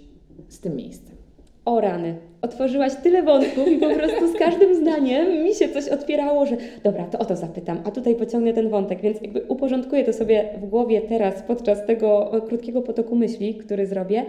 z 0.49 0.61
tym 0.61 0.77
miejscem. 0.77 1.17
O 1.65 1.81
rany, 1.81 2.15
otworzyłaś 2.43 2.93
tyle 3.03 3.23
wątków 3.23 3.69
i 3.69 3.77
po 3.79 3.91
prostu 3.91 4.33
z 4.35 4.39
każdym 4.39 4.75
zdaniem 4.75 5.45
mi 5.45 5.55
się 5.55 5.69
coś 5.69 5.89
otwierało, 5.89 6.47
że 6.47 6.57
dobra, 6.85 7.05
to 7.05 7.19
o 7.19 7.25
to 7.25 7.37
zapytam, 7.37 7.81
a 7.85 7.91
tutaj 7.91 8.15
pociągnę 8.15 8.53
ten 8.53 8.69
wątek, 8.69 9.01
więc 9.01 9.23
jakby 9.23 9.43
uporządkuję 9.43 10.05
to 10.05 10.13
sobie 10.13 10.49
w 10.63 10.67
głowie 10.67 11.01
teraz 11.01 11.43
podczas 11.43 11.87
tego 11.87 12.31
krótkiego 12.49 12.83
potoku 12.83 13.17
myśli, 13.17 13.55
który 13.55 13.87
zrobię. 13.87 14.27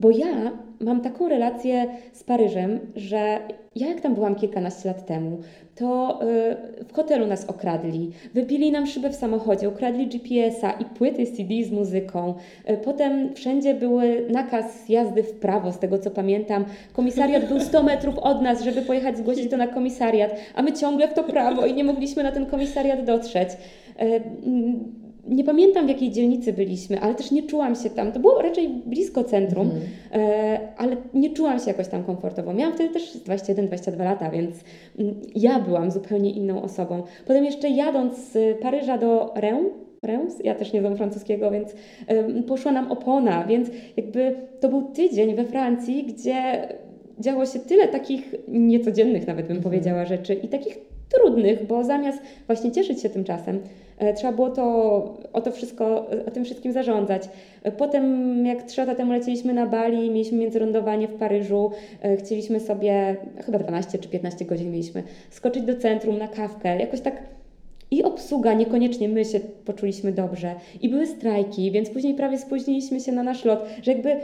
Bo 0.00 0.10
ja 0.10 0.52
mam 0.80 1.00
taką 1.00 1.28
relację 1.28 1.86
z 2.12 2.24
Paryżem, 2.24 2.80
że 2.96 3.38
ja 3.76 3.88
jak 3.88 4.00
tam 4.00 4.14
byłam 4.14 4.34
kilkanaście 4.34 4.88
lat 4.88 5.06
temu, 5.06 5.38
to 5.74 6.20
y, 6.80 6.84
w 6.84 6.92
hotelu 6.92 7.26
nas 7.26 7.44
okradli, 7.44 8.10
wybili 8.34 8.72
nam 8.72 8.86
szybę 8.86 9.10
w 9.10 9.14
samochodzie, 9.14 9.68
ukradli 9.68 10.06
GPS-a 10.06 10.72
i 10.72 10.84
płyty 10.84 11.26
CD 11.26 11.64
z 11.64 11.70
muzyką. 11.70 12.34
Y, 12.70 12.76
potem 12.76 13.34
wszędzie 13.34 13.74
były 13.74 14.26
nakaz 14.30 14.88
jazdy 14.88 15.22
w 15.22 15.32
prawo, 15.32 15.72
z 15.72 15.78
tego 15.78 15.98
co 15.98 16.10
pamiętam. 16.10 16.64
Komisariat 16.92 17.48
był 17.48 17.60
100 17.60 17.82
metrów 17.82 18.18
od 18.18 18.42
nas, 18.42 18.62
żeby 18.62 18.82
pojechać 18.82 19.18
zgłosić 19.18 19.50
to 19.50 19.56
na 19.56 19.66
komisariat, 19.66 20.30
a 20.54 20.62
my 20.62 20.72
ciągle 20.72 21.08
w 21.08 21.14
to 21.14 21.24
prawo 21.24 21.66
i 21.66 21.74
nie 21.74 21.84
mogliśmy 21.84 22.22
na 22.22 22.32
ten 22.32 22.46
komisariat 22.46 23.04
dotrzeć. 23.04 23.48
Y, 24.02 24.20
nie 25.28 25.44
pamiętam 25.44 25.86
w 25.86 25.88
jakiej 25.88 26.10
dzielnicy 26.10 26.52
byliśmy, 26.52 27.00
ale 27.00 27.14
też 27.14 27.30
nie 27.30 27.42
czułam 27.42 27.74
się 27.74 27.90
tam. 27.90 28.12
To 28.12 28.20
było 28.20 28.42
raczej 28.42 28.68
blisko 28.68 29.24
centrum, 29.24 29.70
mm. 29.70 30.60
ale 30.76 30.96
nie 31.14 31.30
czułam 31.30 31.58
się 31.58 31.64
jakoś 31.68 31.88
tam 31.88 32.04
komfortowo. 32.04 32.54
Miałam 32.54 32.74
wtedy 32.74 32.94
też 32.94 33.18
21-22 33.18 33.98
lata, 33.98 34.30
więc 34.30 34.54
mm, 34.98 35.14
ja 35.34 35.60
byłam 35.60 35.90
zupełnie 35.90 36.30
inną 36.30 36.62
osobą. 36.62 37.02
Potem 37.26 37.44
jeszcze 37.44 37.68
jadąc 37.68 38.18
z 38.18 38.60
Paryża 38.60 38.98
do 38.98 39.32
Reims, 39.36 39.72
Reims, 40.02 40.34
ja 40.44 40.54
też 40.54 40.72
nie 40.72 40.80
znam 40.80 40.96
francuskiego, 40.96 41.50
więc 41.50 41.74
poszła 42.46 42.72
nam 42.72 42.92
opona, 42.92 43.44
więc 43.44 43.68
jakby 43.96 44.36
to 44.60 44.68
był 44.68 44.82
tydzień 44.82 45.34
we 45.34 45.44
Francji, 45.44 46.04
gdzie 46.04 46.68
działo 47.18 47.46
się 47.46 47.58
tyle 47.58 47.88
takich 47.88 48.34
niecodziennych 48.48 49.26
nawet 49.26 49.46
bym 49.46 49.56
mm. 49.56 49.62
powiedziała 49.62 50.04
rzeczy 50.04 50.34
i 50.34 50.48
takich 50.48 50.78
trudnych, 51.08 51.66
bo 51.66 51.84
zamiast 51.84 52.18
właśnie 52.46 52.72
cieszyć 52.72 53.02
się 53.02 53.08
tym 53.08 53.24
czasem, 53.24 53.60
E, 53.60 53.83
trzeba 54.16 54.32
było 54.32 54.50
to, 54.50 54.64
o 55.32 55.40
to 55.40 55.52
wszystko, 55.52 56.06
o 56.26 56.30
tym 56.30 56.44
wszystkim 56.44 56.72
zarządzać. 56.72 57.28
E, 57.62 57.72
potem, 57.72 58.46
jak 58.46 58.62
trzy 58.62 58.80
lata 58.80 58.94
temu 58.94 59.12
leciliśmy 59.12 59.54
na 59.54 59.66
Bali, 59.66 60.10
mieliśmy 60.10 60.38
międzylądowanie 60.38 61.08
w 61.08 61.14
Paryżu, 61.14 61.70
e, 62.02 62.16
chcieliśmy 62.16 62.60
sobie, 62.60 63.16
chyba 63.44 63.58
12 63.58 63.98
czy 63.98 64.08
15 64.08 64.44
godzin 64.44 64.70
mieliśmy, 64.70 65.02
skoczyć 65.30 65.62
do 65.62 65.76
centrum 65.76 66.18
na 66.18 66.28
kawkę. 66.28 66.78
Jakoś 66.78 67.00
tak 67.00 67.22
i 67.90 68.02
obsługa, 68.02 68.54
niekoniecznie 68.54 69.08
my 69.08 69.24
się 69.24 69.40
poczuliśmy 69.40 70.12
dobrze. 70.12 70.54
I 70.82 70.88
były 70.88 71.06
strajki, 71.06 71.70
więc 71.70 71.90
później 71.90 72.14
prawie 72.14 72.38
spóźniliśmy 72.38 73.00
się 73.00 73.12
na 73.12 73.22
nasz 73.22 73.44
lot, 73.44 73.66
że 73.82 73.92
jakby 73.92 74.16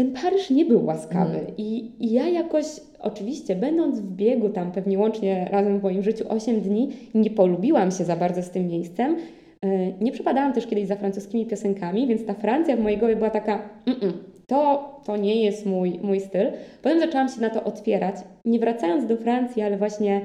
ten 0.00 0.12
Paryż 0.12 0.50
nie 0.50 0.64
był 0.64 0.86
łaskawy. 0.86 1.38
Mm. 1.38 1.56
I, 1.58 1.92
I, 2.00 2.12
ja 2.12 2.28
jakoś, 2.28 2.64
oczywiście, 3.00 3.56
będąc 3.56 4.00
w 4.00 4.12
biegu 4.12 4.48
tam 4.48 4.72
pewnie 4.72 4.98
łącznie 4.98 5.48
razem 5.50 5.80
w 5.80 5.82
moim 5.82 6.02
życiu 6.02 6.24
8 6.28 6.60
dni, 6.60 6.88
nie 7.14 7.30
polubiłam 7.30 7.90
się 7.90 8.04
za 8.04 8.16
bardzo 8.16 8.42
z 8.42 8.50
tym 8.50 8.68
miejscem. 8.68 9.16
E, 9.62 9.92
nie 10.00 10.12
przepadałam 10.12 10.52
też 10.52 10.66
kiedyś 10.66 10.86
za 10.86 10.96
francuskimi 10.96 11.46
piosenkami, 11.46 12.06
więc 12.06 12.26
ta 12.26 12.34
Francja 12.34 12.76
w 12.76 12.80
mojej 12.80 12.98
głowie 12.98 13.16
była 13.16 13.30
taka, 13.30 13.68
to, 14.46 14.90
to 15.04 15.16
nie 15.16 15.44
jest 15.44 15.66
mój, 15.66 15.98
mój 16.02 16.20
styl. 16.20 16.46
Potem 16.82 17.00
zaczęłam 17.00 17.28
się 17.28 17.40
na 17.40 17.50
to 17.50 17.64
otwierać, 17.64 18.14
nie 18.44 18.58
wracając 18.58 19.06
do 19.06 19.16
Francji, 19.16 19.62
ale 19.62 19.76
właśnie 19.78 20.20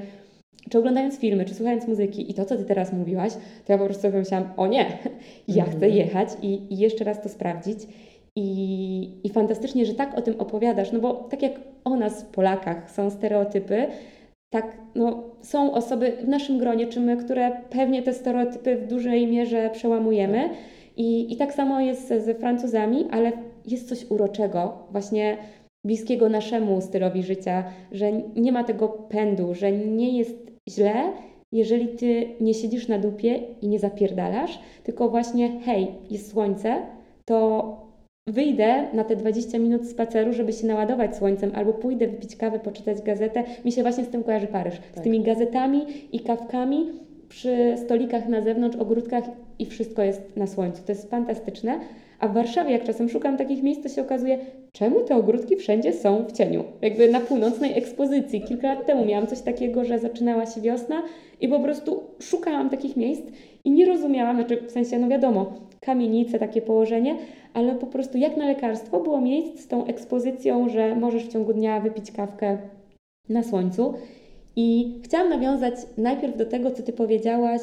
czy 0.70 0.78
oglądając 0.78 1.18
filmy, 1.18 1.44
czy 1.44 1.54
słuchając 1.54 1.88
muzyki 1.88 2.30
i 2.30 2.34
to, 2.34 2.44
co 2.44 2.56
Ty 2.56 2.64
teraz 2.64 2.92
mówiłaś, 2.92 3.32
to 3.66 3.72
ja 3.72 3.78
po 3.78 3.84
prostu 3.84 4.02
sobie 4.02 4.18
myślałam, 4.18 4.48
o 4.56 4.66
nie, 4.66 4.86
ja 5.48 5.64
chcę 5.64 5.74
mhm. 5.74 5.92
jechać 5.92 6.28
i, 6.42 6.74
i 6.74 6.78
jeszcze 6.78 7.04
raz 7.04 7.22
to 7.22 7.28
sprawdzić. 7.28 7.78
I, 8.36 9.10
I 9.24 9.28
fantastycznie, 9.28 9.86
że 9.86 9.94
tak 9.94 10.18
o 10.18 10.22
tym 10.22 10.40
opowiadasz, 10.40 10.92
no 10.92 11.00
bo 11.00 11.14
tak 11.14 11.42
jak 11.42 11.52
o 11.84 11.96
nas, 11.96 12.24
Polakach, 12.24 12.90
są 12.90 13.10
stereotypy, 13.10 13.86
tak 14.50 14.76
no, 14.94 15.22
są 15.42 15.72
osoby 15.72 16.12
w 16.24 16.28
naszym 16.28 16.58
gronie, 16.58 16.86
czy 16.86 17.00
my, 17.00 17.16
które 17.16 17.50
pewnie 17.70 18.02
te 18.02 18.14
stereotypy 18.14 18.76
w 18.76 18.86
dużej 18.86 19.26
mierze 19.26 19.70
przełamujemy. 19.72 20.50
I, 20.96 21.32
I 21.32 21.36
tak 21.36 21.54
samo 21.54 21.80
jest 21.80 22.08
ze 22.08 22.34
Francuzami, 22.34 23.06
ale 23.10 23.32
jest 23.66 23.88
coś 23.88 24.10
uroczego, 24.10 24.78
właśnie 24.90 25.36
bliskiego 25.86 26.28
naszemu 26.28 26.80
stylowi 26.80 27.22
życia, 27.22 27.64
że 27.92 28.12
nie 28.12 28.52
ma 28.52 28.64
tego 28.64 28.88
pędu, 28.88 29.54
że 29.54 29.72
nie 29.72 30.18
jest 30.18 30.52
źle, 30.70 30.94
jeżeli 31.52 31.88
ty 31.88 32.28
nie 32.40 32.54
siedzisz 32.54 32.88
na 32.88 32.98
dupie 32.98 33.40
i 33.62 33.68
nie 33.68 33.78
zapierdalasz, 33.78 34.58
tylko 34.82 35.08
właśnie 35.08 35.60
hej, 35.60 35.88
jest 36.10 36.30
słońce, 36.30 36.76
to 37.24 37.85
wyjdę 38.26 38.86
na 38.92 39.04
te 39.04 39.16
20 39.16 39.58
minut 39.58 39.88
spaceru, 39.88 40.32
żeby 40.32 40.52
się 40.52 40.66
naładować 40.66 41.16
słońcem, 41.16 41.50
albo 41.54 41.72
pójdę 41.72 42.06
wypić 42.08 42.36
kawę, 42.36 42.58
poczytać 42.58 43.02
gazetę. 43.02 43.44
Mi 43.64 43.72
się 43.72 43.82
właśnie 43.82 44.04
z 44.04 44.08
tym 44.08 44.22
kojarzy 44.24 44.46
Paryż. 44.46 44.74
Tak. 44.74 45.00
Z 45.00 45.00
tymi 45.00 45.20
gazetami 45.20 45.86
i 46.12 46.20
kawkami 46.20 46.86
przy 47.28 47.74
stolikach 47.84 48.28
na 48.28 48.40
zewnątrz, 48.40 48.76
ogródkach 48.76 49.24
i 49.58 49.66
wszystko 49.66 50.02
jest 50.02 50.36
na 50.36 50.46
słońcu. 50.46 50.82
To 50.86 50.92
jest 50.92 51.10
fantastyczne. 51.10 51.80
A 52.20 52.28
w 52.28 52.34
Warszawie, 52.34 52.72
jak 52.72 52.84
czasem 52.84 53.08
szukam 53.08 53.36
takich 53.36 53.62
miejsc, 53.62 53.82
to 53.82 53.88
się 53.88 54.02
okazuje, 54.02 54.38
czemu 54.72 55.00
te 55.00 55.16
ogródki 55.16 55.56
wszędzie 55.56 55.92
są 55.92 56.24
w 56.24 56.32
cieniu. 56.32 56.64
Jakby 56.82 57.08
na 57.08 57.20
północnej 57.20 57.78
ekspozycji. 57.78 58.40
Kilka 58.40 58.74
lat 58.74 58.86
temu 58.86 59.04
miałam 59.04 59.26
coś 59.26 59.40
takiego, 59.40 59.84
że 59.84 59.98
zaczynała 59.98 60.46
się 60.46 60.60
wiosna 60.60 61.02
i 61.40 61.48
po 61.48 61.60
prostu 61.60 62.02
szukałam 62.20 62.70
takich 62.70 62.96
miejsc 62.96 63.22
i 63.64 63.70
nie 63.70 63.86
rozumiałam, 63.86 64.36
znaczy 64.36 64.62
w 64.66 64.70
sensie, 64.70 64.98
no 64.98 65.08
wiadomo, 65.08 65.52
kamienice, 65.80 66.38
takie 66.38 66.62
położenie, 66.62 67.16
ale 67.54 67.74
po 67.74 67.86
prostu 67.86 68.18
jak 68.18 68.36
na 68.36 68.46
lekarstwo 68.46 69.00
było 69.00 69.20
miejsc 69.20 69.60
z 69.60 69.68
tą 69.68 69.86
ekspozycją, 69.86 70.68
że 70.68 70.96
możesz 70.96 71.24
w 71.24 71.32
ciągu 71.32 71.52
dnia 71.52 71.80
wypić 71.80 72.12
kawkę 72.12 72.58
na 73.28 73.42
słońcu. 73.42 73.94
I 74.56 74.98
chciałam 75.04 75.28
nawiązać 75.28 75.74
najpierw 75.98 76.36
do 76.36 76.46
tego, 76.46 76.70
co 76.70 76.82
Ty 76.82 76.92
powiedziałaś 76.92 77.60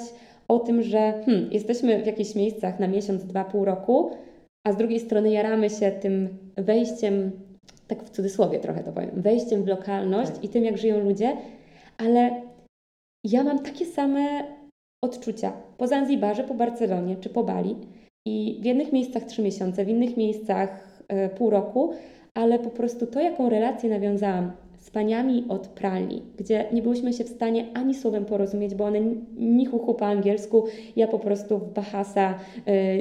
o 0.48 0.60
tym, 0.60 0.82
że 0.82 1.24
hmm, 1.26 1.52
jesteśmy 1.52 2.04
w 2.04 2.06
jakichś 2.06 2.36
miejscach 2.36 2.80
na 2.80 2.88
miesiąc, 2.88 3.26
dwa, 3.26 3.44
pół 3.44 3.66
roku, 3.66 4.12
a 4.68 4.72
z 4.74 4.78
drugiej 4.78 5.00
strony 5.00 5.32
jaramy 5.32 5.70
się 5.70 5.92
tym 5.92 6.30
wejściem, 6.58 7.32
tak 7.88 8.04
w 8.04 8.10
cudzysłowie 8.10 8.60
trochę 8.60 8.84
to 8.84 8.92
powiem, 8.92 9.12
wejściem 9.16 9.64
w 9.64 9.68
lokalność 9.68 10.32
tak. 10.32 10.44
i 10.44 10.50
tym, 10.50 10.66
jak 10.66 10.78
żyją 10.78 11.00
ludzie, 11.00 11.38
ale 11.98 12.42
ja 13.24 13.44
mam 13.44 13.60
takie 13.60 13.86
same 13.86 14.44
odczucia 15.04 15.54
po 15.78 15.88
Zanzibarze, 15.88 16.44
po 16.44 16.54
Barcelonie 16.54 17.16
czy 17.16 17.30
po 17.30 17.44
Bali 17.44 17.76
i 18.26 18.58
w 18.62 18.66
jednych 18.66 18.94
miejscach 18.94 19.24
trzy 19.24 19.42
miesiące, 19.42 19.86
w 19.86 19.90
innych 19.90 20.18
miejscach 20.18 21.04
e, 21.08 21.30
pół 21.30 21.50
roku, 21.50 21.94
ale 22.34 22.60
po 22.60 22.70
prostu 22.70 23.08
to, 23.08 23.20
jaką 23.20 23.50
relację 23.50 23.90
nawiązałam 23.90 24.52
z 24.80 24.90
paniami 24.90 25.46
od 25.50 25.68
pralni, 25.68 26.22
gdzie 26.38 26.66
nie 26.74 26.82
byłyśmy 26.82 27.14
się 27.14 27.24
w 27.24 27.30
stanie 27.30 27.66
ani 27.74 27.96
słowem 27.96 28.26
porozumieć, 28.26 28.76
bo 28.76 28.86
one 28.86 29.00
ni 29.38 29.66
huchu 29.66 29.94
po 29.94 30.06
angielsku, 30.06 30.66
ja 30.96 31.08
po 31.08 31.20
prostu 31.20 31.58
w 31.58 31.74
Bahasa 31.74 32.40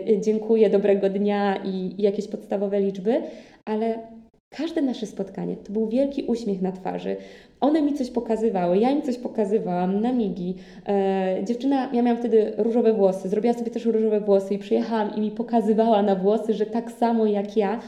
y, 0.08 0.20
dziękuję, 0.20 0.70
dobrego 0.70 1.10
dnia 1.10 1.56
i, 1.56 1.94
i 1.98 2.02
jakieś 2.02 2.28
podstawowe 2.28 2.80
liczby, 2.80 3.22
ale 3.64 3.98
Każde 4.56 4.82
nasze 4.82 5.06
spotkanie 5.06 5.56
to 5.56 5.72
był 5.72 5.88
wielki 5.88 6.22
uśmiech 6.22 6.62
na 6.62 6.72
twarzy. 6.72 7.16
One 7.60 7.82
mi 7.82 7.94
coś 7.94 8.10
pokazywały, 8.10 8.78
ja 8.78 8.90
im 8.90 9.02
coś 9.02 9.18
pokazywałam 9.18 10.00
na 10.00 10.12
migi. 10.12 10.54
E, 10.88 11.36
dziewczyna, 11.44 11.90
ja 11.92 12.02
miałam 12.02 12.18
wtedy 12.18 12.52
różowe 12.56 12.92
włosy, 12.92 13.28
zrobiła 13.28 13.54
sobie 13.54 13.70
też 13.70 13.84
różowe 13.84 14.20
włosy 14.20 14.54
i 14.54 14.58
przyjechałam 14.58 15.16
i 15.16 15.20
mi 15.20 15.30
pokazywała 15.30 16.02
na 16.02 16.16
włosy, 16.16 16.54
że 16.54 16.66
tak 16.66 16.92
samo 16.92 17.26
jak 17.26 17.56
ja. 17.56 17.80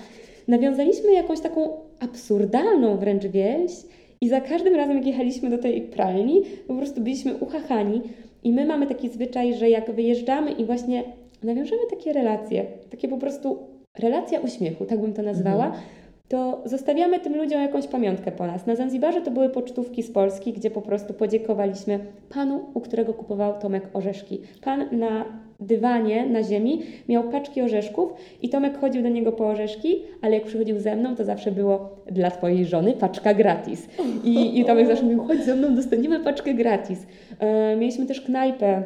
Nawiązaliśmy 0.48 1.12
jakąś 1.12 1.40
taką 1.40 1.68
absurdalną 2.00 2.96
wręcz 2.96 3.26
więź 3.26 3.72
i 4.20 4.28
za 4.28 4.40
każdym 4.40 4.74
razem, 4.74 4.96
jak 4.96 5.06
jechaliśmy 5.06 5.50
do 5.50 5.58
tej 5.58 5.82
pralni, 5.82 6.42
po 6.66 6.74
prostu 6.74 7.00
byliśmy 7.00 7.34
uchachani. 7.36 8.02
I 8.44 8.52
my 8.52 8.64
mamy 8.64 8.86
taki 8.86 9.08
zwyczaj, 9.08 9.54
że 9.54 9.70
jak 9.70 9.92
wyjeżdżamy 9.92 10.52
i 10.52 10.64
właśnie 10.64 11.04
nawiążemy 11.42 11.82
takie 11.90 12.12
relacje, 12.12 12.66
takie 12.90 13.08
po 13.08 13.18
prostu 13.18 13.58
relacja 13.98 14.40
uśmiechu, 14.40 14.84
tak 14.84 15.00
bym 15.00 15.12
to 15.12 15.22
nazwała, 15.22 15.66
mhm 15.66 16.03
to 16.28 16.62
zostawiamy 16.64 17.20
tym 17.20 17.36
ludziom 17.36 17.60
jakąś 17.62 17.86
pamiątkę 17.86 18.32
po 18.32 18.46
nas. 18.46 18.66
Na 18.66 18.76
Zanzibarze 18.76 19.20
to 19.20 19.30
były 19.30 19.48
pocztówki 19.48 20.02
z 20.02 20.10
Polski, 20.10 20.52
gdzie 20.52 20.70
po 20.70 20.82
prostu 20.82 21.14
podziękowaliśmy 21.14 21.98
panu, 22.28 22.64
u 22.74 22.80
którego 22.80 23.14
kupował 23.14 23.60
Tomek 23.60 23.88
orzeszki. 23.92 24.40
Pan 24.64 24.84
na 24.92 25.24
dywanie 25.60 26.26
na 26.26 26.42
ziemi 26.42 26.82
miał 27.08 27.22
paczki 27.30 27.62
orzeszków 27.62 28.12
i 28.42 28.48
Tomek 28.48 28.78
chodził 28.78 29.02
do 29.02 29.08
niego 29.08 29.32
po 29.32 29.48
orzeszki, 29.48 30.02
ale 30.22 30.34
jak 30.34 30.44
przychodził 30.44 30.80
ze 30.80 30.96
mną, 30.96 31.16
to 31.16 31.24
zawsze 31.24 31.52
było 31.52 31.90
dla 32.10 32.30
twojej 32.30 32.66
żony 32.66 32.92
paczka 32.92 33.34
gratis. 33.34 33.88
I, 34.24 34.60
i 34.60 34.64
Tomek 34.64 34.86
zawsze 34.86 35.04
mówił, 35.04 35.24
chodź 35.24 35.44
ze 35.44 35.54
mną, 35.54 35.74
dostaniemy 35.74 36.20
paczkę 36.20 36.54
gratis. 36.54 37.06
E, 37.38 37.76
mieliśmy 37.76 38.06
też 38.06 38.20
knajpę 38.20 38.82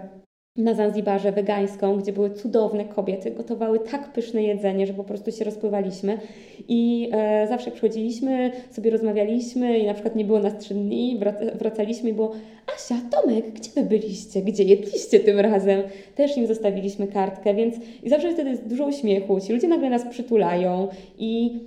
na 0.59 0.75
Zanzibarze 0.75 1.33
wegańską, 1.33 1.97
gdzie 1.97 2.13
były 2.13 2.31
cudowne 2.31 2.85
kobiety, 2.85 3.31
gotowały 3.31 3.79
tak 3.79 4.13
pyszne 4.13 4.43
jedzenie, 4.43 4.87
że 4.87 4.95
po 4.95 5.05
prostu 5.05 5.33
się 5.33 5.45
rozpływaliśmy. 5.45 6.19
I 6.69 7.11
e, 7.13 7.47
zawsze 7.49 7.71
przychodziliśmy, 7.71 8.53
sobie 8.71 8.91
rozmawialiśmy 8.91 9.79
i 9.79 9.87
na 9.87 9.95
przykład 9.95 10.17
nie 10.17 10.25
było 10.25 10.39
nas 10.39 10.59
trzy 10.59 10.75
dni, 10.75 11.21
wracaliśmy 11.55 12.11
i 12.11 12.13
było 12.13 12.33
Asia, 12.77 12.95
Tomek, 13.11 13.51
gdzie 13.53 13.71
wy 13.71 13.83
byliście? 13.83 14.43
Gdzie 14.43 14.65
jedliście 14.65 15.21
tym 15.21 15.41
razem? 15.41 15.83
Też 16.15 16.37
im 16.37 16.47
zostawiliśmy 16.47 17.07
kartkę, 17.07 17.55
więc 17.55 17.75
i 18.03 18.11
zawsze 18.11 18.33
wtedy 18.33 18.51
jest 18.51 18.69
dużo 18.69 18.87
uśmiechu, 18.87 19.41
ci 19.41 19.53
ludzie 19.53 19.69
nagle 19.69 19.91
nas 19.91 20.05
przytulają 20.11 20.89
i 21.19 21.61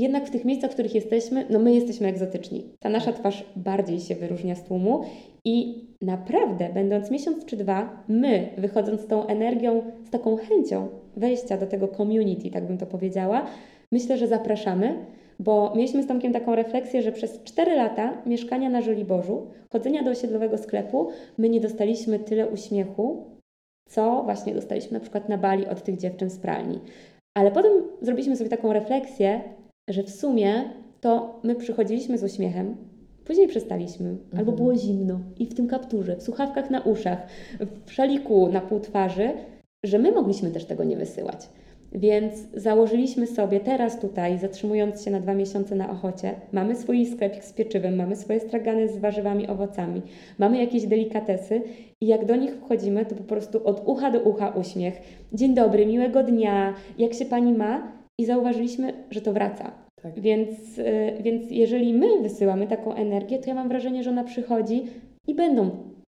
jednak 0.00 0.26
w 0.26 0.30
tych 0.30 0.44
miejscach, 0.44 0.70
w 0.70 0.74
których 0.74 0.94
jesteśmy, 0.94 1.46
no 1.50 1.58
my 1.58 1.74
jesteśmy 1.74 2.08
egzotyczni. 2.08 2.64
Ta 2.80 2.88
nasza 2.88 3.12
twarz 3.12 3.44
bardziej 3.56 4.00
się 4.00 4.14
wyróżnia 4.14 4.54
z 4.54 4.64
tłumu 4.64 5.00
i 5.44 5.84
naprawdę, 6.02 6.68
będąc 6.74 7.10
miesiąc 7.10 7.44
czy 7.44 7.56
dwa, 7.56 8.04
my, 8.08 8.48
wychodząc 8.58 9.00
z 9.00 9.06
tą 9.06 9.26
energią, 9.26 9.82
z 10.04 10.10
taką 10.10 10.36
chęcią 10.36 10.88
wejścia 11.16 11.56
do 11.56 11.66
tego 11.66 11.88
community, 11.88 12.50
tak 12.50 12.66
bym 12.66 12.78
to 12.78 12.86
powiedziała, 12.86 13.46
myślę, 13.92 14.18
że 14.18 14.26
zapraszamy, 14.26 14.94
bo 15.38 15.72
mieliśmy 15.76 16.02
z 16.02 16.06
Tomkiem 16.06 16.32
taką 16.32 16.54
refleksję, 16.54 17.02
że 17.02 17.12
przez 17.12 17.42
4 17.42 17.76
lata 17.76 18.22
mieszkania 18.26 18.70
na 18.70 18.82
Żoliborzu, 18.82 19.46
chodzenia 19.72 20.02
do 20.02 20.10
osiedlowego 20.10 20.58
sklepu, 20.58 21.08
my 21.38 21.48
nie 21.48 21.60
dostaliśmy 21.60 22.18
tyle 22.18 22.46
uśmiechu, 22.46 23.24
co 23.88 24.22
właśnie 24.22 24.54
dostaliśmy 24.54 24.92
na 24.92 25.00
przykład 25.00 25.28
na 25.28 25.38
Bali 25.38 25.66
od 25.66 25.82
tych 25.82 25.96
dziewczyn 25.96 26.30
z 26.30 26.38
pralni. 26.38 26.80
Ale 27.36 27.50
potem 27.50 27.72
zrobiliśmy 28.00 28.36
sobie 28.36 28.50
taką 28.50 28.72
refleksję, 28.72 29.40
że 29.88 30.02
w 30.02 30.10
sumie 30.10 30.64
to 31.00 31.40
my 31.42 31.54
przychodziliśmy 31.54 32.18
z 32.18 32.24
uśmiechem, 32.24 32.76
później 33.24 33.48
przestaliśmy, 33.48 34.08
mhm. 34.08 34.38
albo 34.38 34.52
było 34.52 34.76
zimno 34.76 35.20
i 35.38 35.46
w 35.46 35.54
tym 35.54 35.68
kapturze, 35.68 36.16
w 36.16 36.22
słuchawkach 36.22 36.70
na 36.70 36.80
uszach, 36.80 37.26
w 37.86 37.92
szaliku 37.92 38.48
na 38.48 38.60
pół 38.60 38.80
twarzy, 38.80 39.30
że 39.84 39.98
my 39.98 40.12
mogliśmy 40.12 40.50
też 40.50 40.64
tego 40.64 40.84
nie 40.84 40.96
wysyłać. 40.96 41.48
Więc 41.92 42.34
założyliśmy 42.54 43.26
sobie 43.26 43.60
teraz 43.60 44.00
tutaj, 44.00 44.38
zatrzymując 44.38 45.04
się 45.04 45.10
na 45.10 45.20
dwa 45.20 45.34
miesiące 45.34 45.74
na 45.74 45.90
Ochocie, 45.90 46.34
mamy 46.52 46.76
swój 46.76 47.06
sklepik 47.06 47.44
z 47.44 47.52
pieczywem, 47.52 47.96
mamy 47.96 48.16
swoje 48.16 48.40
stragany 48.40 48.88
z 48.88 48.98
warzywami, 48.98 49.48
owocami, 49.48 50.02
mamy 50.38 50.58
jakieś 50.58 50.86
delikatesy 50.86 51.62
i 52.00 52.06
jak 52.06 52.24
do 52.24 52.36
nich 52.36 52.54
wchodzimy, 52.54 53.06
to 53.06 53.14
po 53.14 53.24
prostu 53.24 53.66
od 53.66 53.82
ucha 53.86 54.10
do 54.10 54.20
ucha 54.20 54.48
uśmiech. 54.48 54.94
Dzień 55.32 55.54
dobry, 55.54 55.86
miłego 55.86 56.22
dnia, 56.22 56.74
jak 56.98 57.14
się 57.14 57.24
Pani 57.24 57.52
ma? 57.52 57.97
I 58.20 58.24
zauważyliśmy, 58.24 59.04
że 59.10 59.20
to 59.20 59.32
wraca. 59.32 59.72
Tak. 60.02 60.20
Więc, 60.20 60.78
y, 60.78 61.12
więc 61.20 61.50
jeżeli 61.50 61.94
my 61.94 62.22
wysyłamy 62.22 62.66
taką 62.66 62.94
energię, 62.94 63.38
to 63.38 63.48
ja 63.48 63.54
mam 63.54 63.68
wrażenie, 63.68 64.02
że 64.02 64.10
ona 64.10 64.24
przychodzi 64.24 64.86
i 65.26 65.34
będą 65.34 65.70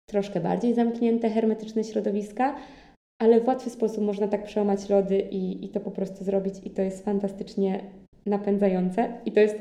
troszkę 0.09 0.39
bardziej 0.39 0.73
zamknięte, 0.73 1.29
hermetyczne 1.29 1.83
środowiska, 1.83 2.55
ale 3.21 3.41
w 3.41 3.47
łatwy 3.47 3.69
sposób 3.69 4.03
można 4.03 4.27
tak 4.27 4.43
przełamać 4.43 4.89
lody 4.89 5.19
i, 5.19 5.65
i 5.65 5.69
to 5.69 5.79
po 5.79 5.91
prostu 5.91 6.23
zrobić 6.23 6.53
i 6.63 6.69
to 6.69 6.81
jest 6.81 7.05
fantastycznie 7.05 7.83
napędzające. 8.25 9.13
I 9.25 9.31
to 9.31 9.39
jest 9.39 9.55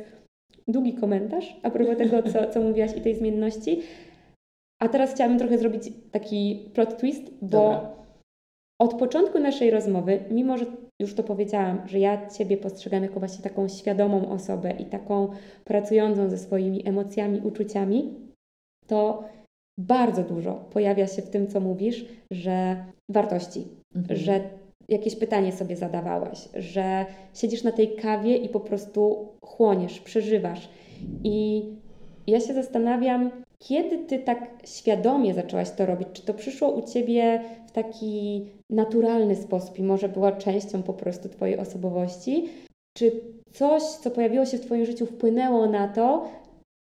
długi 0.68 0.94
komentarz 0.94 1.56
a 1.62 1.70
propos 1.70 1.96
tego, 1.98 2.22
co, 2.22 2.50
co 2.50 2.60
mówiłaś 2.60 2.96
i 2.96 3.00
tej 3.00 3.14
zmienności. 3.14 3.80
A 4.82 4.88
teraz 4.88 5.14
chciałabym 5.14 5.38
trochę 5.38 5.58
zrobić 5.58 5.92
taki 6.10 6.70
plot 6.74 6.96
twist, 6.98 7.22
bo 7.42 7.48
Dobra. 7.48 7.96
od 8.80 8.94
początku 8.94 9.38
naszej 9.38 9.70
rozmowy, 9.70 10.24
mimo 10.30 10.58
że 10.58 10.66
już 11.02 11.14
to 11.14 11.22
powiedziałam, 11.22 11.88
że 11.88 11.98
ja 11.98 12.30
Ciebie 12.30 12.56
postrzegam 12.56 13.02
jako 13.02 13.20
właśnie 13.20 13.44
taką 13.44 13.68
świadomą 13.68 14.30
osobę 14.30 14.70
i 14.70 14.84
taką 14.84 15.28
pracującą 15.64 16.28
ze 16.28 16.38
swoimi 16.38 16.88
emocjami, 16.88 17.40
uczuciami, 17.40 18.14
to 18.86 19.24
bardzo 19.78 20.22
dużo 20.22 20.54
pojawia 20.54 21.06
się 21.06 21.22
w 21.22 21.30
tym, 21.30 21.46
co 21.46 21.60
mówisz, 21.60 22.04
że 22.30 22.84
wartości, 23.10 23.66
mhm. 23.94 24.18
że 24.18 24.40
jakieś 24.88 25.16
pytanie 25.16 25.52
sobie 25.52 25.76
zadawałaś, 25.76 26.48
że 26.54 27.06
siedzisz 27.34 27.62
na 27.62 27.72
tej 27.72 27.96
kawie 27.96 28.36
i 28.36 28.48
po 28.48 28.60
prostu 28.60 29.28
chłoniesz, 29.44 30.00
przeżywasz. 30.00 30.68
I 31.24 31.64
ja 32.26 32.40
się 32.40 32.54
zastanawiam, 32.54 33.30
kiedy 33.58 33.98
ty 33.98 34.18
tak 34.18 34.50
świadomie 34.64 35.34
zaczęłaś 35.34 35.70
to 35.70 35.86
robić? 35.86 36.08
Czy 36.12 36.22
to 36.22 36.34
przyszło 36.34 36.70
u 36.70 36.82
ciebie 36.92 37.42
w 37.72 37.74
taki 37.74 38.46
naturalny 38.70 39.36
sposób 39.36 39.78
i 39.78 39.82
może 39.82 40.08
była 40.08 40.32
częścią 40.32 40.82
po 40.82 40.92
prostu 40.92 41.28
twojej 41.28 41.58
osobowości? 41.58 42.48
Czy 42.96 43.20
coś, 43.52 43.82
co 43.82 44.10
pojawiło 44.10 44.44
się 44.46 44.58
w 44.58 44.60
twoim 44.60 44.84
życiu, 44.86 45.06
wpłynęło 45.06 45.66
na 45.66 45.88
to, 45.88 46.28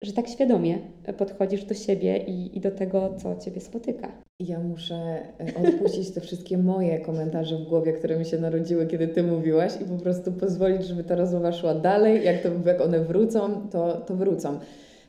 że 0.04 0.14
tak 0.14 0.28
świadomie 0.28 0.78
podchodzisz 1.18 1.64
do 1.64 1.74
siebie 1.74 2.18
i, 2.18 2.58
i 2.58 2.62
do 2.62 2.72
tego, 2.72 3.14
co 3.18 3.36
Ciebie 3.36 3.62
spotyka. 3.62 4.12
Ja 4.40 4.60
muszę 4.60 4.96
e, 4.96 5.68
odpuścić 5.68 6.12
te 6.12 6.22
wszystkie 6.22 6.58
moje 6.58 7.00
komentarze 7.00 7.58
w 7.58 7.64
głowie, 7.64 7.94
które 7.94 8.20
mi 8.20 8.26
się 8.26 8.38
narodziły, 8.38 8.88
kiedy 8.88 9.08
Ty 9.08 9.24
mówiłaś 9.24 9.74
i 9.82 9.86
po 9.86 10.04
prostu 10.04 10.32
pozwolić, 10.32 10.84
żeby 10.86 11.04
ta 11.04 11.16
rozmowa 11.16 11.52
szła 11.52 11.76
dalej. 11.76 12.26
Jak, 12.26 12.42
to, 12.42 12.50
jak 12.66 12.82
one 12.82 13.00
wrócą, 13.00 13.68
to, 13.72 14.02
to 14.02 14.16
wrócą. 14.16 14.60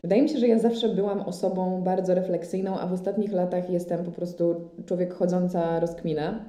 Wydaje 0.05 0.23
mi 0.23 0.29
się, 0.29 0.39
że 0.39 0.49
ja 0.49 0.59
zawsze 0.59 0.89
byłam 0.89 1.21
osobą 1.21 1.83
bardzo 1.83 2.15
refleksyjną, 2.15 2.79
a 2.79 2.87
w 2.87 2.93
ostatnich 2.93 3.33
latach 3.33 3.71
jestem 3.71 4.05
po 4.05 4.11
prostu 4.11 4.71
człowiek 4.87 5.15
chodząca 5.15 5.81
rozkmina, 5.81 6.45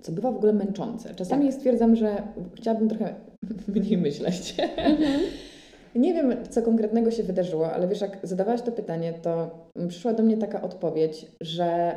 co 0.00 0.12
bywa 0.12 0.32
w 0.32 0.36
ogóle 0.36 0.52
męczące. 0.52 1.14
Czasami 1.14 1.46
tak. 1.46 1.54
stwierdzam, 1.54 1.96
że 1.96 2.22
chciałabym 2.54 2.88
trochę 2.88 3.14
mniej 3.74 3.98
myśleć. 3.98 4.54
Mhm. 4.76 5.20
Nie 5.94 6.14
wiem, 6.14 6.36
co 6.50 6.62
konkretnego 6.62 7.10
się 7.10 7.22
wydarzyło, 7.22 7.72
ale 7.72 7.88
wiesz, 7.88 8.00
jak 8.00 8.18
zadawałaś 8.22 8.62
to 8.62 8.72
pytanie, 8.72 9.14
to 9.22 9.50
przyszła 9.88 10.12
do 10.12 10.22
mnie 10.22 10.36
taka 10.36 10.62
odpowiedź, 10.62 11.26
że 11.40 11.94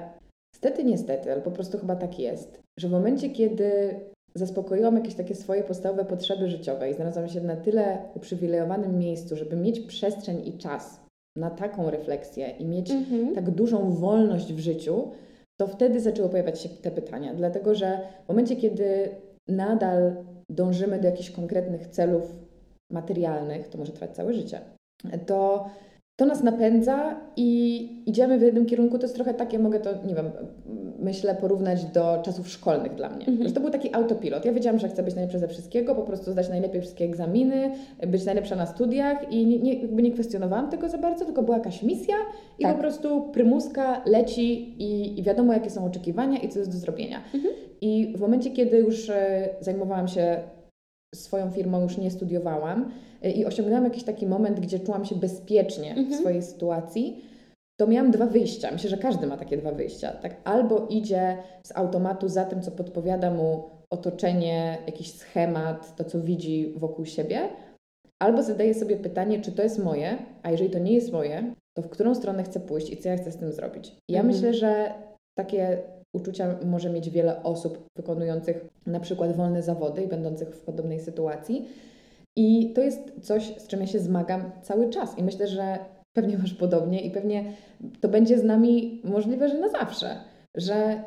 stety, 0.55 0.83
niestety, 0.83 1.31
ale 1.31 1.41
po 1.41 1.51
prostu 1.51 1.77
chyba 1.77 1.95
tak 1.95 2.19
jest, 2.19 2.61
że 2.79 2.87
w 2.87 2.91
momencie, 2.91 3.29
kiedy 3.29 3.99
zaspokoiłam 4.37 4.95
jakieś 4.95 5.15
takie 5.15 5.35
swoje 5.35 5.63
podstawowe 5.63 6.05
potrzeby 6.05 6.49
życiowe 6.49 6.91
i 6.91 6.93
znalazłam 6.93 7.29
się 7.29 7.41
na 7.41 7.55
tyle 7.55 7.97
uprzywilejowanym 8.15 8.99
miejscu, 8.99 9.35
żeby 9.35 9.55
mieć 9.55 9.79
przestrzeń 9.79 10.47
i 10.47 10.57
czas 10.57 10.99
na 11.37 11.49
taką 11.49 11.89
refleksję 11.89 12.49
i 12.49 12.65
mieć 12.65 12.91
mhm. 12.91 13.35
tak 13.35 13.51
dużą 13.51 13.91
wolność 13.91 14.53
w 14.53 14.59
życiu, 14.59 15.11
to 15.59 15.67
wtedy 15.67 15.99
zaczęły 15.99 16.29
pojawiać 16.29 16.61
się 16.61 16.69
te 16.69 16.91
pytania. 16.91 17.33
Dlatego, 17.33 17.75
że 17.75 17.99
w 18.25 18.29
momencie, 18.29 18.55
kiedy 18.55 19.09
nadal 19.47 20.15
dążymy 20.49 20.99
do 20.99 21.05
jakichś 21.05 21.31
konkretnych 21.31 21.87
celów 21.87 22.35
materialnych, 22.91 23.67
to 23.67 23.77
może 23.77 23.91
trwać 23.91 24.15
całe 24.15 24.33
życie, 24.33 24.61
to, 25.25 25.69
to 26.17 26.25
nas 26.25 26.43
napędza 26.43 27.15
i 27.35 27.89
idziemy 28.05 28.37
w 28.37 28.41
jednym 28.41 28.65
kierunku. 28.65 28.97
To 28.97 29.05
jest 29.05 29.15
trochę 29.15 29.33
takie, 29.33 29.59
mogę 29.59 29.79
to, 29.79 29.89
nie 30.05 30.15
wiem, 30.15 30.31
myślę, 30.99 31.35
porównać 31.35 31.85
do 31.85 32.21
czasów 32.25 32.49
szkolnych 32.49 32.95
dla 32.95 33.09
mnie. 33.09 33.27
Mhm. 33.27 33.47
Że 33.47 33.53
to 33.53 33.61
był 33.61 33.69
taki 33.69 33.93
autopilot. 33.95 34.45
Ja 34.45 34.53
wiedziałam, 34.53 34.79
że 34.79 34.89
chcę 34.89 35.03
być 35.03 35.15
najlepsza 35.15 35.39
ze 35.39 35.47
wszystkiego, 35.47 35.95
po 35.95 36.01
prostu 36.01 36.31
zdać 36.31 36.49
najlepiej 36.49 36.81
wszystkie 36.81 37.05
egzaminy, 37.05 37.71
być 38.07 38.25
najlepsza 38.25 38.55
na 38.55 38.65
studiach 38.65 39.31
i 39.31 39.45
nie, 39.45 39.59
nie, 39.59 39.73
jakby 39.73 40.03
nie 40.03 40.11
kwestionowałam 40.11 40.69
tego 40.69 40.89
za 40.89 40.97
bardzo, 40.97 41.25
tylko 41.25 41.43
była 41.43 41.57
jakaś 41.57 41.83
misja 41.83 42.15
i 42.59 42.63
tak. 42.63 42.75
po 42.75 42.81
prostu 42.81 43.21
prymuska 43.21 44.01
leci 44.05 44.69
i, 44.83 45.19
i, 45.19 45.23
wiadomo, 45.23 45.53
jakie 45.53 45.69
są 45.69 45.85
oczekiwania 45.85 46.39
i 46.39 46.49
co 46.49 46.59
jest 46.59 46.71
do 46.71 46.77
zrobienia. 46.77 47.21
Mhm. 47.33 47.53
I 47.81 48.13
w 48.17 48.21
momencie, 48.21 48.51
kiedy 48.51 48.77
już 48.77 49.09
e, 49.09 49.49
zajmowałam 49.61 50.07
się 50.07 50.37
swoją 51.15 51.51
firmą 51.51 51.81
już 51.81 51.97
nie 51.97 52.11
studiowałam 52.11 52.91
y, 53.25 53.31
i 53.31 53.45
osiągnęłam 53.45 53.83
jakiś 53.83 54.03
taki 54.03 54.27
moment, 54.27 54.59
gdzie 54.59 54.79
czułam 54.79 55.05
się 55.05 55.15
bezpiecznie 55.15 55.89
mhm. 55.89 56.11
w 56.11 56.15
swojej 56.15 56.43
sytuacji, 56.43 57.25
to 57.79 57.87
miałam 57.87 58.11
dwa 58.11 58.25
wyjścia. 58.25 58.71
Myślę, 58.71 58.89
że 58.89 58.97
każdy 58.97 59.27
ma 59.27 59.37
takie 59.37 59.57
dwa 59.57 59.71
wyjścia. 59.71 60.11
Tak? 60.11 60.35
Albo 60.43 60.87
idzie 60.89 61.37
z 61.63 61.71
automatu 61.77 62.29
za 62.29 62.45
tym, 62.45 62.61
co 62.61 62.71
podpowiada 62.71 63.31
mu 63.31 63.63
otoczenie, 63.89 64.77
jakiś 64.87 65.13
schemat, 65.13 65.95
to 65.95 66.03
co 66.03 66.21
widzi 66.21 66.73
wokół 66.77 67.05
siebie, 67.05 67.49
albo 68.19 68.43
zadaje 68.43 68.73
sobie 68.73 68.97
pytanie, 68.97 69.41
czy 69.41 69.51
to 69.51 69.63
jest 69.63 69.83
moje, 69.83 70.17
a 70.43 70.51
jeżeli 70.51 70.69
to 70.69 70.79
nie 70.79 70.93
jest 70.93 71.11
moje, 71.11 71.53
to 71.77 71.81
w 71.81 71.89
którą 71.89 72.15
stronę 72.15 72.43
chcę 72.43 72.59
pójść 72.59 72.89
i 72.89 72.97
co 72.97 73.09
ja 73.09 73.17
chcę 73.17 73.31
z 73.31 73.37
tym 73.37 73.51
zrobić. 73.51 73.95
ja 74.09 74.19
mhm. 74.19 74.35
myślę, 74.35 74.53
że 74.53 74.93
takie 75.37 75.77
uczucia 76.15 76.57
może 76.65 76.89
mieć 76.89 77.09
wiele 77.09 77.43
osób 77.43 77.85
wykonujących 77.97 78.65
na 78.85 78.99
przykład 78.99 79.35
wolne 79.35 79.63
zawody 79.63 80.03
i 80.03 80.07
będących 80.07 80.55
w 80.55 80.61
podobnej 80.61 80.99
sytuacji. 80.99 81.67
I 82.37 82.73
to 82.75 82.81
jest 82.81 83.11
coś, 83.21 83.43
z 83.57 83.67
czym 83.67 83.81
ja 83.81 83.87
się 83.87 83.99
zmagam 83.99 84.51
cały 84.61 84.89
czas. 84.89 85.17
I 85.17 85.23
myślę, 85.23 85.47
że 85.47 85.79
pewnie 86.13 86.37
masz 86.37 86.53
podobnie 86.53 87.01
i 87.01 87.11
pewnie 87.11 87.43
to 88.01 88.07
będzie 88.07 88.37
z 88.37 88.43
nami 88.43 89.01
możliwe, 89.03 89.49
że 89.49 89.57
na 89.57 89.69
zawsze. 89.69 90.15
Że 90.57 91.03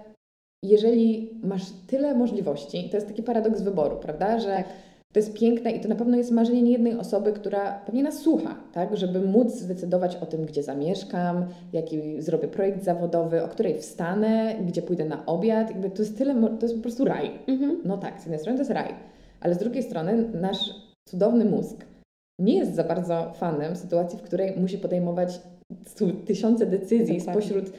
jeżeli 0.63 1.41
masz 1.43 1.63
tyle 1.87 2.15
możliwości, 2.15 2.91
to 2.91 2.97
jest 2.97 3.07
taki 3.09 3.23
paradoks 3.23 3.61
wyboru, 3.61 3.97
prawda? 3.97 4.39
Że 4.39 4.57
tak 4.57 4.67
to 5.13 5.19
jest 5.19 5.33
piękne 5.33 5.71
i 5.71 5.81
to 5.81 5.89
na 5.89 5.95
pewno 5.95 6.17
jest 6.17 6.31
marzenie 6.31 6.63
niejednej 6.63 6.99
osoby, 6.99 7.33
która 7.33 7.81
pewnie 7.87 8.03
nas 8.03 8.19
słucha, 8.19 8.55
tak? 8.73 8.97
żeby 8.97 9.21
móc 9.21 9.55
zdecydować 9.55 10.17
o 10.17 10.27
tym, 10.27 10.47
gdzie 10.47 10.63
zamieszkam, 10.63 11.47
jaki 11.73 12.23
zrobię 12.23 12.49
projekt 12.49 12.85
zawodowy, 12.85 13.43
o 13.43 13.49
której 13.49 13.79
wstanę, 13.79 14.55
gdzie 14.67 14.83
pójdę 14.83 15.05
na 15.05 15.27
obiad. 15.27 15.71
Jakby 15.71 15.91
to 15.91 16.03
jest 16.03 16.19
tyle, 16.19 16.35
to 16.35 16.67
jest 16.67 16.75
po 16.75 16.83
prostu 16.83 17.05
raj. 17.05 17.31
Mhm. 17.47 17.81
No 17.85 17.99
tak, 17.99 18.21
z 18.21 18.23
jednej 18.23 18.39
strony 18.39 18.59
to 18.59 18.61
jest 18.61 18.71
raj, 18.71 18.95
ale 19.41 19.55
z 19.55 19.59
drugiej 19.59 19.83
strony 19.83 20.29
nasz 20.41 20.75
cudowny 21.09 21.45
mózg 21.45 21.85
nie 22.41 22.59
jest 22.59 22.75
za 22.75 22.85
bardzo 22.85 23.33
fanem 23.35 23.77
sytuacji, 23.77 24.19
w 24.19 24.23
której 24.23 24.57
musi 24.57 24.79
podejmować 24.79 25.41
tysiące 26.27 26.67
decyzji 26.67 27.21
spośród 27.21 27.73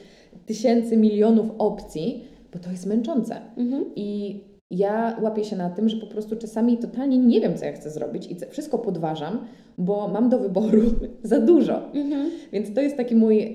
tysięcy, 0.46 0.96
milionów 0.96 1.50
opcji, 1.58 2.24
bo 2.52 2.58
to 2.58 2.70
jest 2.70 2.86
męczące. 2.86 3.40
Mhm. 3.56 3.84
I 3.96 4.40
ja 4.72 5.16
łapię 5.22 5.44
się 5.44 5.56
na 5.56 5.70
tym, 5.70 5.88
że 5.88 5.96
po 5.96 6.06
prostu 6.06 6.36
czasami 6.36 6.78
totalnie 6.78 7.18
nie 7.18 7.40
wiem, 7.40 7.54
co 7.54 7.64
ja 7.64 7.72
chcę 7.72 7.90
zrobić 7.90 8.30
i 8.30 8.36
wszystko 8.50 8.78
podważam, 8.78 9.46
bo 9.78 10.08
mam 10.08 10.28
do 10.28 10.38
wyboru 10.38 10.82
za 11.22 11.40
dużo. 11.40 11.92
Mhm. 11.94 12.30
Więc 12.52 12.74
to 12.74 12.80
jest 12.80 12.96
taki 12.96 13.16
mój 13.16 13.42
y, 13.42 13.52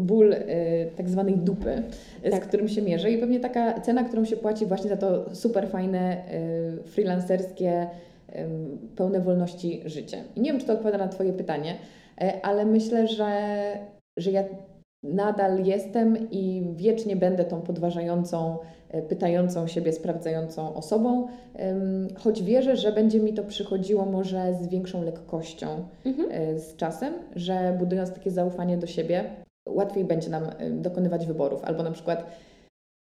ból 0.00 0.32
y, 0.32 0.38
tak 0.96 1.10
zwanej 1.10 1.36
dupy, 1.36 1.82
tak. 2.30 2.44
z 2.44 2.48
którym 2.48 2.68
się 2.68 2.82
mierzę 2.82 3.10
i 3.10 3.18
pewnie 3.18 3.40
taka 3.40 3.80
cena, 3.80 4.04
którą 4.04 4.24
się 4.24 4.36
płaci 4.36 4.66
właśnie 4.66 4.90
za 4.90 4.96
to 4.96 5.34
super 5.34 5.68
fajne, 5.68 6.24
y, 6.80 6.82
freelancerskie, 6.82 7.86
pełne 8.96 9.20
wolności 9.20 9.82
życie. 9.84 10.24
I 10.36 10.40
nie 10.40 10.50
wiem, 10.52 10.60
czy 10.60 10.66
to 10.66 10.72
odpowiada 10.72 10.98
na 10.98 11.08
Twoje 11.08 11.32
pytanie, 11.32 11.74
ale 12.42 12.64
myślę, 12.64 13.06
że, 13.06 13.32
że 14.16 14.30
ja 14.30 14.44
nadal 15.02 15.64
jestem 15.64 16.30
i 16.30 16.62
wiecznie 16.76 17.16
będę 17.16 17.44
tą 17.44 17.60
podważającą, 17.60 18.58
pytającą 19.02 19.66
siebie, 19.66 19.92
sprawdzającą 19.92 20.74
osobą, 20.74 21.26
choć 22.18 22.42
wierzę, 22.42 22.76
że 22.76 22.92
będzie 22.92 23.20
mi 23.20 23.34
to 23.34 23.44
przychodziło 23.44 24.06
może 24.06 24.54
z 24.62 24.68
większą 24.68 25.04
lekkością 25.04 25.84
mhm. 26.04 26.28
E, 26.32 26.58
z 26.58 26.76
czasem, 26.76 27.14
że 27.36 27.76
budując 27.78 28.12
takie 28.12 28.30
zaufanie 28.30 28.76
do 28.76 28.86
siebie, 28.86 29.24
łatwiej 29.68 30.04
będzie 30.04 30.30
nam 30.30 30.44
e, 30.58 30.70
dokonywać 30.70 31.26
wyborów, 31.26 31.64
albo 31.64 31.82
na 31.82 31.90
przykład 31.90 32.26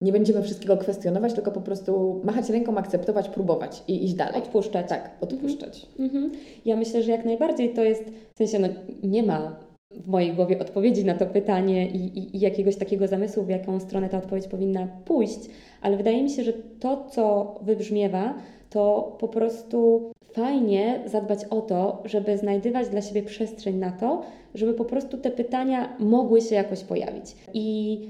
nie 0.00 0.12
będziemy 0.12 0.42
wszystkiego 0.42 0.76
kwestionować, 0.76 1.32
tylko 1.34 1.52
po 1.52 1.60
prostu 1.60 2.20
machać 2.24 2.50
ręką, 2.50 2.76
akceptować, 2.76 3.28
próbować 3.28 3.82
i 3.88 4.04
iść 4.04 4.14
dalej. 4.14 4.42
Odpuszczać. 4.42 4.88
Tak, 4.88 5.10
odpuszczać. 5.20 5.86
Mhm. 5.98 6.32
Ja 6.64 6.76
myślę, 6.76 7.02
że 7.02 7.10
jak 7.10 7.24
najbardziej 7.24 7.74
to 7.74 7.84
jest, 7.84 8.04
w 8.34 8.38
sensie 8.38 8.58
no, 8.58 8.68
nie 9.02 9.22
ma 9.22 9.67
w 9.90 10.08
mojej 10.08 10.32
głowie 10.32 10.58
odpowiedzi 10.58 11.04
na 11.04 11.14
to 11.14 11.26
pytanie 11.26 11.88
i, 11.88 12.18
i, 12.18 12.36
i, 12.36 12.40
jakiegoś 12.40 12.76
takiego 12.76 13.06
zamysłu, 13.06 13.44
w 13.44 13.48
jaką 13.48 13.80
stronę 13.80 14.08
ta 14.08 14.18
odpowiedź 14.18 14.48
powinna 14.48 14.88
pójść, 15.04 15.40
ale 15.82 15.96
wydaje 15.96 16.22
mi 16.22 16.30
się, 16.30 16.44
że 16.44 16.52
to, 16.52 17.06
co 17.10 17.54
wybrzmiewa, 17.62 18.34
to 18.70 19.16
po 19.20 19.28
prostu 19.28 20.10
fajnie 20.32 21.00
zadbać 21.06 21.44
o 21.44 21.60
to, 21.60 22.02
żeby 22.04 22.38
znajdywać 22.38 22.88
dla 22.88 23.02
siebie 23.02 23.22
przestrzeń 23.22 23.76
na 23.76 23.90
to, 23.90 24.22
żeby 24.54 24.74
po 24.74 24.84
prostu 24.84 25.18
te 25.18 25.30
pytania 25.30 25.96
mogły 25.98 26.40
się 26.40 26.54
jakoś 26.54 26.84
pojawić. 26.84 27.36
I 27.54 28.00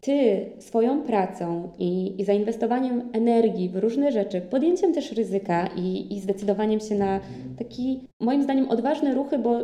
ty 0.00 0.46
swoją 0.58 1.02
pracą 1.02 1.70
i, 1.78 2.20
i, 2.20 2.24
zainwestowaniem 2.24 3.08
energii 3.12 3.68
w 3.68 3.76
różne 3.76 4.12
rzeczy, 4.12 4.40
podjęciem 4.40 4.94
też 4.94 5.12
ryzyka 5.12 5.68
i, 5.76 6.14
i 6.16 6.20
zdecydowaniem 6.20 6.80
się 6.80 6.94
na 6.94 7.20
taki, 7.58 8.00
moim 8.20 8.42
zdaniem, 8.42 8.68
odważne 8.68 9.14
ruchy, 9.14 9.38
bo 9.38 9.60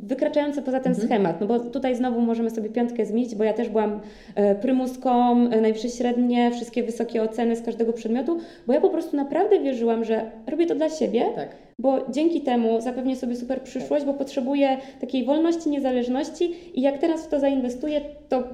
wykraczające 0.00 0.62
poza 0.62 0.80
ten 0.80 0.92
mhm. 0.92 1.08
schemat, 1.08 1.40
no 1.40 1.46
bo 1.46 1.60
tutaj 1.60 1.96
znowu 1.96 2.20
możemy 2.20 2.50
sobie 2.50 2.68
piątkę 2.68 3.06
zmienić, 3.06 3.34
bo 3.34 3.44
ja 3.44 3.52
też 3.52 3.68
byłam 3.68 4.00
e, 4.34 4.54
prymuską, 4.54 5.36
e, 5.36 5.60
najwyższe 5.60 5.88
średnie, 5.88 6.50
wszystkie 6.50 6.82
wysokie 6.82 7.22
oceny 7.22 7.56
z 7.56 7.62
każdego 7.62 7.92
przedmiotu, 7.92 8.38
bo 8.66 8.72
ja 8.72 8.80
po 8.80 8.90
prostu 8.90 9.16
naprawdę 9.16 9.60
wierzyłam, 9.60 10.04
że 10.04 10.30
robię 10.46 10.66
to 10.66 10.74
dla 10.74 10.90
siebie, 10.90 11.24
tak. 11.34 11.48
bo 11.78 11.98
dzięki 12.10 12.40
temu 12.40 12.80
zapewnię 12.80 13.16
sobie 13.16 13.36
super 13.36 13.62
przyszłość, 13.62 14.04
tak. 14.04 14.12
bo 14.12 14.18
potrzebuję 14.18 14.76
takiej 15.00 15.24
wolności, 15.24 15.70
niezależności 15.70 16.54
i 16.74 16.80
jak 16.82 16.98
teraz 16.98 17.26
w 17.26 17.28
to 17.28 17.40
zainwestuję, 17.40 18.00
to 18.28 18.44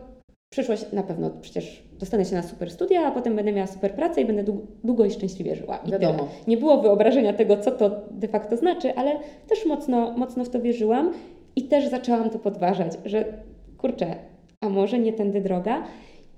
przyszłość 0.50 0.92
na 0.92 1.02
pewno 1.02 1.30
przecież 1.40 1.82
dostanę 1.98 2.24
się 2.24 2.36
na 2.36 2.42
super 2.42 2.70
studia, 2.70 3.06
a 3.06 3.10
potem 3.10 3.36
będę 3.36 3.52
miała 3.52 3.66
super 3.66 3.94
pracę 3.94 4.20
i 4.20 4.24
będę 4.24 4.44
długo 4.84 5.04
i 5.04 5.10
szczęśliwie 5.10 5.56
żyła. 5.56 5.76
I 5.76 5.90
Wiadomo. 5.90 6.18
Tyle. 6.18 6.28
Nie 6.48 6.56
było 6.56 6.82
wyobrażenia 6.82 7.32
tego, 7.32 7.56
co 7.56 7.70
to 7.70 7.90
de 8.10 8.28
facto 8.28 8.56
znaczy, 8.56 8.94
ale 8.94 9.20
też 9.48 9.66
mocno, 9.66 10.14
mocno 10.16 10.44
w 10.44 10.48
to 10.48 10.60
wierzyłam 10.60 11.12
i 11.56 11.62
też 11.62 11.88
zaczęłam 11.88 12.30
to 12.30 12.38
podważać, 12.38 12.92
że 13.04 13.24
kurczę, 13.78 14.16
a 14.60 14.68
może 14.68 14.98
nie 14.98 15.12
tędy 15.12 15.40
droga. 15.40 15.82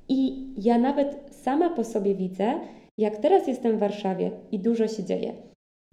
I 0.08 0.46
ja 0.56 0.78
nawet 0.78 1.20
sama 1.30 1.70
po 1.70 1.84
sobie 1.84 2.14
widzę, 2.14 2.54
jak 2.98 3.16
teraz 3.16 3.48
jestem 3.48 3.76
w 3.76 3.80
Warszawie 3.80 4.30
i 4.52 4.58
dużo 4.58 4.88
się 4.88 5.04
dzieje. 5.04 5.32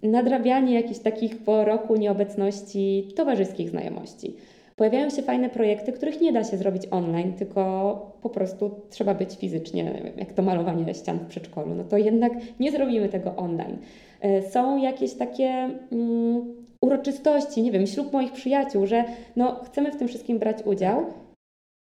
Nadrabianie 0.02 0.74
jakichś 0.74 1.00
takich 1.00 1.44
po 1.44 1.64
roku 1.64 1.96
nieobecności 1.96 3.08
towarzyskich 3.16 3.70
znajomości 3.70 4.36
Pojawiają 4.76 5.10
się 5.10 5.22
fajne 5.22 5.50
projekty, 5.50 5.92
których 5.92 6.20
nie 6.20 6.32
da 6.32 6.44
się 6.44 6.56
zrobić 6.56 6.82
online, 6.90 7.32
tylko 7.32 8.12
po 8.22 8.30
prostu 8.30 8.70
trzeba 8.90 9.14
być 9.14 9.36
fizycznie, 9.36 10.12
jak 10.16 10.32
to 10.32 10.42
malowanie 10.42 10.94
ścian 10.94 11.18
w 11.18 11.26
przedszkolu. 11.26 11.74
No 11.74 11.84
to 11.84 11.96
jednak 11.98 12.32
nie 12.60 12.72
zrobimy 12.72 13.08
tego 13.08 13.36
online. 13.36 13.78
E, 14.20 14.42
są 14.42 14.76
jakieś 14.76 15.14
takie 15.14 15.70
mm, 15.92 16.54
uroczystości, 16.80 17.62
nie 17.62 17.72
wiem, 17.72 17.86
ślub 17.86 18.12
moich 18.12 18.32
przyjaciół, 18.32 18.86
że 18.86 19.04
no, 19.36 19.60
chcemy 19.64 19.92
w 19.92 19.96
tym 19.96 20.08
wszystkim 20.08 20.38
brać 20.38 20.62
udział. 20.64 21.04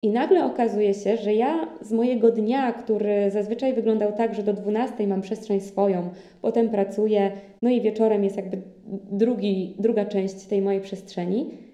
I 0.04 0.10
nagle 0.10 0.46
okazuje 0.46 0.94
się, 0.94 1.18
że 1.18 1.34
ja 1.34 1.68
z 1.82 1.92
mojego 1.92 2.32
dnia, 2.32 2.74
który 2.74 3.32
zazwyczaj 3.32 3.74
wyglądał 3.74 4.14
tak, 4.14 4.36
że 4.36 4.44
do 4.44 4.54
12 4.54 5.08
mam 5.08 5.22
przestrzeń 5.22 5.62
swoją, 5.62 6.10
potem 6.42 6.70
pracuję, 6.70 7.32
no 7.62 7.70
i 7.70 7.82
wieczorem 7.82 8.24
jest 8.24 8.36
jakby 8.36 8.62
drugi, 9.12 9.76
druga 9.80 10.06
część 10.06 10.46
tej 10.46 10.62
mojej 10.62 10.82
przestrzeni, 10.82 11.69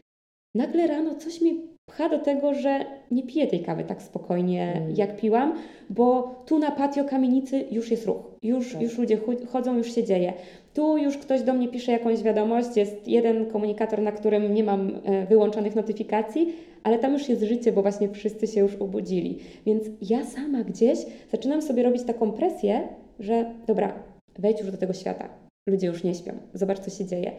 nagle 0.56 0.88
rano 0.88 1.16
coś 1.16 1.42
mi 1.42 1.76
pcha 1.86 2.10
do 2.10 2.20
tego, 2.20 2.54
że 2.54 2.86
nie 3.12 3.24
piję 3.24 3.48
tej 3.48 3.60
kawy 3.60 3.84
tak 3.84 4.02
spokojnie, 4.02 4.74
mm. 4.76 4.96
jak 4.96 5.18
piłam, 5.18 5.54
bo 5.90 6.36
tu 6.46 6.60
na 6.60 6.72
patio 6.72 7.04
kamienicy 7.04 7.66
już 7.72 7.92
jest 7.92 8.06
ruch, 8.06 8.18
już, 8.44 8.74
tak. 8.74 8.82
już 8.82 8.98
ludzie 8.98 9.20
chodzą, 9.48 9.78
już 9.78 9.96
się 9.96 10.04
dzieje. 10.04 10.34
Tu 10.74 10.98
już 10.98 11.18
ktoś 11.18 11.42
do 11.42 11.54
mnie 11.54 11.68
pisze 11.68 11.92
jakąś 11.92 12.24
wiadomość, 12.24 12.78
jest 12.78 13.08
jeden 13.08 13.46
komunikator, 13.46 14.02
na 14.02 14.12
którym 14.12 14.54
nie 14.54 14.64
mam 14.64 14.92
e, 15.04 15.26
wyłączonych 15.26 15.76
notyfikacji, 15.76 16.54
ale 16.84 17.00
tam 17.00 17.14
już 17.14 17.30
jest 17.30 17.42
życie, 17.42 17.72
bo 17.72 17.82
właśnie 17.82 18.10
wszyscy 18.10 18.48
się 18.48 18.60
już 18.60 18.76
obudzili. 18.76 19.40
Więc 19.66 19.84
ja 20.02 20.26
sama 20.26 20.64
gdzieś 20.64 21.00
zaczynam 21.32 21.62
sobie 21.62 21.84
robić 21.84 22.04
taką 22.04 22.32
presję, 22.32 22.88
że 23.20 23.52
dobra, 23.68 24.04
wejdź 24.40 24.60
już 24.60 24.72
do 24.72 24.78
tego 24.78 24.94
świata. 24.94 25.30
Ludzie 25.70 25.88
już 25.88 26.04
nie 26.04 26.16
śpią, 26.16 26.34
zobacz 26.54 26.80
co 26.80 26.90
się 26.90 27.06
dzieje. 27.06 27.32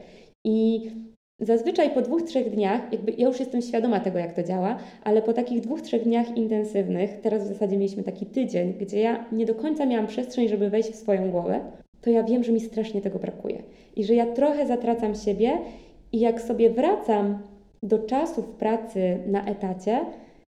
I 0.47 0.81
Zazwyczaj 1.41 1.91
po 1.91 2.03
dwóch, 2.03 2.22
trzech 2.22 2.51
dniach, 2.51 2.93
jakby 2.93 3.12
ja 3.12 3.28
już 3.28 3.41
jestem 3.41 3.62
świadoma 3.62 4.01
tego, 4.01 4.18
jak 4.18 4.32
to 4.32 4.43
działa, 4.43 4.78
ale 5.05 5.22
po 5.22 5.32
takich 5.32 5.61
dwóch, 5.61 5.82
trzech 5.82 6.05
dniach 6.05 6.37
intensywnych, 6.37 7.20
teraz 7.22 7.45
w 7.45 7.49
zasadzie 7.49 7.76
mieliśmy 7.76 8.03
taki 8.03 8.26
tydzień, 8.26 8.74
gdzie 8.80 9.01
ja 9.01 9.24
nie 9.32 9.47
do 9.47 9.55
końca 9.55 9.87
miałam 9.87 10.07
przestrzeń, 10.07 10.49
żeby 10.49 10.70
wejść 10.70 10.91
w 10.91 10.97
swoją 10.97 11.30
głowę, 11.30 11.61
to 12.01 12.11
ja 12.11 12.22
wiem, 12.22 12.45
że 12.45 12.53
mi 12.53 12.61
strasznie 12.61 13.01
tego 13.01 13.18
brakuje 13.18 13.62
i 13.97 14.05
że 14.05 14.14
ja 14.14 14.26
trochę 14.26 14.66
zatracam 14.66 15.14
siebie 15.14 15.59
i 16.12 16.20
jak 16.20 16.41
sobie 16.41 16.70
wracam 16.70 17.39
do 17.82 17.99
czasów 17.99 18.45
pracy 18.47 19.18
na 19.26 19.45
etacie, 19.45 20.01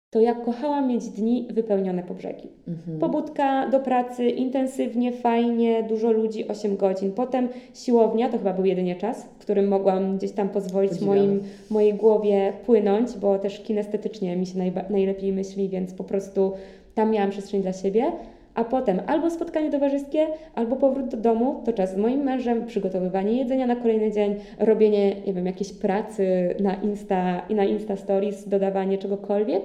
to 0.10 0.22
ja 0.22 0.34
kochałam 0.34 0.88
mieć 0.88 1.10
dni 1.10 1.47
wypełnione 1.49 2.03
po 2.03 2.14
brzegi. 2.14 2.47
Mhm. 2.68 2.99
Pobudka 2.99 3.70
do 3.70 3.80
pracy, 3.80 4.30
intensywnie, 4.30 5.12
fajnie, 5.12 5.84
dużo 5.84 6.12
ludzi, 6.12 6.47
8 6.47 6.78
godzin. 6.78 7.12
Potem 7.12 7.47
siłownia, 7.74 8.30
to 8.30 8.38
chyba 8.38 8.53
był 8.53 8.66
jedynie 8.66 8.95
czas, 8.95 9.24
w 9.24 9.38
którym 9.38 9.68
mogłam 9.68 10.18
gdzieś 10.18 10.32
tam 10.32 10.49
pozwolić 10.49 11.01
moim, 11.01 11.43
mojej 11.70 11.93
głowie 11.93 12.53
płynąć, 12.66 13.18
bo 13.18 13.39
też 13.39 13.60
kinestetycznie 13.60 14.36
mi 14.36 14.45
się 14.45 14.58
najba- 14.58 14.89
najlepiej 14.89 15.34
myśli, 15.34 15.70
więc 15.70 15.93
po 15.93 16.03
prostu 16.03 16.51
tam 16.95 17.12
miałam 17.12 17.30
przestrzeń 17.30 17.62
dla 17.62 17.74
siebie. 17.74 18.12
A 18.55 18.64
potem 18.64 19.01
albo 19.08 19.30
spotkanie 19.30 19.72
towarzyskie, 19.72 20.28
albo 20.55 20.76
powrót 20.76 21.08
do 21.08 21.18
domu, 21.18 21.62
to 21.66 21.74
czas 21.74 21.93
z 21.93 21.97
moim 21.97 22.24
mężem, 22.24 22.66
przygotowywanie 22.66 23.38
jedzenia 23.38 23.68
na 23.68 23.76
kolejny 23.76 24.12
dzień, 24.12 24.36
robienie, 24.60 25.16
nie 25.28 25.34
wiem, 25.34 25.45
jakiejś 25.45 25.74
pracy 25.74 26.55
na 26.60 26.74
Insta, 26.76 27.41
na 27.49 27.66
Insta 27.66 27.95
Stories, 27.95 28.49
dodawanie 28.49 28.97
czegokolwiek. 28.97 29.64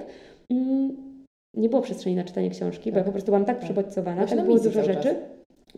Nie 1.53 1.69
było 1.69 1.81
przestrzeni 1.81 2.15
na 2.15 2.23
czytanie 2.23 2.49
książki, 2.49 2.83
tak. 2.83 2.93
bo 2.93 2.97
ja 2.97 3.03
po 3.03 3.11
prostu 3.11 3.25
byłam 3.25 3.45
tak, 3.45 3.55
tak. 3.55 3.65
przebodźcowana, 3.65 4.27
tak 4.27 4.45
było 4.45 4.59
dużo 4.59 4.83
rzeczy. 4.83 5.03
Czas. 5.03 5.15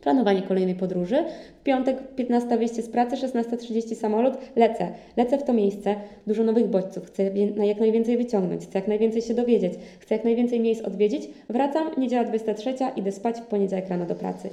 Planowanie 0.02 0.42
kolejnej 0.42 0.76
podróży. 0.76 1.24
W 1.60 1.64
piątek 1.64 2.16
15 2.16 2.58
wyjście 2.58 2.82
z 2.82 2.90
pracy, 2.90 3.16
16.30 3.16 3.96
samolot. 3.96 4.38
Lecę. 4.56 4.92
Lecę 5.18 5.38
w 5.38 5.44
to 5.44 5.54
miejsce. 5.54 5.96
Dużo 6.28 6.44
nowych 6.44 6.68
bodźców. 6.68 7.06
Chcę 7.06 7.24
jak 7.66 7.80
najwięcej 7.80 8.18
wyciągnąć. 8.18 8.64
Chcę 8.64 8.80
jak 8.80 8.88
najwięcej 8.88 9.22
się 9.22 9.34
dowiedzieć. 9.34 9.74
Chcę 10.00 10.16
jak 10.16 10.24
najwięcej 10.24 10.60
miejsc 10.60 10.82
odwiedzić. 10.82 11.30
Wracam, 11.50 11.92
niedziela 11.98 12.24
23, 12.24 12.74
idę 12.96 13.12
spać, 13.12 13.40
w 13.42 13.46
poniedziałek 13.46 13.90
rano 13.90 14.06
do 14.06 14.16
pracy. 14.16 14.50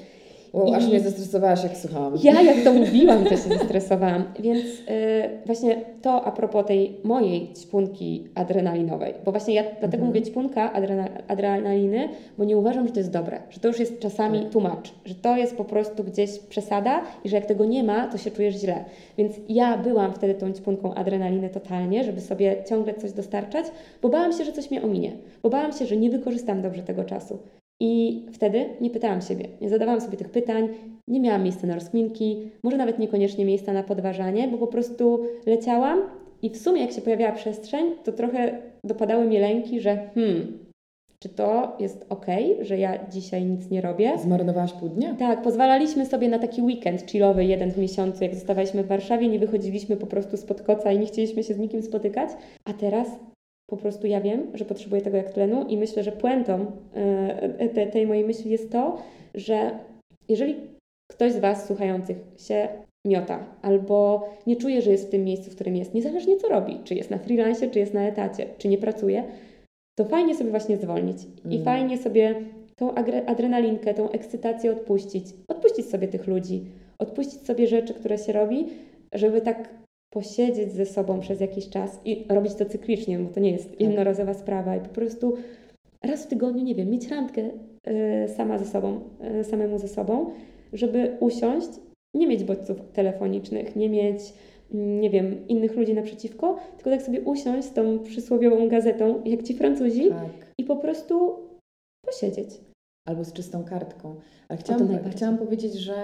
O, 0.53 0.66
I 0.66 0.74
aż 0.74 0.86
mnie 0.86 1.00
zestresowałaś, 1.00 1.62
jak 1.62 1.76
słuchałam. 1.76 2.14
Ja, 2.22 2.42
jak 2.42 2.64
to 2.64 2.72
mówiłam, 2.72 3.24
to 3.24 3.30
się 3.30 3.36
zestresowałam. 3.36 4.24
Więc 4.40 4.64
yy, 4.64 4.84
właśnie 5.46 5.76
to 6.03 6.24
a 6.24 6.32
propos 6.32 6.66
tej 6.66 6.96
mojej 7.05 7.53
ćpunki 7.55 8.24
adrenalinowej, 8.34 9.14
bo 9.24 9.32
właśnie 9.32 9.55
ja 9.55 9.62
dlatego 9.62 10.05
mhm. 10.05 10.07
mówię 10.07 10.22
ćpunka 10.22 10.72
adrena, 10.72 11.09
adrenaliny, 11.28 12.09
bo 12.38 12.44
nie 12.44 12.57
uważam, 12.57 12.86
że 12.86 12.92
to 12.92 13.00
jest 13.00 13.11
dobre, 13.11 13.42
że 13.50 13.61
to 13.61 13.68
już 13.68 13.80
jest 13.80 14.00
czasami 14.00 14.40
tak. 14.40 14.50
tłumacz, 14.50 14.94
że 15.05 15.14
to 15.14 15.36
jest 15.36 15.57
po 15.57 15.64
prostu 15.64 16.05
gdzieś 16.05 16.38
przesada 16.38 17.03
i 17.24 17.28
że 17.28 17.36
jak 17.36 17.46
tego 17.46 17.64
nie 17.64 17.84
ma, 17.84 18.07
to 18.07 18.18
się 18.18 18.30
czujesz 18.30 18.55
źle. 18.55 18.84
Więc 19.18 19.32
ja 19.48 19.78
byłam 19.78 20.12
wtedy 20.12 20.34
tą 20.34 20.53
ćpunką 20.53 20.94
adrenaliny 20.94 21.50
totalnie, 21.50 22.05
żeby 22.05 22.20
sobie 22.20 22.57
ciągle 22.68 22.94
coś 22.94 23.12
dostarczać, 23.12 23.66
bo 24.03 24.09
bałam 24.09 24.32
się, 24.32 24.44
że 24.44 24.53
coś 24.53 24.70
mnie 24.70 24.82
ominie, 24.82 25.12
bo 25.42 25.50
bałam 25.50 25.72
się, 25.72 25.86
że 25.86 25.96
nie 25.96 26.11
wykorzystam 26.11 26.62
dobrze 26.62 26.82
tego 26.82 27.05
czasu. 27.05 27.38
I 27.81 28.23
wtedy 28.33 28.64
nie 28.81 28.91
pytałam 28.91 29.20
siebie, 29.20 29.49
nie 29.61 29.68
zadawałam 29.68 30.01
sobie 30.01 30.16
tych 30.16 30.31
pytań, 30.31 30.68
nie 31.09 31.20
miałam 31.20 31.43
miejsca 31.43 31.66
na 31.66 31.75
rozkminki, 31.75 32.51
może 32.62 32.77
nawet 32.77 32.99
niekoniecznie 32.99 33.45
miejsca 33.45 33.73
na 33.73 33.83
podważanie, 33.83 34.49
bo 34.49 34.59
po 34.59 34.66
prostu 34.66 35.27
leciałam 35.47 35.99
i 36.43 36.51
w 36.51 36.57
sumie 36.57 36.81
jak 36.81 36.93
się 36.93 37.01
pojawiała 37.01 37.33
przestrzeń, 37.33 37.85
to 38.05 38.12
trochę 38.12 38.62
dopadały 38.85 39.27
mi 39.27 39.39
lęki, 39.39 39.81
że 39.81 40.11
hmm, 40.14 40.59
czy 41.23 41.29
to 41.29 41.77
jest 41.81 42.07
ok, 42.09 42.27
że 42.61 42.79
ja 42.79 43.07
dzisiaj 43.11 43.45
nic 43.45 43.70
nie 43.70 43.81
robię? 43.81 44.18
Zmarnowałaś 44.18 44.73
pół 44.73 44.89
dnia? 44.89 45.14
Tak, 45.14 45.43
pozwalaliśmy 45.43 46.07
sobie 46.07 46.29
na 46.29 46.39
taki 46.39 46.62
weekend 46.62 47.11
chillowy, 47.11 47.45
jeden 47.45 47.70
w 47.70 47.79
miesiącu, 47.79 48.25
jak 48.25 48.35
zostawaliśmy 48.35 48.83
w 48.83 48.87
Warszawie, 48.87 49.29
nie 49.29 49.39
wychodziliśmy 49.39 49.97
po 49.97 50.07
prostu 50.07 50.37
spod 50.37 50.62
koca 50.62 50.93
i 50.93 50.99
nie 50.99 51.07
chcieliśmy 51.07 51.43
się 51.43 51.55
z 51.55 51.59
nikim 51.59 51.83
spotykać, 51.83 52.29
a 52.64 52.73
teraz 52.73 53.09
po 53.73 53.77
prostu 53.77 54.07
ja 54.07 54.20
wiem, 54.20 54.47
że 54.55 54.64
potrzebuję 54.64 55.03
tego 55.03 55.16
jak 55.16 55.31
tlenu 55.31 55.66
i 55.68 55.77
myślę, 55.77 56.03
że 56.03 56.12
puentą 56.12 56.66
e, 56.95 57.68
te, 57.68 57.87
tej 57.87 58.07
mojej 58.07 58.25
myśli 58.25 58.51
jest 58.51 58.70
to, 58.73 58.99
że 59.35 59.70
jeżeli 60.29 60.57
ktoś 61.11 61.33
z 61.33 61.39
Was 61.39 61.66
słuchających 61.66 62.16
się 62.39 62.68
miota 63.07 63.47
albo 63.62 64.29
nie 64.47 64.57
czuje, 64.57 64.83
że 64.83 64.91
jest 64.91 65.07
w 65.07 65.11
tym 65.11 65.25
miejscu, 65.25 65.51
w 65.51 65.55
którym 65.55 65.77
jest, 65.77 65.95
niezależnie 65.95 66.37
co 66.37 66.49
robi, 66.49 66.79
czy 66.85 66.95
jest 66.95 67.11
na 67.11 67.18
freelance, 67.18 67.70
czy 67.70 67.79
jest 67.79 67.95
na 67.95 68.03
etacie, 68.03 68.47
czy 68.59 68.68
nie 68.68 68.79
pracuje, 68.79 69.25
to 69.99 70.05
fajnie 70.05 70.35
sobie 70.35 70.51
właśnie 70.51 70.77
zwolnić 70.77 71.18
i 71.45 71.55
Mm. 71.55 71.64
fajnie 71.64 71.99
sobie 71.99 72.35
tą 72.77 72.95
adrenalinkę, 73.27 73.95
tą 73.95 74.11
ekscytację 74.11 74.73
odpuścić. 74.73 75.27
Odpuścić 75.49 75.87
sobie 75.87 76.09
tych 76.09 76.27
ludzi, 76.27 76.64
odpuścić 76.99 77.47
sobie 77.47 77.66
rzeczy, 77.66 77.95
które 77.95 78.18
się 78.18 78.33
robi, 78.33 78.66
żeby 79.12 79.41
tak 79.41 79.82
posiedzieć 80.13 80.73
ze 80.73 80.87
sobą 80.87 81.21
przez 81.21 81.41
jakiś 81.41 81.69
czas 81.69 82.01
i 82.05 82.27
robić 82.29 82.55
to 82.55 82.65
cyklicznie, 82.65 83.19
bo 83.19 83.31
to 83.31 83.41
nie 83.41 83.51
jest 83.51 83.81
jednorazowa 83.81 84.35
sprawa 84.35 84.77
i 84.77 84.81
po 84.81 84.89
prostu 84.89 85.37
raz 86.03 86.25
w 86.25 86.29
tygodniu, 86.29 86.65
nie 86.65 86.75
wiem, 86.75 86.91
mieć 86.91 87.09
randkę 87.09 87.51
y, 88.25 88.29
sama 88.29 88.59
ze 88.59 88.65
sobą, 88.65 89.01
y, 89.41 89.45
samemu 89.45 89.79
ze 89.79 89.89
sobą, 89.89 90.31
żeby 90.73 91.17
usiąść, 91.21 91.69
nie 92.15 92.27
mieć 92.27 92.45
bodźców 92.45 92.81
telefonicznych, 92.93 93.77
nie 93.77 93.89
mieć, 93.89 94.21
mm, 94.75 95.01
nie 95.01 95.11
wiem, 95.11 95.49
innych 95.49 95.77
ludzi 95.77 95.95
naprzeciwko, 95.95 96.59
tylko 96.77 96.91
tak 96.91 97.03
sobie 97.03 97.21
usiąść 97.21 97.69
z 97.69 97.73
tą 97.73 97.99
przysłowiową 97.99 98.69
gazetą, 98.69 99.23
jak 99.25 99.43
ci 99.43 99.55
Francuzi, 99.55 100.09
Tak. 100.09 100.55
i 100.59 100.65
po 100.65 100.77
prostu 100.77 101.39
posiedzieć. 102.07 102.49
Albo 103.09 103.25
z 103.25 103.33
czystą 103.33 103.65
kartką. 103.65 104.15
Ale 104.49 104.59
chciałam, 104.59 105.11
chciałam 105.11 105.39
powiedzieć, 105.39 105.75
że 105.75 105.95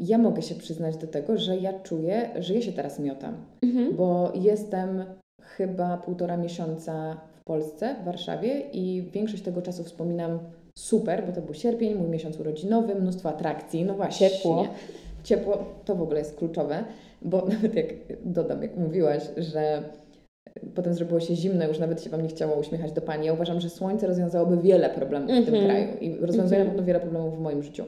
ja 0.00 0.18
mogę 0.18 0.42
się 0.42 0.54
przyznać 0.54 0.96
do 0.96 1.06
tego, 1.06 1.38
że 1.38 1.56
ja 1.56 1.72
czuję, 1.72 2.30
że 2.38 2.54
ja 2.54 2.62
się 2.62 2.72
teraz 2.72 2.98
miotam. 2.98 3.34
Mhm. 3.62 3.96
bo 3.96 4.32
jestem 4.34 5.04
chyba 5.42 5.96
półtora 5.96 6.36
miesiąca 6.36 7.16
w 7.40 7.44
Polsce, 7.44 7.96
w 8.02 8.04
Warszawie 8.04 8.60
i 8.72 9.02
większość 9.12 9.42
tego 9.42 9.62
czasu 9.62 9.84
wspominam 9.84 10.38
super, 10.78 11.26
bo 11.26 11.32
to 11.32 11.40
był 11.42 11.54
sierpień, 11.54 11.94
mój 11.94 12.08
miesiąc 12.08 12.40
urodzinowy, 12.40 12.94
mnóstwo 12.94 13.28
atrakcji, 13.28 13.84
no 13.84 13.94
właśnie. 13.94 14.30
Ciepło. 14.30 14.66
Ciepło, 15.24 15.64
to 15.84 15.94
w 15.94 16.02
ogóle 16.02 16.18
jest 16.18 16.36
kluczowe, 16.36 16.84
bo 17.22 17.46
nawet 17.52 17.74
jak 17.74 17.86
dodam, 18.24 18.62
jak 18.62 18.76
mówiłaś, 18.76 19.22
że 19.36 19.82
potem 20.74 20.94
zrobiło 20.94 21.20
się 21.20 21.34
zimno, 21.36 21.66
już 21.66 21.78
nawet 21.78 22.02
się 22.02 22.10
Wam 22.10 22.22
nie 22.22 22.28
chciało 22.28 22.56
uśmiechać 22.56 22.92
do 22.92 23.00
Pani. 23.00 23.26
Ja 23.26 23.32
uważam, 23.32 23.60
że 23.60 23.70
słońce 23.70 24.06
rozwiązałoby 24.06 24.56
wiele 24.56 24.90
problemów 24.90 25.30
w 25.30 25.44
tym 25.44 25.54
Mhm. 25.54 25.64
kraju 25.64 25.88
i 26.00 26.14
rozwiązuje 26.26 26.60
Mhm. 26.60 26.64
na 26.66 26.70
pewno 26.70 26.84
wiele 26.86 27.00
problemów 27.00 27.36
w 27.36 27.40
moim 27.40 27.62
życiu. 27.62 27.84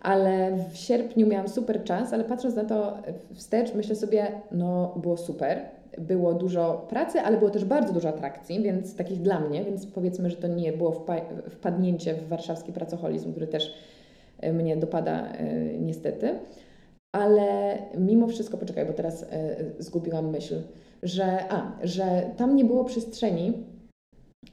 Ale 0.00 0.58
w 0.72 0.76
sierpniu 0.76 1.26
miałam 1.26 1.48
super 1.48 1.84
czas, 1.84 2.12
ale 2.12 2.24
patrząc 2.24 2.54
na 2.54 2.64
to 2.64 2.98
wstecz, 3.34 3.74
myślę 3.74 3.96
sobie, 3.96 4.26
no 4.52 4.94
było 5.02 5.16
super. 5.16 5.60
Było 5.98 6.34
dużo 6.34 6.86
pracy, 6.88 7.20
ale 7.20 7.36
było 7.36 7.50
też 7.50 7.64
bardzo 7.64 7.92
dużo 7.92 8.08
atrakcji, 8.08 8.62
więc 8.62 8.96
takich 8.96 9.22
dla 9.22 9.40
mnie, 9.40 9.64
więc 9.64 9.86
powiedzmy, 9.86 10.30
że 10.30 10.36
to 10.36 10.48
nie 10.48 10.72
było 10.72 10.90
wpa- 10.90 11.50
wpadnięcie 11.50 12.14
w 12.14 12.28
warszawski 12.28 12.72
pracoholizm, 12.72 13.30
który 13.30 13.46
też 13.46 13.74
e, 14.40 14.52
mnie 14.52 14.76
dopada 14.76 15.32
e, 15.32 15.54
niestety. 15.78 16.38
Ale 17.12 17.78
mimo 17.98 18.26
wszystko, 18.26 18.56
poczekaj, 18.56 18.86
bo 18.86 18.92
teraz 18.92 19.22
e, 19.22 19.56
zgubiłam 19.78 20.30
myśl, 20.30 20.62
że, 21.02 21.52
a, 21.52 21.72
że 21.82 22.30
tam 22.36 22.56
nie 22.56 22.64
było 22.64 22.84
przestrzeni 22.84 23.52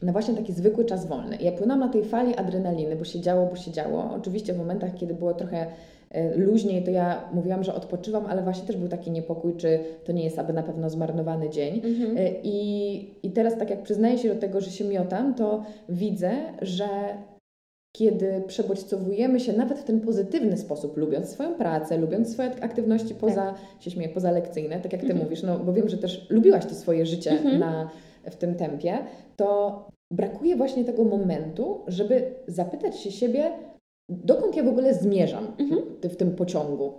na 0.02 0.12
właśnie 0.12 0.34
taki 0.34 0.54
zwykły 0.54 0.86
czas 0.86 1.06
wolny. 1.06 1.38
Ja 1.42 1.52
płynęłam 1.52 1.80
na 1.80 1.90
tej 1.90 2.04
fali 2.06 2.36
adrenaliny, 2.36 2.96
bo 2.96 3.06
się 3.06 3.20
działo, 3.20 3.46
bo 3.46 3.56
się 3.56 3.72
działo. 3.72 4.10
Oczywiście 4.18 4.54
w 4.54 4.58
momentach, 4.58 4.96
kiedy 4.96 5.14
było 5.14 5.34
trochę 5.34 5.66
e, 6.12 6.36
luźniej, 6.36 6.84
to 6.84 6.92
ja 6.92 7.30
mówiłam, 7.34 7.64
że 7.64 7.76
odpoczywam, 7.76 8.26
ale 8.26 8.42
właśnie 8.44 8.68
też 8.68 8.78
był 8.78 8.88
taki 8.88 9.12
niepokój, 9.12 9.56
czy 9.56 9.80
to 10.06 10.12
nie 10.12 10.24
jest 10.24 10.40
aby 10.40 10.54
na 10.54 10.64
pewno 10.64 10.90
zmarnowany 10.90 11.50
dzień. 11.50 11.82
Mhm. 11.84 12.18
E, 12.18 12.30
I, 12.44 13.10
I 13.24 13.32
teraz 13.32 13.58
tak 13.58 13.70
jak 13.70 13.84
przyznaję 13.84 14.18
się 14.18 14.30
do 14.30 14.42
tego, 14.42 14.62
że 14.62 14.72
się 14.72 14.86
miotam, 14.86 15.34
to 15.36 15.64
widzę, 15.90 16.32
że 16.62 16.88
kiedy 17.98 18.44
przebodźcowujemy 18.48 19.40
się 19.40 19.54
nawet 19.54 19.80
w 19.80 19.84
ten 19.84 20.02
pozytywny 20.02 20.58
sposób, 20.58 20.98
lubiąc 20.98 21.30
swoją 21.30 21.54
pracę, 21.54 21.98
lubiąc 21.98 22.32
swoje 22.32 22.50
aktywności 22.62 23.16
poza, 23.16 23.54
się 23.80 23.92
śmieję, 23.92 24.10
pozalekcyjne, 24.10 24.80
tak 24.80 24.94
jak 24.94 25.02
Ty 25.02 25.08
Mhm. 25.08 25.24
mówisz, 25.24 25.44
no 25.44 25.60
bo 25.60 25.74
wiem, 25.74 25.90
że 25.90 25.98
też 25.98 26.28
lubiłaś 26.30 26.66
to 26.66 26.76
swoje 26.76 27.06
życie 27.06 27.32
Mhm. 27.32 27.60
na, 27.60 27.90
w 28.32 28.36
tym 28.36 28.56
tempie, 28.56 28.98
to 29.36 29.80
brakuje 30.14 30.56
właśnie 30.56 30.86
tego 30.86 31.04
momentu, 31.04 31.82
żeby 31.88 32.36
zapytać 32.48 33.00
się 33.00 33.12
siebie, 33.12 33.52
dokąd 34.10 34.56
ja 34.56 34.64
w 34.64 34.68
ogóle 34.68 34.94
zmierzam 34.94 35.48
Mhm. 35.60 35.82
w, 36.04 36.08
w 36.08 36.16
tym 36.16 36.36
pociągu. 36.36 36.94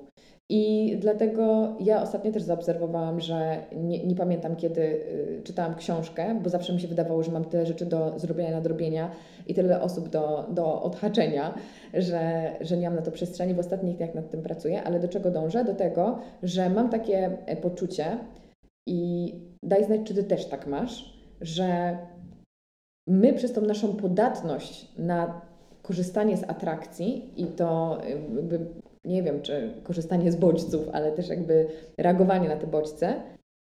I 0.50 0.96
dlatego 1.00 1.74
ja 1.80 2.02
ostatnio 2.02 2.32
też 2.32 2.42
zaobserwowałam, 2.42 3.20
że 3.20 3.56
nie, 3.76 4.06
nie 4.06 4.14
pamiętam 4.14 4.56
kiedy 4.56 4.80
y, 4.80 5.40
czytałam 5.44 5.74
książkę, 5.74 6.40
bo 6.42 6.50
zawsze 6.50 6.72
mi 6.72 6.80
się 6.80 6.88
wydawało, 6.88 7.22
że 7.22 7.32
mam 7.32 7.44
tyle 7.44 7.66
rzeczy 7.66 7.86
do 7.86 8.18
zrobienia, 8.18 8.50
nadrobienia 8.50 9.10
i 9.46 9.54
tyle 9.54 9.80
osób 9.80 10.08
do, 10.08 10.46
do 10.50 10.82
odhaczenia, 10.82 11.54
że, 11.94 12.52
że 12.60 12.76
nie 12.76 12.86
mam 12.86 12.96
na 12.96 13.02
to 13.02 13.10
przestrzeni. 13.10 13.54
W 13.54 13.58
ostatnich 13.58 13.96
dniach 13.96 14.14
nad 14.14 14.30
tym 14.30 14.42
pracuję, 14.42 14.82
ale 14.82 15.00
do 15.00 15.08
czego 15.08 15.30
dążę? 15.30 15.64
Do 15.64 15.74
tego, 15.74 16.18
że 16.42 16.70
mam 16.70 16.90
takie 16.90 17.38
e, 17.46 17.56
poczucie 17.56 18.18
i 18.86 19.32
daj 19.62 19.84
znać, 19.84 20.00
czy 20.04 20.14
Ty 20.14 20.24
też 20.24 20.46
tak 20.46 20.66
masz, 20.66 21.13
że 21.46 21.98
my 23.08 23.32
przez 23.32 23.52
tą 23.52 23.60
naszą 23.60 23.96
podatność 23.96 24.98
na 24.98 25.40
korzystanie 25.82 26.36
z 26.36 26.42
atrakcji 26.50 27.30
i 27.36 27.46
to 27.46 27.98
y, 28.06 28.10
jakby, 28.10 28.60
nie 29.04 29.22
wiem, 29.22 29.42
czy 29.42 29.74
korzystanie 29.82 30.32
z 30.32 30.36
bodźców, 30.36 30.88
ale 30.92 31.12
też 31.12 31.28
jakby 31.28 31.66
reagowanie 31.98 32.48
na 32.48 32.56
te 32.56 32.66
bodźce, 32.66 33.22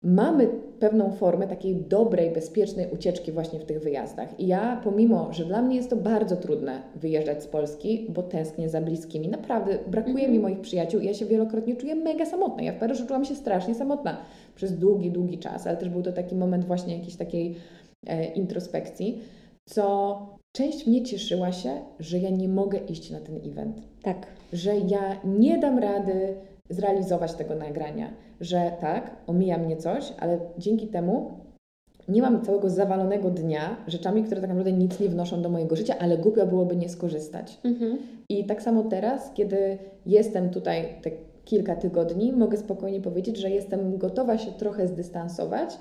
mamy 0.03 0.49
pewną 0.79 1.11
formę 1.11 1.47
takiej 1.47 1.75
dobrej, 1.75 2.31
bezpiecznej 2.31 2.87
ucieczki 2.93 3.31
właśnie 3.31 3.59
w 3.59 3.65
tych 3.65 3.81
wyjazdach. 3.81 4.39
I 4.39 4.47
ja, 4.47 4.81
pomimo, 4.83 5.33
że 5.33 5.45
dla 5.45 5.61
mnie 5.61 5.75
jest 5.75 5.89
to 5.89 5.95
bardzo 5.95 6.35
trudne 6.35 6.81
wyjeżdżać 6.95 7.43
z 7.43 7.47
Polski, 7.47 8.07
bo 8.09 8.23
tęsknię 8.23 8.69
za 8.69 8.81
bliskimi, 8.81 9.27
naprawdę 9.27 9.77
brakuje 9.87 10.15
Mhm. 10.15 10.31
mi 10.31 10.39
moich 10.39 10.61
przyjaciół 10.61 11.01
i 11.01 11.05
ja 11.05 11.13
się 11.13 11.25
wielokrotnie 11.25 11.75
czuję 11.75 11.95
mega 11.95 12.25
samotna. 12.25 12.63
Ja 12.63 12.73
w 12.73 12.79
Paryżu 12.79 13.07
czułam 13.07 13.25
się 13.25 13.35
strasznie 13.35 13.75
samotna 13.75 14.17
przez 14.55 14.77
długi, 14.77 15.11
długi 15.11 15.37
czas, 15.37 15.67
ale 15.67 15.77
też 15.77 15.89
był 15.89 16.01
to 16.01 16.11
taki 16.11 16.35
moment 16.35 16.65
właśnie 16.65 16.97
jakiejś 16.97 17.15
takiej 17.15 17.55
e, 18.07 18.25
introspekcji, 18.25 19.21
co 19.69 20.17
część 20.55 20.87
mnie 20.87 21.03
cieszyła 21.03 21.51
się, 21.51 21.69
że 21.99 22.19
ja 22.19 22.29
nie 22.29 22.49
mogę 22.49 22.77
iść 22.77 23.11
na 23.11 23.19
ten 23.19 23.35
event 23.35 23.77
Tak. 24.03 24.27
że 24.53 24.77
ja 24.77 25.21
nie 25.23 25.57
dam 25.57 25.79
rady 25.79 26.35
zrealizować 26.69 27.33
tego 27.33 27.55
nagrania, 27.55 28.13
że 28.41 28.71
tak, 28.81 29.15
omija 29.27 29.57
mnie 29.57 29.77
coś, 29.77 30.13
ale 30.19 30.39
dzięki 30.57 30.87
temu 30.87 31.31
nie 32.07 32.21
mam 32.21 32.41
całego 32.45 32.69
zawalonego 32.69 33.29
dnia 33.29 33.77
rzeczami, 33.87 34.23
które 34.23 34.41
tak 34.41 34.49
naprawdę 34.49 34.71
nic 34.71 34.99
nie 34.99 35.09
wnoszą 35.09 35.41
do 35.41 35.49
mojego 35.49 35.75
życia, 35.75 35.95
ale 35.99 36.17
głupio 36.17 36.45
byłoby 36.45 36.75
nie 36.75 36.89
skorzystać. 36.89 37.59
Mhm. 37.63 37.97
I 38.29 38.45
tak 38.45 38.61
samo 38.61 38.83
teraz, 38.83 39.31
kiedy 39.33 39.77
jestem 40.05 40.49
tutaj 40.49 40.95
te 41.01 41.11
kilka 41.45 41.75
tygodni, 41.75 42.31
mogę 42.31 42.57
spokojnie 42.57 43.01
powiedzieć, 43.01 43.37
że 43.37 43.49
jestem 43.49 43.97
gotowa 43.97 44.37
się 44.37 44.51
trochę 44.51 44.87
zdystansować, 44.87 45.77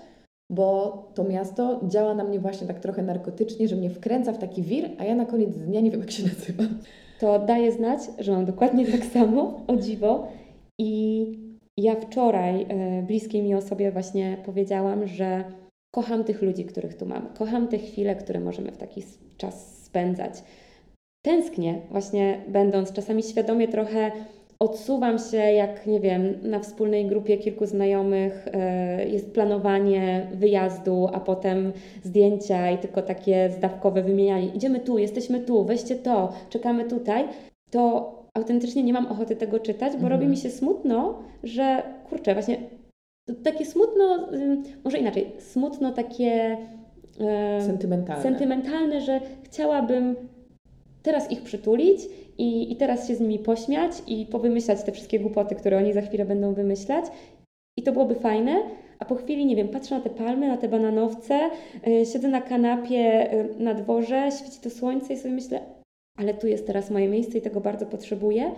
bo 0.51 0.99
to 1.15 1.25
miasto 1.25 1.81
działa 1.89 2.15
na 2.15 2.25
mnie 2.25 2.41
właśnie 2.41 2.67
tak 2.67 2.81
trochę 2.81 3.03
narkotycznie, 3.03 3.69
że 3.69 3.77
mnie 3.77 3.91
wkręca 3.91 4.33
w 4.33 4.39
taki 4.39 4.63
wir, 4.63 4.91
a 4.99 5.05
ja 5.05 5.15
na 5.15 5.27
koniec 5.27 5.57
dnia 5.57 5.81
nie 5.81 5.91
wiem, 5.91 6.01
jak 6.01 6.11
się 6.11 6.23
nazywa. 6.23 6.65
to 7.21 7.39
daje 7.39 7.73
znać, 7.73 8.01
że 8.19 8.33
mam 8.33 8.45
dokładnie 8.45 8.87
tak 8.99 9.05
samo, 9.05 9.61
o 9.67 9.77
dziwo. 9.77 10.29
I 10.79 11.27
ja 11.77 11.95
wczoraj 11.95 12.67
e, 12.69 13.03
bliskiej 13.03 13.43
mi 13.43 13.55
osobie 13.55 13.93
właśnie 13.93 14.37
powiedziałam, 14.45 15.07
że 15.07 15.45
kocham 15.95 16.25
tych 16.25 16.43
ludzi, 16.43 16.65
których 16.65 16.95
tu 16.95 17.07
mam. 17.07 17.29
Kocham 17.35 17.69
te 17.69 17.79
chwile, 17.79 18.17
które 18.17 18.41
możemy 18.41 18.73
w 18.73 18.77
taki 18.77 19.03
czas 19.37 19.85
spędzać. 19.85 20.43
Tęsknię 21.23 21.81
właśnie 21.91 22.41
będąc 22.49 22.93
czasami 22.93 23.23
świadomie 23.23 23.69
trochę 23.69 24.13
odsuwam 24.59 25.19
się, 25.19 25.37
jak 25.37 25.87
nie 25.87 26.01
wiem, 26.01 26.35
na 26.43 26.61
wspólnej 26.61 27.07
grupie 27.07 27.37
kilku 27.39 27.67
znajomych 27.67 28.49
e, 28.53 29.09
jest 29.09 29.33
planowanie 29.35 30.27
wyjazdu, 30.35 31.09
a 31.13 31.21
potem 31.21 31.73
zdjęcia 32.03 32.71
i 32.71 32.79
tylko 32.79 33.03
takie 33.03 33.51
zdawkowe 33.57 34.03
wymienianie. 34.03 34.47
Idziemy 34.55 34.81
tu, 34.81 34.99
jesteśmy 34.99 35.41
tu, 35.41 35.65
weźcie 35.65 35.97
to, 35.97 36.33
czekamy 36.51 36.85
tutaj. 36.85 37.25
To 37.71 38.13
autentycznie 38.35 38.83
nie 38.83 38.93
mam 38.93 39.07
ochoty 39.07 39.37
tego 39.37 39.59
czytać, 39.59 39.93
bo 39.93 39.99
Mhm. 39.99 40.13
robi 40.13 40.27
mi 40.27 40.37
się 40.37 40.51
smutno, 40.51 41.19
że 41.43 41.83
kurczę, 42.09 42.33
właśnie 42.35 42.57
takie 43.45 43.65
smutno, 43.65 44.29
może 44.85 44.99
inaczej, 44.99 45.33
smutno 45.39 45.93
takie 45.93 46.57
e, 47.21 47.63
Sentymentalne. 47.63 48.23
sentymentalne, 48.23 49.01
że 49.01 49.21
chciałabym 49.43 50.17
teraz 51.05 51.31
ich 51.31 51.43
przytulić 51.43 52.01
i, 52.39 52.73
i 52.73 52.77
teraz 52.77 53.09
się 53.09 53.15
z 53.15 53.21
nimi 53.21 53.39
pośmiać 53.39 53.93
i 54.07 54.27
powymyślać 54.27 54.83
te 54.83 54.93
wszystkie 54.93 55.21
głupoty, 55.21 55.55
które 55.55 55.79
oni 55.79 55.93
za 55.93 56.01
chwilę 56.01 56.25
będą 56.25 56.55
wymyślać. 56.55 57.05
I 57.79 57.83
to 57.83 57.93
byłoby 57.93 58.15
fajne, 58.15 58.63
a 58.99 59.05
po 59.05 59.15
chwili, 59.15 59.47
nie 59.47 59.57
wiem, 59.57 59.69
patrzę 59.69 59.95
na 59.95 60.01
te 60.01 60.11
palmy, 60.11 60.49
na 60.49 60.57
te 60.57 60.69
bananowce, 60.69 61.51
yy, 61.87 62.07
siedzę 62.07 62.29
na 62.29 62.41
kanapie 62.41 63.31
yy, 63.59 63.65
na 63.65 63.75
dworze, 63.75 64.29
świeci 64.39 64.61
to 64.61 64.71
słońce 64.71 65.15
i 65.15 65.17
sobie 65.17 65.35
myślę, 65.35 65.61
ale 66.19 66.35
tu 66.35 66.47
jest 66.47 66.67
teraz 66.67 66.91
moje 66.91 67.09
miejsce 67.09 67.39
i 67.39 67.43
tego 67.43 67.61
bardzo 67.61 67.87
potrzebuję. 67.87 68.53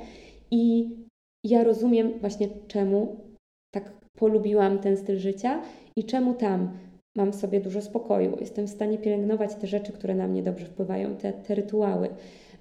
I 0.50 0.90
ja 1.44 1.64
rozumiem 1.64 2.18
właśnie 2.18 2.48
czemu 2.68 3.16
tak 3.74 3.92
polubiłam 4.18 4.78
ten 4.78 4.96
styl 4.96 5.18
życia 5.18 5.62
i 5.96 6.04
czemu 6.04 6.34
tam 6.34 6.78
mam 7.16 7.32
w 7.32 7.36
sobie 7.36 7.60
dużo 7.60 7.82
spokoju. 7.82 8.36
Jestem 8.40 8.66
w 8.66 8.70
stanie 8.70 8.98
pielęgnować 8.98 9.54
te 9.54 9.66
rzeczy, 9.66 9.92
które 9.92 10.14
na 10.14 10.26
mnie 10.26 10.42
dobrze 10.42 10.66
wpływają, 10.66 11.16
te, 11.16 11.32
te 11.32 11.54
rytuały. 11.54 12.08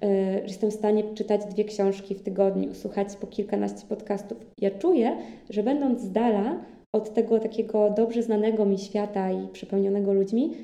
Yy, 0.02 0.08
Jestem 0.42 0.70
w 0.70 0.74
stanie 0.74 1.04
czytać 1.14 1.40
dwie 1.44 1.64
książki 1.64 2.14
w 2.14 2.22
tygodniu, 2.22 2.74
słuchać 2.74 3.16
po 3.16 3.26
kilkanaście 3.26 3.86
podcastów. 3.88 4.38
Ja 4.60 4.70
czuję, 4.70 5.16
że 5.50 5.62
będąc 5.62 6.00
z 6.00 6.12
dala 6.12 6.60
od 6.92 7.14
tego 7.14 7.38
takiego 7.38 7.90
dobrze 7.90 8.22
znanego 8.22 8.64
mi 8.64 8.78
świata 8.78 9.30
i 9.30 9.48
przepełnionego 9.48 10.12
ludźmi, 10.12 10.54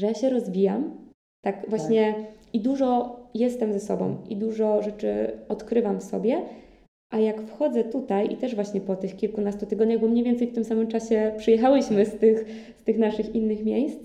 że 0.00 0.06
ja 0.06 0.14
się 0.14 0.30
rozwijam, 0.30 0.90
Tak 1.44 1.70
właśnie 1.70 2.14
i 2.52 2.60
dużo 2.60 3.16
jestem 3.34 3.72
ze 3.72 3.80
sobą 3.80 4.16
i 4.28 4.36
dużo 4.36 4.82
rzeczy 4.82 5.38
odkrywam 5.48 6.00
w 6.00 6.04
sobie, 6.04 6.42
a 7.10 7.18
jak 7.18 7.42
wchodzę 7.42 7.84
tutaj 7.84 8.32
i 8.32 8.36
też 8.36 8.54
właśnie 8.54 8.80
po 8.80 8.96
tych 8.96 9.16
kilkunastu 9.16 9.66
tygodniach, 9.66 10.00
bo 10.00 10.08
mniej 10.08 10.24
więcej 10.24 10.48
w 10.48 10.54
tym 10.54 10.64
samym 10.64 10.86
czasie 10.86 11.32
przyjechałyśmy 11.38 12.06
z 12.06 12.18
tych, 12.18 12.44
z 12.78 12.84
tych 12.84 12.98
naszych 12.98 13.34
innych 13.34 13.64
miejsc, 13.64 14.00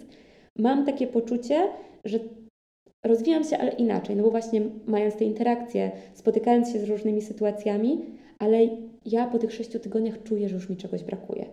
mam 0.58 0.86
takie 0.86 1.08
poczucie, 1.08 1.68
że 2.06 2.20
rozwijam 3.06 3.44
się, 3.44 3.58
ale 3.58 3.72
inaczej, 3.72 4.16
no 4.16 4.24
bo 4.24 4.32
właśnie 4.32 4.62
mając 4.88 5.16
te 5.16 5.26
interakcje, 5.26 5.92
spotykając 6.14 6.72
się 6.72 6.80
z 6.80 6.90
różnymi 6.90 7.22
sytuacjami, 7.22 8.00
ale 8.40 8.58
ja 9.06 9.28
po 9.28 9.40
tych 9.40 9.54
sześciu 9.54 9.80
tygodniach 9.80 10.24
czuję, 10.24 10.50
że 10.50 10.56
już 10.56 10.70
mi 10.70 10.78
czegoś 10.78 11.04
brakuje. 11.04 11.46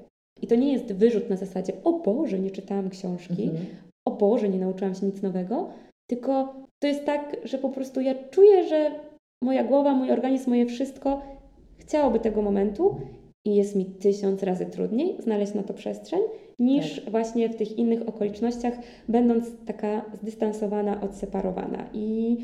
I 0.42 0.46
to 0.46 0.55
nie 0.55 0.72
jest 0.72 0.92
wyrzut 0.92 1.30
na 1.30 1.36
zasadzie, 1.36 1.72
o 1.84 1.92
Boże, 1.92 2.38
nie 2.38 2.51
czytałam 2.51 2.90
książki, 2.90 3.42
mhm. 3.42 3.66
o 4.09 4.11
Boże, 4.11 4.49
nie 4.49 4.59
nauczyłam 4.59 4.94
się 4.94 5.07
nic 5.07 5.22
nowego, 5.22 5.68
tylko 6.11 6.55
to 6.82 6.88
jest 6.88 7.05
tak, 7.05 7.36
że 7.44 7.59
po 7.59 7.68
prostu 7.68 8.01
ja 8.01 8.14
czuję, 8.30 8.68
że 8.68 8.90
moja 9.42 9.64
głowa, 9.64 9.94
mój 9.94 10.11
organizm, 10.11 10.51
moje 10.51 10.66
wszystko 10.66 11.22
chciałoby 11.79 12.20
tego 12.20 12.43
momentu 12.43 12.97
i 13.45 13.55
jest 13.55 13.76
mi 13.76 13.85
tysiąc 13.85 14.43
razy 14.43 14.66
trudniej 14.66 15.16
znaleźć 15.18 15.55
na 15.55 15.62
to 15.62 15.74
przestrzeń, 15.74 16.20
niż 16.59 17.01
tak. 17.01 17.11
właśnie 17.11 17.49
w 17.49 17.57
tych 17.57 17.79
innych 17.79 18.09
okolicznościach, 18.09 18.74
będąc 19.09 19.47
taka 19.66 20.05
zdystansowana, 20.22 21.01
odseparowana. 21.01 21.85
I 21.93 22.37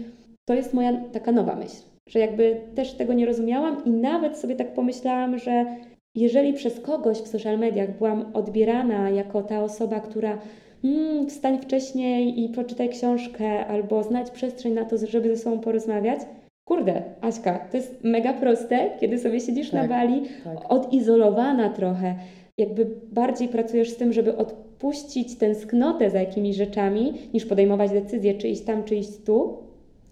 to 0.45 0.55
jest 0.55 0.75
moja 0.75 0.93
taka 1.13 1.33
nowa 1.33 1.57
myśl, 1.57 1.83
że 2.09 2.19
jakby 2.19 2.61
też 2.75 2.93
tego 2.93 3.13
nie 3.13 3.27
rozumiałam 3.27 3.85
i 3.85 3.91
nawet 3.91 4.39
sobie 4.39 4.57
tak 4.57 4.75
pomyślałam, 4.75 5.39
że 5.39 5.67
jeżeli 6.15 6.53
przez 6.53 6.81
kogoś 6.81 7.19
w 7.19 7.29
social 7.29 7.59
mediach 7.59 7.99
byłam 7.99 8.31
odbierana 8.35 9.11
jako 9.11 9.43
ta 9.43 9.65
osoba, 9.65 10.01
która 10.01 10.39
mm, 10.85 11.27
wstań 11.27 11.59
wcześniej 11.59 12.45
i 12.45 12.49
przeczytaj 12.49 12.89
książkę, 12.89 13.67
albo 13.67 14.03
znać 14.03 14.31
przestrzeń 14.31 14.73
na 14.73 14.85
to, 14.85 14.97
żeby 15.07 15.37
ze 15.37 15.43
sobą 15.43 15.59
porozmawiać, 15.59 16.21
Kurde, 16.65 17.03
Aśka, 17.21 17.59
to 17.71 17.77
jest 17.77 18.05
mega 18.05 18.33
proste, 18.33 18.91
kiedy 19.01 19.19
sobie 19.19 19.41
siedzisz 19.41 19.71
tak, 19.71 19.83
na 19.83 19.89
Bali, 19.89 20.23
tak. 20.45 20.73
odizolowana 20.73 21.71
trochę, 21.71 22.15
jakby 22.59 22.87
bardziej 23.13 23.49
pracujesz 23.49 23.91
z 23.91 23.97
tym, 23.97 24.13
żeby 24.13 24.37
odpuścić 24.37 25.37
tęsknotę 25.37 26.11
za 26.11 26.21
jakimiś 26.21 26.57
rzeczami, 26.57 27.13
niż 27.35 27.47
podejmować 27.47 27.91
decyzję, 27.91 28.35
czy 28.35 28.49
iść 28.49 28.63
tam, 28.63 28.85
czy 28.85 28.97
iść 28.97 29.17
tu. 29.27 29.57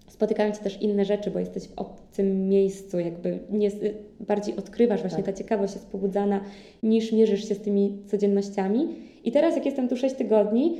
Spotykają 0.07 0.51
Cię 0.51 0.59
też 0.59 0.81
inne 0.81 1.05
rzeczy, 1.05 1.31
bo 1.31 1.39
jesteś 1.39 1.67
w 1.67 1.79
obcym 1.79 2.49
miejscu, 2.49 2.99
jakby 2.99 3.39
nie, 3.49 3.69
bardziej 4.19 4.55
odkrywasz, 4.55 5.01
właśnie 5.01 5.23
tak. 5.23 5.25
ta 5.25 5.33
ciekawość 5.33 5.73
jest 5.73 5.91
pobudzana, 5.91 6.41
niż 6.83 7.11
mierzysz 7.11 7.49
się 7.49 7.55
z 7.55 7.59
tymi 7.59 7.97
codziennościami. 8.07 8.87
I 9.23 9.31
teraz, 9.31 9.55
jak 9.55 9.65
jestem 9.65 9.89
tu 9.89 9.97
6 9.97 10.15
tygodni, 10.15 10.77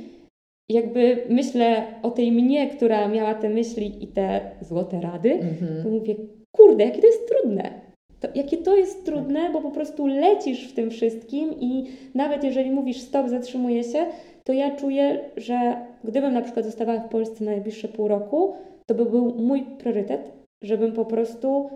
jakby 0.68 1.26
myślę 1.28 1.86
o 2.02 2.10
tej 2.10 2.32
mnie, 2.32 2.70
która 2.70 3.08
miała 3.08 3.34
te 3.34 3.48
myśli 3.48 4.04
i 4.04 4.06
te 4.06 4.40
złote 4.60 5.00
rady, 5.00 5.30
mm-hmm. 5.30 5.82
to 5.82 5.88
mówię, 5.88 6.14
kurde, 6.56 6.84
jakie 6.84 7.00
to 7.00 7.06
jest 7.06 7.28
trudne. 7.28 7.80
To, 8.20 8.28
jakie 8.34 8.56
to 8.56 8.76
jest 8.76 9.04
trudne, 9.04 9.52
bo 9.52 9.60
po 9.60 9.70
prostu 9.70 10.06
lecisz 10.06 10.68
w 10.68 10.74
tym 10.74 10.90
wszystkim 10.90 11.54
i 11.60 11.84
nawet 12.14 12.44
jeżeli 12.44 12.70
mówisz 12.70 13.00
stop, 13.00 13.28
zatrzymuję 13.28 13.84
się, 13.84 14.06
to 14.44 14.52
ja 14.52 14.76
czuję, 14.76 15.30
że 15.36 15.86
gdybym 16.04 16.34
na 16.34 16.42
przykład 16.42 16.66
zostawała 16.66 17.00
w 17.00 17.08
Polsce 17.08 17.44
na 17.44 17.50
najbliższe 17.50 17.88
pół 17.88 18.08
roku, 18.08 18.54
to 18.86 18.94
by 18.94 19.04
był 19.04 19.34
mój 19.34 19.62
priorytet, 19.62 20.32
żebym 20.62 20.92
po 20.92 21.04
prostu 21.04 21.70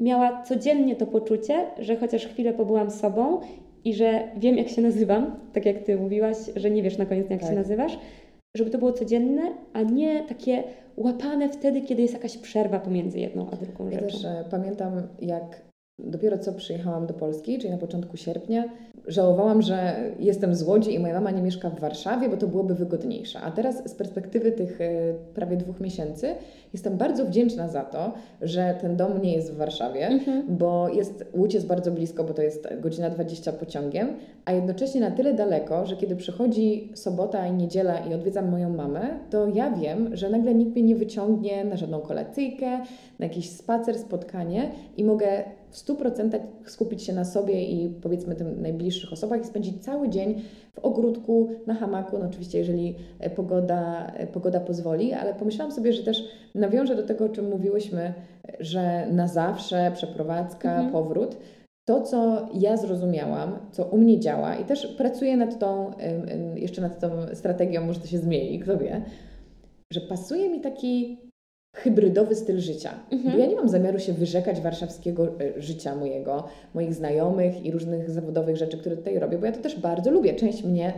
miała 0.00 0.42
codziennie 0.42 0.96
to 0.96 1.06
poczucie, 1.06 1.66
że 1.78 1.96
chociaż 1.96 2.26
chwilę 2.26 2.52
pobyłam 2.52 2.90
sobą 2.90 3.40
i 3.84 3.94
że 3.94 4.28
wiem, 4.36 4.56
jak 4.56 4.68
się 4.68 4.82
nazywam, 4.82 5.36
tak 5.52 5.66
jak 5.66 5.78
Ty 5.78 5.96
mówiłaś, 5.96 6.36
że 6.56 6.70
nie 6.70 6.82
wiesz 6.82 6.98
na 6.98 7.06
koniec, 7.06 7.30
jak 7.30 7.40
tak. 7.40 7.50
się 7.50 7.56
nazywasz, 7.56 7.98
żeby 8.56 8.70
to 8.70 8.78
było 8.78 8.92
codzienne, 8.92 9.42
a 9.72 9.82
nie 9.82 10.22
takie 10.22 10.62
łapane 10.96 11.48
wtedy, 11.48 11.80
kiedy 11.80 12.02
jest 12.02 12.14
jakaś 12.14 12.38
przerwa 12.38 12.80
pomiędzy 12.80 13.18
jedną 13.18 13.50
a 13.50 13.56
drugą 13.56 13.90
rzeczą. 13.90 14.04
Ja 14.04 14.12
też 14.12 14.24
e, 14.24 14.44
pamiętam, 14.50 15.02
jak 15.20 15.71
dopiero 16.04 16.38
co 16.38 16.52
przyjechałam 16.52 17.06
do 17.06 17.14
Polski, 17.14 17.58
czyli 17.58 17.70
na 17.70 17.78
początku 17.78 18.16
sierpnia, 18.16 18.64
żałowałam, 19.06 19.62
że 19.62 19.96
jestem 20.18 20.54
z 20.54 20.62
Łodzi 20.62 20.94
i 20.94 20.98
moja 20.98 21.14
mama 21.14 21.30
nie 21.30 21.42
mieszka 21.42 21.70
w 21.70 21.80
Warszawie, 21.80 22.28
bo 22.28 22.36
to 22.36 22.46
byłoby 22.46 22.74
wygodniejsze. 22.74 23.40
A 23.40 23.50
teraz 23.50 23.90
z 23.90 23.94
perspektywy 23.94 24.52
tych 24.52 24.80
e, 24.80 25.14
prawie 25.34 25.56
dwóch 25.56 25.80
miesięcy 25.80 26.34
jestem 26.72 26.96
bardzo 26.96 27.24
wdzięczna 27.24 27.68
za 27.68 27.84
to, 27.84 28.12
że 28.42 28.74
ten 28.80 28.96
dom 28.96 29.22
nie 29.22 29.32
jest 29.32 29.52
w 29.52 29.56
Warszawie, 29.56 30.06
mhm. 30.06 30.44
bo 30.48 30.88
jest, 30.88 31.24
Łódź 31.34 31.54
jest 31.54 31.66
bardzo 31.66 31.90
blisko, 31.90 32.24
bo 32.24 32.34
to 32.34 32.42
jest 32.42 32.68
godzina 32.80 33.10
20 33.10 33.52
pociągiem, 33.52 34.08
a 34.44 34.52
jednocześnie 34.52 35.00
na 35.00 35.10
tyle 35.10 35.34
daleko, 35.34 35.86
że 35.86 35.96
kiedy 35.96 36.16
przychodzi 36.16 36.92
sobota 36.94 37.46
i 37.46 37.52
niedziela 37.52 37.98
i 37.98 38.14
odwiedzam 38.14 38.50
moją 38.50 38.70
mamę, 38.70 39.00
to 39.30 39.48
ja 39.48 39.70
wiem, 39.70 40.16
że 40.16 40.30
nagle 40.30 40.54
nikt 40.54 40.72
mnie 40.72 40.82
nie 40.82 40.96
wyciągnie 40.96 41.64
na 41.64 41.76
żadną 41.76 42.00
kolacyjkę, 42.00 42.78
na 43.18 43.26
jakiś 43.26 43.50
spacer, 43.50 43.98
spotkanie 43.98 44.70
i 44.96 45.04
mogę 45.04 45.44
w 45.72 45.76
100% 45.76 46.40
skupić 46.66 47.02
się 47.02 47.12
na 47.12 47.24
sobie 47.24 47.64
i 47.64 47.88
powiedzmy 47.88 48.34
tym 48.34 48.62
najbliższych 48.62 49.12
osobach 49.12 49.40
i 49.40 49.44
spędzić 49.44 49.84
cały 49.84 50.08
dzień 50.08 50.42
w 50.74 50.78
ogródku, 50.78 51.48
na 51.66 51.74
hamaku, 51.74 52.18
no 52.18 52.26
oczywiście 52.26 52.58
jeżeli 52.58 52.96
e, 53.20 53.30
pogoda, 53.30 54.06
e, 54.06 54.26
pogoda 54.26 54.60
pozwoli, 54.60 55.12
ale 55.12 55.34
pomyślałam 55.34 55.72
sobie, 55.72 55.92
że 55.92 56.02
też 56.02 56.24
nawiążę 56.54 56.96
do 56.96 57.02
tego, 57.02 57.24
o 57.24 57.28
czym 57.28 57.48
mówiłyśmy, 57.48 58.14
że 58.60 59.06
na 59.12 59.28
zawsze 59.28 59.92
przeprowadzka, 59.94 60.70
mhm. 60.70 60.92
powrót, 60.92 61.36
to, 61.88 62.00
co 62.00 62.48
ja 62.54 62.76
zrozumiałam, 62.76 63.58
co 63.72 63.84
u 63.84 63.98
mnie 63.98 64.20
działa 64.20 64.56
i 64.56 64.64
też 64.64 64.86
pracuję 64.86 65.36
nad 65.36 65.58
tą, 65.58 65.92
jeszcze 66.54 66.82
nad 66.82 67.00
tą 67.00 67.10
strategią, 67.34 67.86
może 67.86 68.00
to 68.00 68.06
się 68.06 68.18
zmieni, 68.18 68.58
kto 68.60 68.78
wie, 68.78 69.02
że 69.92 70.00
pasuje 70.00 70.48
mi 70.48 70.60
taki 70.60 71.18
hybrydowy 71.76 72.34
styl 72.34 72.60
życia. 72.60 72.90
Mhm. 73.10 73.32
Bo 73.32 73.38
ja 73.42 73.46
nie 73.46 73.56
mam 73.56 73.68
zamiaru 73.68 73.98
się 73.98 74.12
wyrzekać 74.12 74.60
warszawskiego 74.60 75.26
e, 75.40 75.62
życia 75.62 75.94
mojego, 75.94 76.44
moich 76.74 76.94
znajomych 76.94 77.64
i 77.64 77.70
różnych 77.70 78.10
zawodowych 78.10 78.56
rzeczy, 78.56 78.78
które 78.78 78.96
tutaj 78.96 79.18
robię, 79.18 79.38
bo 79.38 79.46
ja 79.46 79.52
to 79.52 79.60
też 79.60 79.80
bardzo 79.80 80.10
lubię. 80.10 80.34
Część 80.34 80.64
mnie 80.64 80.92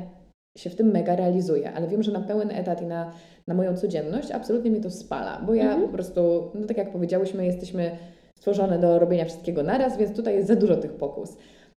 się 0.59 0.71
w 0.71 0.75
tym 0.75 0.91
mega 0.91 1.17
realizuje, 1.17 1.73
ale 1.73 1.89
wiem, 1.89 2.03
że 2.03 2.13
na 2.13 2.21
pełen 2.21 2.51
etat 2.51 2.83
i 2.83 2.87
na, 2.87 3.13
na 3.47 3.55
moją 3.55 3.77
codzienność 3.77 4.31
absolutnie 4.31 4.71
mnie 4.71 4.81
to 4.81 4.91
spala, 4.91 5.43
bo 5.47 5.55
ja 5.55 5.65
mhm. 5.65 5.83
po 5.83 5.89
prostu, 5.89 6.51
no 6.55 6.67
tak 6.67 6.77
jak 6.77 6.93
powiedziałyśmy, 6.93 7.47
jesteśmy 7.47 7.91
stworzone 8.39 8.79
do 8.79 8.99
robienia 8.99 9.25
wszystkiego 9.25 9.63
naraz, 9.63 9.97
więc 9.97 10.17
tutaj 10.17 10.35
jest 10.35 10.49
za 10.49 10.57
dużo 10.57 10.77
tych 10.77 10.93
pokus. 10.93 11.37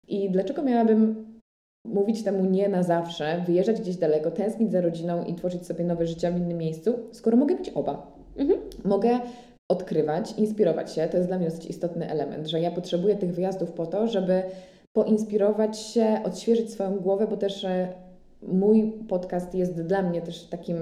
I 0.08 0.30
dlaczego 0.30 0.62
miałabym 0.62 1.26
mówić 1.84 2.22
temu 2.22 2.44
nie 2.44 2.68
na 2.68 2.82
zawsze, 2.82 3.44
wyjeżdżać 3.46 3.80
gdzieś 3.80 3.96
daleko, 3.96 4.30
tęsknić 4.30 4.72
za 4.72 4.80
rodziną 4.80 5.24
i 5.24 5.34
tworzyć 5.34 5.66
sobie 5.66 5.84
nowe 5.84 6.06
życie 6.06 6.32
w 6.32 6.36
innym 6.36 6.58
miejscu, 6.58 6.94
skoro 7.12 7.36
mogę 7.36 7.56
być 7.56 7.70
oba? 7.70 8.15
Mhm. 8.38 8.60
Mogę 8.84 9.20
odkrywać, 9.68 10.32
inspirować 10.38 10.92
się. 10.92 11.08
To 11.08 11.16
jest 11.16 11.28
dla 11.28 11.38
mnie 11.38 11.50
dosyć 11.50 11.66
istotny 11.66 12.10
element, 12.10 12.46
że 12.46 12.60
ja 12.60 12.70
potrzebuję 12.70 13.16
tych 13.16 13.34
wyjazdów 13.34 13.72
po 13.72 13.86
to, 13.86 14.08
żeby 14.08 14.42
poinspirować 14.92 15.78
się, 15.78 16.20
odświeżyć 16.24 16.72
swoją 16.72 16.96
głowę, 16.96 17.26
bo 17.30 17.36
też 17.36 17.64
e, 17.64 17.92
mój 18.42 18.92
podcast 19.08 19.54
jest 19.54 19.82
dla 19.82 20.02
mnie 20.02 20.22
też 20.22 20.44
takim 20.44 20.76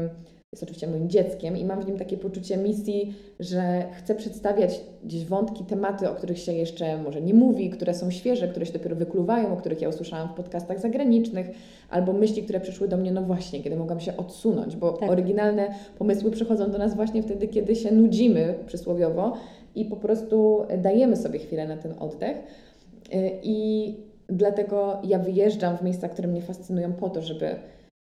jest 0.55 0.62
oczywiście 0.62 0.86
moim 0.86 1.09
dzieckiem 1.09 1.57
i 1.57 1.64
mam 1.64 1.82
w 1.82 1.86
nim 1.86 1.98
takie 1.98 2.16
poczucie 2.16 2.57
misji, 2.57 3.14
że 3.40 3.84
chcę 3.92 4.14
przedstawiać 4.14 4.80
gdzieś 5.05 5.24
wątki, 5.24 5.64
tematy, 5.64 6.11
o 6.11 6.14
których 6.14 6.38
się 6.38 6.52
jeszcze 6.52 6.98
może 6.98 7.20
nie 7.22 7.34
mówi, 7.34 7.70
które 7.70 7.94
są 7.94 8.11
świeże, 8.11 8.48
które 8.48 8.66
się 8.66 8.72
dopiero 8.72 8.96
wykluwają, 8.96 9.52
o 9.52 9.57
których 9.57 9.80
ja 9.80 9.88
usłyszałam 9.88 10.28
w 10.28 10.32
podcastach 10.32 10.80
zagranicznych, 10.80 11.46
albo 11.90 12.12
myśli, 12.12 12.42
które 12.42 12.61
przyszły 12.61 12.88
do 12.88 12.96
mnie, 12.96 13.12
no 13.12 13.22
właśnie, 13.22 13.62
kiedy 13.62 13.76
mogłam 13.76 14.00
się 14.00 14.16
odsunąć, 14.16 14.76
bo 14.76 14.92
tak. 14.92 15.11
oryginalne 15.11 15.74
pomysły 15.98 16.30
przychodzą 16.30 16.70
do 16.70 16.78
nas 16.78 16.96
właśnie 16.96 17.22
wtedy, 17.22 17.48
kiedy 17.48 17.76
się 17.76 17.92
nudzimy 17.92 18.55
przysłowiowo 18.66 19.32
i 19.74 19.84
po 19.84 19.96
prostu 19.96 20.66
dajemy 20.78 21.16
sobie 21.16 21.38
chwilę 21.38 21.68
na 21.68 21.76
ten 21.76 21.94
oddech. 22.00 22.36
Y, 22.36 23.30
I 23.42 23.96
dlatego 24.28 24.98
ja 25.05 25.18
wyjeżdżam 25.18 25.78
w 25.78 25.82
miejsca, 25.82 26.09
które 26.09 26.28
mnie 26.28 26.42
fascynują 26.42 26.92
po 26.92 27.11
to, 27.11 27.22
żeby 27.22 27.57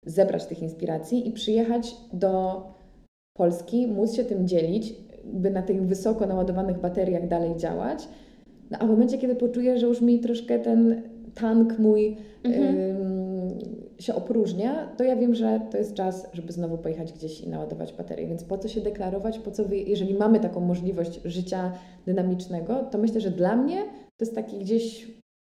zebrać 0.06 0.46
tych 0.46 0.62
inspiracji 0.62 1.28
i 1.28 1.32
przyjechać 1.32 1.96
do 2.14 2.64
Polski, 3.38 3.88
móc 3.88 4.14
się 4.14 4.24
tym 4.24 4.48
dzielić, 4.48 4.94
by 5.24 5.52
na 5.52 5.62
tych 5.62 5.86
wysoko 5.86 6.26
naładowanych 6.26 6.80
bateriach 6.80 7.28
dalej 7.28 7.56
działać. 7.58 8.08
No, 8.72 8.78
a 8.80 8.86
w 8.86 8.90
momencie, 8.90 9.18
kiedy 9.18 9.36
poczuję, 9.36 9.80
że 9.80 9.88
już 9.88 10.02
mi 10.02 10.20
troszkę 10.20 10.60
ten 10.60 11.02
tank 11.36 11.80
mój 11.80 12.18
mhm. 12.44 12.76
się 14.00 14.16
opróżnia, 14.16 14.88
to 14.98 15.04
ja 15.04 15.16
wiem, 15.16 15.36
że 15.36 15.62
to 15.72 15.78
jest 15.78 15.94
czas, 15.94 16.30
żeby 16.34 16.54
znowu 16.54 16.78
pojechać 16.78 17.14
gdzieś 17.14 17.42
i 17.42 17.50
naładować 17.50 17.94
baterię. 17.94 18.28
Więc 18.28 18.44
po 18.44 18.58
co 18.58 18.68
się 18.68 18.82
deklarować, 18.82 19.40
po 19.40 19.52
co 19.52 19.66
wy, 19.66 19.78
jeżeli 19.78 20.14
mamy 20.14 20.40
taką 20.40 20.60
możliwość 20.60 21.22
życia 21.26 21.72
dynamicznego, 22.06 22.84
to 22.92 22.98
myślę, 22.98 23.22
że 23.22 23.32
dla 23.32 23.56
mnie 23.56 23.84
to 24.18 24.26
jest 24.26 24.36
taki 24.36 24.58
gdzieś 24.58 25.08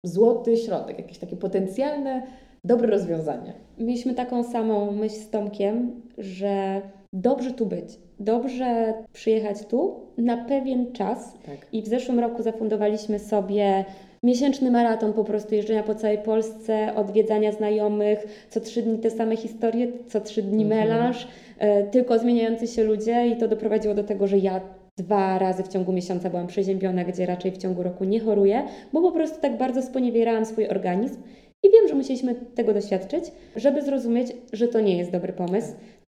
złoty 0.06 0.58
środek, 0.58 0.98
jakieś 0.98 1.18
takie 1.18 1.36
potencjalne 1.38 2.24
dobre 2.64 2.88
rozwiązanie. 2.88 3.54
Mieliśmy 3.78 4.14
taką 4.14 4.44
samą 4.44 4.92
myśl 4.92 5.16
z 5.16 5.30
Tomkiem, 5.30 6.02
że 6.18 6.82
dobrze 7.14 7.52
tu 7.52 7.66
być, 7.66 8.00
dobrze 8.20 8.94
przyjechać 9.14 9.66
tu 9.66 9.96
na 10.18 10.38
pewien 10.38 10.92
czas. 10.92 11.34
Tak. 11.46 11.68
I 11.72 11.82
w 11.82 11.88
zeszłym 11.88 12.20
roku 12.20 12.44
zafundowaliśmy 12.44 13.20
sobie 13.20 13.86
miesięczny 14.24 14.72
maraton 14.72 15.14
po 15.14 15.24
prostu 15.24 15.56
jeżdżenia 15.56 15.84
po 15.84 15.96
całej 15.96 16.18
Polsce, 16.18 16.96
odwiedzania 16.96 17.52
znajomych, 17.52 18.48
co 18.50 18.60
trzy 18.60 18.82
dni 18.82 18.98
te 18.98 19.10
same 19.10 19.36
historie, 19.36 19.88
co 20.08 20.22
trzy 20.22 20.42
dni 20.42 20.64
mhm. 20.64 20.88
melanż, 20.88 21.28
e, 21.60 21.84
tylko 21.84 22.20
zmieniający 22.20 22.68
się 22.68 22.84
ludzie 22.84 23.28
i 23.28 23.38
to 23.38 23.48
doprowadziło 23.48 23.94
do 23.94 24.04
tego, 24.04 24.28
że 24.28 24.38
ja 24.38 24.62
dwa 24.98 25.40
razy 25.40 25.64
w 25.64 25.68
ciągu 25.68 25.94
miesiąca 25.94 26.30
byłam 26.30 26.48
przeziębiona, 26.48 27.04
gdzie 27.04 27.26
raczej 27.26 27.52
w 27.52 27.58
ciągu 27.58 27.84
roku 27.84 28.04
nie 28.04 28.20
choruję, 28.20 28.64
bo 28.94 29.02
po 29.02 29.12
prostu 29.12 29.42
tak 29.42 29.58
bardzo 29.58 29.82
sponiewierałam 29.82 30.46
swój 30.46 30.68
organizm. 30.68 31.22
I 31.64 31.72
wiem, 31.72 31.88
że 31.88 31.96
musieliśmy 31.96 32.36
tego 32.36 32.74
doświadczyć, 32.74 33.24
żeby 33.56 33.82
zrozumieć, 33.82 34.28
że 34.54 34.68
to 34.68 34.80
nie 34.80 34.98
jest 34.98 35.12
dobry 35.12 35.34
pomysł. 35.34 35.74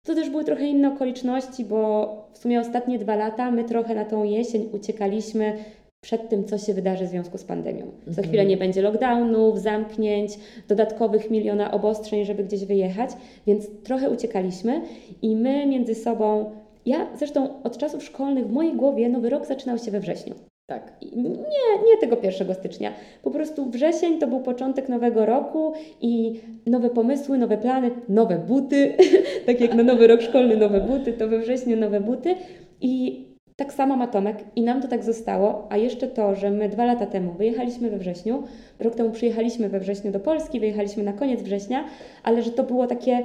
To 0.06 0.16
też 0.16 0.30
były 0.30 0.44
trochę 0.44 0.66
inne 0.66 0.94
okoliczności, 0.94 1.66
bo 1.66 2.10
w 2.34 2.38
sumie 2.38 2.60
ostatnie 2.60 3.00
dwa 3.00 3.16
lata 3.16 3.52
my 3.52 3.64
trochę 3.64 3.96
na 3.96 4.06
tą 4.06 4.24
jesień 4.24 4.70
uciekaliśmy 4.74 5.58
przed 6.02 6.30
tym, 6.30 6.46
co 6.46 6.58
się 6.58 6.74
wydarzy 6.74 7.06
w 7.06 7.10
związku 7.10 7.38
z 7.38 7.44
pandemią. 7.44 7.86
Za 8.04 8.10
mhm. 8.10 8.28
chwilę 8.28 8.46
nie 8.46 8.58
będzie 8.58 8.82
lockdownów, 8.82 9.60
zamknięć, 9.60 10.40
dodatkowych 10.68 11.32
miliona 11.32 11.72
obostrzeń, 11.72 12.26
żeby 12.26 12.44
gdzieś 12.44 12.66
wyjechać, 12.66 13.10
więc 13.48 13.68
trochę 13.84 14.10
uciekaliśmy 14.10 14.82
i 15.22 15.36
my 15.36 15.68
między 15.68 15.96
sobą 15.96 16.52
ja 16.86 17.08
zresztą 17.18 17.64
od 17.64 17.78
czasów 17.78 18.04
szkolnych 18.04 18.48
w 18.48 18.52
mojej 18.52 18.76
głowie 18.76 19.10
nowy 19.10 19.30
rok 19.30 19.46
zaczynał 19.46 19.78
się 19.78 19.92
we 19.92 20.00
wrześniu. 20.00 20.36
Tak. 20.70 20.94
Nie, 21.16 21.88
nie 21.88 21.98
tego 22.00 22.18
1 22.24 22.56
stycznia. 22.56 22.94
Po 23.24 23.32
prostu 23.32 23.70
wrzesień 23.70 24.20
to 24.20 24.28
był 24.28 24.40
początek 24.40 24.90
nowego 24.90 25.26
roku 25.26 25.74
i 26.02 26.42
nowe 26.66 26.90
pomysły, 26.90 27.38
nowe 27.38 27.58
plany, 27.58 27.92
nowe 28.10 28.38
buty. 28.38 28.94
tak 29.46 29.62
jak 29.62 29.74
na 29.74 29.84
nowy 29.84 30.08
rok 30.08 30.22
szkolny 30.22 30.58
nowe 30.58 30.82
buty, 30.82 31.14
to 31.14 31.28
we 31.28 31.40
wrześniu 31.40 31.78
nowe 31.78 32.00
buty. 32.00 32.36
I 32.82 33.26
tak 33.56 33.74
samo 33.74 33.96
ma 33.96 34.08
Tomek 34.08 34.38
i 34.56 34.62
nam 34.62 34.82
to 34.82 34.88
tak 34.88 35.04
zostało. 35.04 35.68
A 35.70 35.78
jeszcze 35.78 36.08
to, 36.08 36.36
że 36.36 36.52
my 36.52 36.70
dwa 36.70 36.86
lata 36.86 37.06
temu 37.06 37.34
wyjechaliśmy 37.34 37.90
we 37.90 37.98
wrześniu, 37.98 38.44
rok 38.80 38.96
temu 38.96 39.12
przyjechaliśmy 39.12 39.70
we 39.70 39.80
wrześniu 39.80 40.12
do 40.12 40.20
Polski, 40.20 40.60
wyjechaliśmy 40.60 41.04
na 41.04 41.14
koniec 41.14 41.42
września, 41.42 41.86
ale 42.24 42.42
że 42.42 42.52
to 42.52 42.64
było 42.64 42.88
takie 42.88 43.24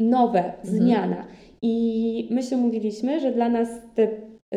nowe, 0.00 0.38
mhm. 0.38 0.56
zmiana. 0.62 1.24
I 1.62 2.28
my 2.30 2.42
się 2.42 2.56
mówiliśmy, 2.56 3.20
że 3.20 3.32
dla 3.32 3.48
nas 3.48 3.68
te, 3.94 4.08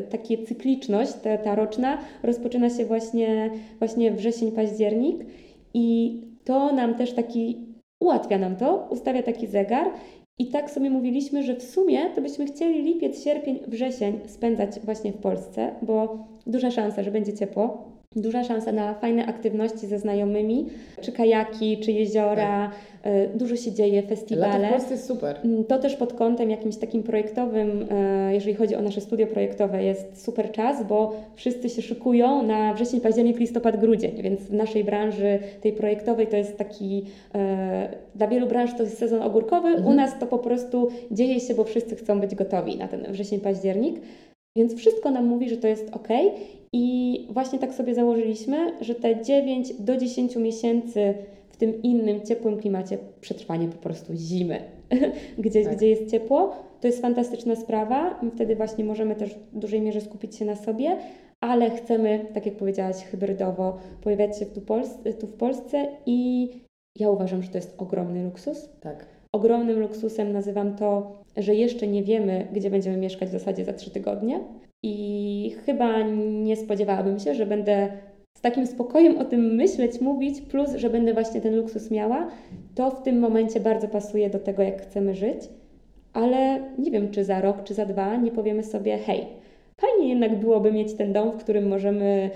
takie 0.10 0.44
cykliczność, 0.44 1.14
ta, 1.14 1.38
ta 1.38 1.56
roczna, 1.56 1.98
rozpoczyna 2.24 2.70
się 2.70 2.86
właśnie, 2.86 3.52
właśnie 3.80 4.12
wrzesień, 4.12 4.52
październik 4.52 5.26
i 5.74 6.18
to 6.44 6.74
nam 6.74 6.96
też 6.96 7.14
taki, 7.14 7.68
ułatwia 8.00 8.38
nam 8.38 8.56
to, 8.56 8.88
ustawia 8.90 9.24
taki 9.24 9.48
zegar 9.48 9.92
i 10.40 10.48
tak 10.48 10.72
sobie 10.72 10.90
mówiliśmy, 10.90 11.44
że 11.44 11.56
w 11.56 11.64
sumie 11.64 12.10
to 12.16 12.22
byśmy 12.22 12.46
chcieli 12.46 12.84
lipiec, 12.84 13.24
sierpień, 13.24 13.60
wrzesień 13.68 14.20
spędzać 14.28 14.80
właśnie 14.80 15.12
w 15.12 15.18
Polsce, 15.18 15.76
bo 15.82 16.28
duża 16.48 16.72
szansa, 16.72 17.04
że 17.04 17.12
będzie 17.12 17.34
ciepło, 17.34 17.91
duża 18.16 18.44
szansa 18.44 18.72
na 18.72 18.94
fajne 18.94 19.26
aktywności 19.26 19.88
ze 19.88 20.00
znajomymi, 20.00 20.66
czy 21.02 21.12
kajaki, 21.12 21.78
czy 21.78 21.92
jeziora, 21.92 22.72
tak. 22.72 22.72
E, 23.04 23.28
dużo 23.28 23.56
się 23.56 23.72
dzieje, 23.72 24.04
festiwale. 24.04 24.60
Lato 24.60 24.68
w 24.68 24.72
Polsce 24.72 24.94
jest 24.94 25.08
super. 25.08 25.40
Mm, 25.44 25.64
to 25.64 25.80
też 25.80 25.96
pod 25.96 26.14
kątem 26.14 26.50
jakimś 26.50 26.78
takim 26.78 27.04
projektowym, 27.04 27.88
e, 27.92 28.34
jeżeli 28.34 28.56
chodzi 28.56 28.76
o 28.76 28.82
nasze 28.82 29.02
studio 29.02 29.28
projektowe, 29.28 29.84
jest 29.84 30.24
super 30.24 30.52
czas, 30.52 30.88
bo 30.88 31.16
wszyscy 31.36 31.70
się 31.70 31.82
szykują 31.82 32.44
na 32.44 32.74
wrzesień, 32.74 33.02
październik, 33.02 33.40
listopad, 33.40 33.80
grudzień, 33.80 34.22
więc 34.22 34.42
w 34.42 34.54
naszej 34.54 34.84
branży 34.84 35.40
tej 35.62 35.74
projektowej 35.74 36.28
to 36.28 36.38
jest 36.38 36.58
taki, 36.58 37.06
e, 37.36 37.90
dla 38.16 38.28
wielu 38.28 38.48
branż 38.48 38.72
to 38.78 38.84
jest 38.84 38.98
sezon 38.98 39.22
ogórkowy, 39.22 39.68
mhm. 39.68 39.88
u 39.88 39.94
nas 39.94 40.20
to 40.20 40.28
po 40.28 40.38
prostu 40.38 40.90
dzieje 41.12 41.40
się, 41.40 41.56
bo 41.56 41.64
wszyscy 41.64 41.96
chcą 41.96 42.20
być 42.20 42.36
gotowi 42.36 42.78
na 42.78 42.88
ten 42.88 43.12
wrzesień, 43.12 43.40
październik. 43.40 43.96
Więc 44.56 44.76
wszystko 44.76 45.12
nam 45.12 45.26
mówi, 45.26 45.50
że 45.50 45.58
to 45.58 45.68
jest 45.68 45.90
ok. 45.94 46.08
I 46.74 47.28
właśnie 47.30 47.60
tak 47.60 47.74
sobie 47.74 47.96
założyliśmy, 47.96 48.74
że 48.82 48.96
te 48.96 49.24
9 49.24 49.74
do 49.80 49.98
10 49.98 50.36
miesięcy 50.36 51.14
w 51.50 51.58
tym 51.58 51.82
innym, 51.82 52.22
ciepłym 52.22 52.58
klimacie 52.58 52.98
przetrwanie 53.22 53.68
po 53.68 53.78
prostu 53.78 54.14
zimy, 54.16 54.62
gdzie, 55.38 55.64
tak. 55.64 55.76
gdzie 55.76 55.88
jest 55.88 56.12
ciepło, 56.12 56.56
to 56.82 56.88
jest 56.88 57.02
fantastyczna 57.02 57.56
sprawa. 57.56 58.22
Wtedy 58.36 58.56
właśnie 58.56 58.84
możemy 58.84 59.16
też 59.16 59.36
w 59.54 59.60
dużej 59.60 59.82
mierze 59.82 60.02
skupić 60.02 60.36
się 60.36 60.46
na 60.46 60.56
sobie, 60.56 60.98
ale 61.40 61.70
chcemy, 61.70 62.26
tak 62.34 62.46
jak 62.46 62.56
powiedziałaś, 62.56 62.96
hybrydowo 62.96 63.78
pojawiać 64.02 64.40
się 64.40 64.46
tu, 64.46 64.62
tu 65.20 65.28
w 65.28 65.34
Polsce 65.34 65.88
i 66.06 66.50
ja 67.00 67.10
uważam, 67.10 67.44
że 67.44 67.50
to 67.50 67.58
jest 67.58 67.76
ogromny 67.78 68.24
luksus. 68.24 68.70
Tak. 68.82 69.06
Ogromnym 69.36 69.80
luksusem 69.80 70.32
nazywam 70.32 70.76
to, 70.76 71.22
że 71.38 71.56
jeszcze 71.56 71.88
nie 71.88 72.04
wiemy, 72.04 72.48
gdzie 72.54 72.70
będziemy 72.70 72.98
mieszkać 72.98 73.30
w 73.30 73.32
zasadzie 73.32 73.66
za 73.66 73.74
trzy 73.74 73.92
tygodnie. 73.92 74.40
I 74.84 75.56
chyba 75.66 76.02
nie 76.44 76.56
spodziewałabym 76.58 77.20
się, 77.20 77.36
że 77.36 77.46
będę 77.46 77.92
z 78.38 78.42
takim 78.42 78.68
spokojem 78.68 79.18
o 79.18 79.26
tym 79.26 79.56
myśleć, 79.56 80.02
mówić, 80.02 80.42
plus, 80.42 80.76
że 80.76 80.90
będę 80.90 81.14
właśnie 81.14 81.42
ten 81.42 81.56
luksus 81.56 81.92
miała. 81.92 82.28
To 82.76 82.92
w 82.92 83.04
tym 83.04 83.20
momencie 83.20 83.60
bardzo 83.60 83.88
pasuje 83.88 84.30
do 84.30 84.40
tego, 84.40 84.62
jak 84.62 84.82
chcemy 84.82 85.16
żyć. 85.16 85.50
Ale 86.14 86.62
nie 86.78 86.92
wiem, 86.92 87.12
czy 87.12 87.24
za 87.24 87.42
rok, 87.42 87.64
czy 87.64 87.74
za 87.74 87.86
dwa 87.86 88.16
nie 88.16 88.32
powiemy 88.32 88.64
sobie, 88.64 88.98
hej, 88.98 89.28
fajnie 89.78 90.10
jednak 90.10 90.40
byłoby 90.40 90.72
mieć 90.72 90.94
ten 90.94 91.14
dom, 91.14 91.32
w 91.32 91.44
którym 91.44 91.68
możemy 91.68 92.30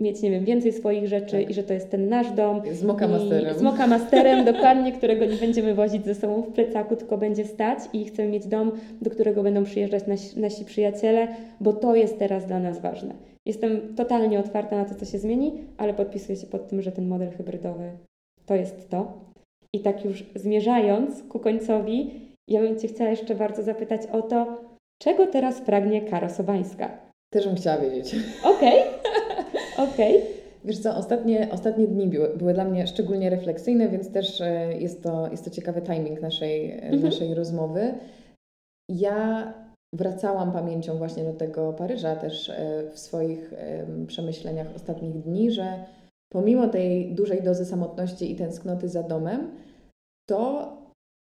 mieć, 0.00 0.22
nie 0.22 0.30
wiem, 0.30 0.44
więcej 0.44 0.72
swoich 0.72 1.08
rzeczy 1.08 1.40
tak. 1.40 1.50
i 1.50 1.54
że 1.54 1.62
to 1.62 1.72
jest 1.72 1.90
ten 1.90 2.08
nasz 2.08 2.32
dom. 2.32 2.62
Z 2.72 2.82
moka 2.82 3.08
masterem. 3.08 3.58
Z 3.58 3.62
moka 3.62 3.86
masterem, 3.86 4.44
dokładnie, 4.52 4.92
którego 4.92 5.24
nie 5.24 5.36
będziemy 5.36 5.74
wozić 5.74 6.04
ze 6.04 6.14
sobą 6.14 6.42
w 6.42 6.52
plecaku, 6.52 6.96
tylko 6.96 7.18
będzie 7.18 7.44
stać 7.44 7.78
i 7.92 8.04
chcemy 8.04 8.28
mieć 8.28 8.46
dom, 8.46 8.72
do 9.02 9.10
którego 9.10 9.42
będą 9.42 9.64
przyjeżdżać 9.64 10.06
nasi, 10.06 10.40
nasi 10.40 10.64
przyjaciele, 10.64 11.28
bo 11.60 11.72
to 11.72 11.94
jest 11.94 12.18
teraz 12.18 12.46
dla 12.46 12.58
nas 12.58 12.80
ważne. 12.80 13.14
Jestem 13.46 13.94
totalnie 13.96 14.38
otwarta 14.38 14.76
na 14.76 14.84
to, 14.84 14.94
co 14.94 15.04
się 15.04 15.18
zmieni, 15.18 15.52
ale 15.78 15.94
podpisuję 15.94 16.38
się 16.38 16.46
pod 16.46 16.68
tym, 16.68 16.82
że 16.82 16.92
ten 16.92 17.08
model 17.08 17.30
hybrydowy 17.30 17.90
to 18.46 18.54
jest 18.54 18.88
to. 18.88 19.12
I 19.72 19.80
tak 19.80 20.04
już 20.04 20.24
zmierzając 20.34 21.22
ku 21.22 21.38
końcowi, 21.38 22.10
ja 22.48 22.60
bym 22.60 22.78
Cię 22.78 22.88
chciała 22.88 23.10
jeszcze 23.10 23.34
bardzo 23.34 23.62
zapytać 23.62 24.00
o 24.12 24.22
to, 24.22 24.60
czego 25.02 25.26
teraz 25.26 25.60
pragnie 25.60 26.02
Karo 26.02 26.30
Sobańska? 26.30 26.90
Też 27.32 27.46
bym 27.46 27.56
chciała 27.56 27.78
wiedzieć. 27.78 28.14
Okej. 28.44 28.80
Okay. 28.80 29.20
Okej. 29.82 30.16
Okay. 30.16 30.40
Wiesz 30.64 30.78
co, 30.78 30.96
ostatnie, 30.96 31.48
ostatnie 31.52 31.86
dni 31.86 32.06
były, 32.06 32.36
były 32.36 32.54
dla 32.54 32.64
mnie 32.64 32.86
szczególnie 32.86 33.30
refleksyjne, 33.30 33.88
więc 33.88 34.12
też 34.12 34.40
e, 34.40 34.78
jest 34.78 35.02
to, 35.02 35.28
jest 35.30 35.44
to 35.44 35.50
ciekawy 35.50 35.82
timing 35.82 36.22
naszej, 36.22 36.72
mhm. 36.72 37.02
naszej 37.02 37.34
rozmowy. 37.34 37.94
Ja 38.90 39.52
wracałam 39.94 40.52
pamięcią 40.52 40.96
właśnie 40.96 41.24
do 41.24 41.32
tego 41.32 41.72
Paryża 41.72 42.16
też 42.16 42.48
e, 42.48 42.82
w 42.92 42.98
swoich 42.98 43.54
przemyśleniach 44.06 44.66
ostatnich 44.76 45.18
dni, 45.22 45.50
że 45.50 45.84
pomimo 46.32 46.68
tej 46.68 47.14
dużej 47.14 47.42
dozy 47.42 47.64
samotności 47.64 48.32
i 48.32 48.36
tęsknoty 48.36 48.88
za 48.88 49.02
domem, 49.02 49.50
to, 50.28 50.72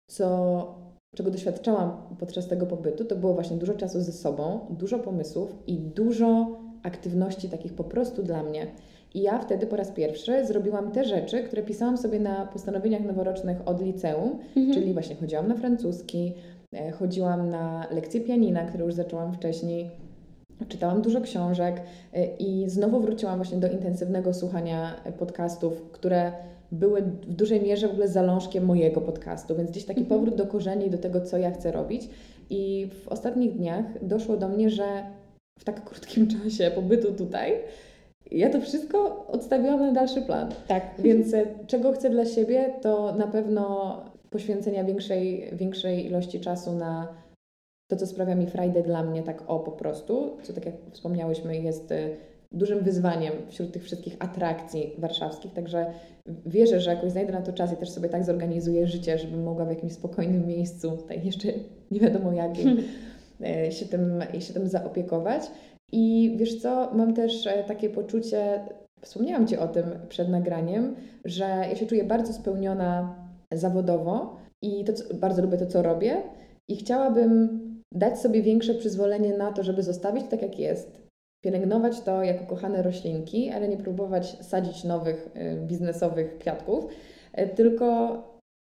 co, 0.10 0.76
czego 1.16 1.32
doświadczałam 1.32 2.16
podczas 2.20 2.47
tego 2.47 2.66
pobytu, 2.66 3.05
to 3.05 3.16
było 3.16 3.34
właśnie 3.34 3.57
dużo 3.57 3.74
czasu 3.74 4.01
ze 4.01 4.12
sobą, 4.12 4.60
dużo 4.70 4.99
pomysłów 4.99 5.55
i 5.68 5.78
dużo 5.78 6.60
aktywności 6.84 7.49
takich 7.49 7.73
po 7.73 7.84
prostu 7.84 8.23
dla 8.23 8.43
mnie. 8.43 8.67
I 9.13 9.21
ja 9.21 9.39
wtedy 9.39 9.67
po 9.67 9.75
raz 9.75 9.91
pierwszy 9.91 10.45
zrobiłam 10.45 10.91
te 10.91 11.05
rzeczy, 11.05 11.43
które 11.43 11.63
pisałam 11.63 11.97
sobie 11.97 12.19
na 12.19 12.45
postanowieniach 12.45 13.03
noworocznych 13.03 13.57
od 13.65 13.82
liceum, 13.82 14.39
mhm. 14.55 14.73
czyli 14.73 14.93
właśnie 14.93 15.15
chodziłam 15.15 15.47
na 15.47 15.55
francuski, 15.55 16.34
e, 16.75 16.91
chodziłam 16.91 17.49
na 17.49 17.88
lekcje 17.91 18.21
pianina, 18.21 18.65
które 18.65 18.86
już 18.86 18.93
zaczęłam 18.93 19.34
wcześniej, 19.34 19.89
czytałam 20.67 21.01
dużo 21.01 21.21
książek 21.21 21.82
e, 22.13 22.25
i 22.25 22.69
znowu 22.69 22.99
wróciłam 22.99 23.36
właśnie 23.36 23.57
do 23.57 23.71
intensywnego 23.71 24.34
słuchania 24.34 24.95
podcastów, 25.19 25.91
które 25.91 26.32
były 26.71 27.01
w 27.01 27.34
dużej 27.34 27.61
mierze 27.61 27.88
w 27.88 27.91
ogóle 27.91 28.07
zalążkiem 28.07 28.65
mojego 28.65 29.01
podcastu, 29.01 29.55
więc 29.55 29.71
gdzieś 29.71 29.86
taki 29.86 30.01
mhm. 30.01 30.19
powrót 30.19 30.38
do 30.38 30.47
korzeni 30.47 30.89
do 30.89 30.97
tego, 30.97 31.21
co 31.21 31.38
ja 31.38 31.51
chcę 31.51 31.71
robić. 31.71 32.09
I 32.49 32.89
w 33.03 33.07
ostatnich 33.07 33.53
dniach 33.53 33.86
doszło 34.01 34.38
do 34.38 34.47
mnie, 34.47 34.69
że 34.69 34.84
w 35.60 35.64
tak 35.64 35.84
krótkim 35.84 36.28
czasie 36.28 36.72
pobytu 36.76 37.14
tutaj, 37.14 37.53
ja 38.32 38.49
to 38.49 38.62
wszystko 38.62 39.28
odstawiłam 39.28 39.80
na 39.80 39.91
dalszy 39.91 40.22
plan. 40.22 40.51
Tak. 40.68 40.84
Więc 40.99 41.34
e, 41.34 41.45
czego 41.68 41.91
chcę 41.91 42.10
dla 42.10 42.26
siebie, 42.26 42.74
to 42.82 43.16
na 43.16 43.28
pewno 43.28 43.95
poświęcenia 44.30 44.84
większej, 44.84 45.49
większej 45.53 46.05
ilości 46.05 46.39
czasu 46.39 46.72
na 46.72 47.07
to, 47.91 47.95
co 47.95 48.07
sprawia 48.07 48.36
mi 48.36 48.47
frajdę 48.47 48.84
dla 48.84 49.03
mnie, 49.03 49.24
tak 49.24 49.43
o 49.47 49.60
po 49.60 49.72
prostu, 49.72 50.38
co 50.43 50.53
tak 50.53 50.66
jak 50.66 50.76
wspomniałyśmy, 50.91 51.57
jest 51.57 51.91
e, 51.91 52.10
dużym 52.51 52.80
wyzwaniem 52.84 53.34
wśród 53.49 53.72
tych 53.72 53.84
wszystkich 53.84 54.16
atrakcji 54.20 54.93
warszawskich, 54.97 55.53
także 55.53 55.86
wierzę, 56.45 56.82
że 56.82 56.89
jakoś 56.95 57.12
znajdę 57.12 57.34
na 57.34 57.41
to 57.41 57.53
czas 57.53 57.74
i 57.74 57.76
też 57.76 57.89
sobie 57.89 58.10
tak 58.10 58.24
zorganizuję 58.24 58.88
życie, 58.88 59.18
żebym 59.18 59.43
mogła 59.43 59.66
w 59.66 59.70
jakimś 59.70 59.93
spokojnym 59.93 60.47
miejscu, 60.47 60.91
tutaj 60.91 61.26
jeszcze 61.26 61.47
nie 61.91 61.99
wiadomo 61.99 62.34
jakim, 62.34 62.78
się 63.70 63.86
tym, 63.86 64.24
się 64.40 64.54
tym 64.54 64.68
zaopiekować. 64.68 65.52
I 65.92 66.36
wiesz 66.38 66.62
co, 66.62 66.92
mam 66.94 67.14
też 67.14 67.48
e, 67.48 67.64
takie 67.64 67.90
poczucie, 67.90 68.64
wspomniałam 69.02 69.48
Ci 69.48 69.58
o 69.58 69.68
tym 69.68 69.86
przed 70.10 70.30
nagraniem, 70.30 70.96
że 71.26 71.44
ja 71.44 71.76
się 71.76 71.86
czuję 71.86 72.04
bardzo 72.04 72.34
spełniona 72.34 73.16
zawodowo 73.52 74.38
i 74.62 74.84
to, 74.84 74.94
bardzo 75.16 75.42
lubię 75.42 75.58
to, 75.58 75.66
co 75.66 75.82
robię 75.82 76.24
i 76.68 76.76
chciałabym 76.76 77.60
dać 77.94 78.20
sobie 78.20 78.42
większe 78.42 78.74
przyzwolenie 78.74 79.38
na 79.38 79.52
to, 79.52 79.64
żeby 79.64 79.84
zostawić 79.84 80.26
tak, 80.30 80.42
jak 80.42 80.60
jest 80.60 81.02
pielęgnować 81.44 82.02
to 82.02 82.24
jako 82.24 82.46
kochane 82.46 82.82
roślinki, 82.84 83.50
ale 83.50 83.68
nie 83.68 83.78
próbować 83.78 84.46
sadzić 84.46 84.84
nowych 84.84 85.30
y, 85.36 85.56
biznesowych 85.68 86.38
kwiatków, 86.38 86.88
tylko 87.56 88.18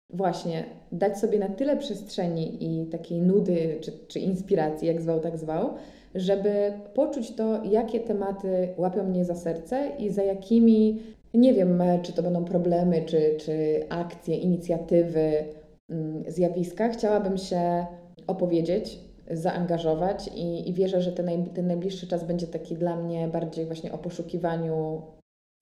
właśnie 0.09 0.63
dać 0.91 1.19
sobie 1.19 1.39
na 1.39 1.49
tyle 1.49 1.77
przestrzeni 1.77 2.57
i 2.63 2.85
takiej 2.85 3.21
nudy 3.21 3.77
czy, 3.81 3.91
czy 4.07 4.19
inspiracji, 4.19 4.87
jak 4.87 5.01
zwał, 5.01 5.19
tak 5.19 5.37
zwał, 5.37 5.69
żeby 6.15 6.73
poczuć 6.93 7.31
to, 7.31 7.63
jakie 7.63 7.99
tematy 7.99 8.69
łapią 8.77 9.03
mnie 9.03 9.25
za 9.25 9.35
serce 9.35 9.91
i 9.99 10.09
za 10.09 10.23
jakimi, 10.23 11.01
nie 11.33 11.53
wiem, 11.53 11.83
czy 12.01 12.13
to 12.13 12.23
będą 12.23 12.45
problemy, 12.45 13.01
czy, 13.05 13.37
czy 13.37 13.85
akcje, 13.89 14.35
inicjatywy, 14.35 15.45
mm, 15.89 16.23
zjawiska, 16.27 16.89
chciałabym 16.89 17.37
się 17.37 17.85
opowiedzieć, 18.27 18.99
zaangażować 19.31 20.29
i, 20.35 20.69
i 20.69 20.73
wierzę, 20.73 21.01
że 21.01 21.11
ten, 21.11 21.45
ten 21.45 21.67
najbliższy 21.67 22.07
czas 22.07 22.23
będzie 22.23 22.47
taki 22.47 22.75
dla 22.75 22.95
mnie 22.95 23.27
bardziej 23.27 23.65
właśnie 23.65 23.91
o 23.91 23.97
poszukiwaniu 23.97 25.01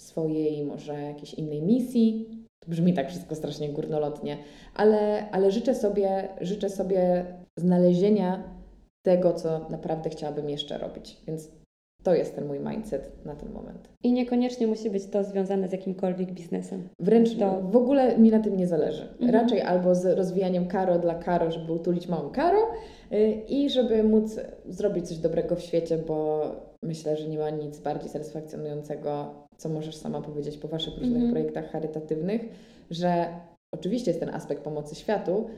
swojej, 0.01 0.65
może 0.65 1.01
jakiejś 1.01 1.33
innej 1.33 1.61
misji. 1.61 2.42
To 2.63 2.71
brzmi 2.71 2.93
tak 2.93 3.09
wszystko 3.09 3.35
strasznie 3.35 3.69
górnolotnie, 3.69 4.37
ale, 4.75 5.31
ale 5.31 5.51
życzę, 5.51 5.75
sobie, 5.75 6.27
życzę 6.41 6.69
sobie 6.69 7.25
znalezienia 7.57 8.43
tego, 9.05 9.33
co 9.33 9.69
naprawdę 9.69 10.09
chciałabym 10.09 10.49
jeszcze 10.49 10.77
robić. 10.77 11.21
Więc 11.27 11.49
to 12.03 12.13
jest 12.15 12.35
ten 12.35 12.47
mój 12.47 12.59
mindset 12.59 13.25
na 13.25 13.35
ten 13.35 13.51
moment. 13.51 13.89
I 14.03 14.11
niekoniecznie 14.11 14.67
musi 14.67 14.89
być 14.89 15.05
to 15.05 15.23
związane 15.23 15.67
z 15.67 15.71
jakimkolwiek 15.71 16.31
biznesem. 16.31 16.89
Wręcz 16.99 17.35
to... 17.35 17.61
w 17.61 17.75
ogóle 17.75 18.17
mi 18.17 18.31
na 18.31 18.39
tym 18.39 18.57
nie 18.57 18.67
zależy. 18.67 19.07
Mhm. 19.11 19.31
Raczej 19.31 19.61
albo 19.61 19.95
z 19.95 20.17
rozwijaniem 20.17 20.67
karo 20.67 20.99
dla 20.99 21.15
karo, 21.15 21.51
żeby 21.51 21.73
utulić 21.73 22.07
małą 22.07 22.29
karo 22.29 22.59
yy, 23.11 23.31
i 23.31 23.69
żeby 23.69 24.03
móc 24.03 24.39
zrobić 24.65 25.07
coś 25.07 25.17
dobrego 25.17 25.55
w 25.55 25.61
świecie, 25.61 25.97
bo 25.97 26.45
myślę, 26.83 27.17
że 27.17 27.27
nie 27.27 27.39
ma 27.39 27.49
nic 27.49 27.79
bardziej 27.79 28.09
satysfakcjonującego, 28.09 29.43
co 29.63 29.69
możesz 29.69 29.95
sama 29.95 30.21
powiedzieć 30.21 30.57
po 30.57 30.67
Waszych 30.67 30.93
różnych 30.93 31.23
mhm. 31.23 31.31
projektach 31.31 31.71
charytatywnych, 31.71 32.41
że 32.91 33.25
oczywiście 33.75 34.11
jest 34.11 34.19
ten 34.19 34.35
aspekt 34.35 34.63
pomocy 34.63 34.95
światu, 34.95 35.49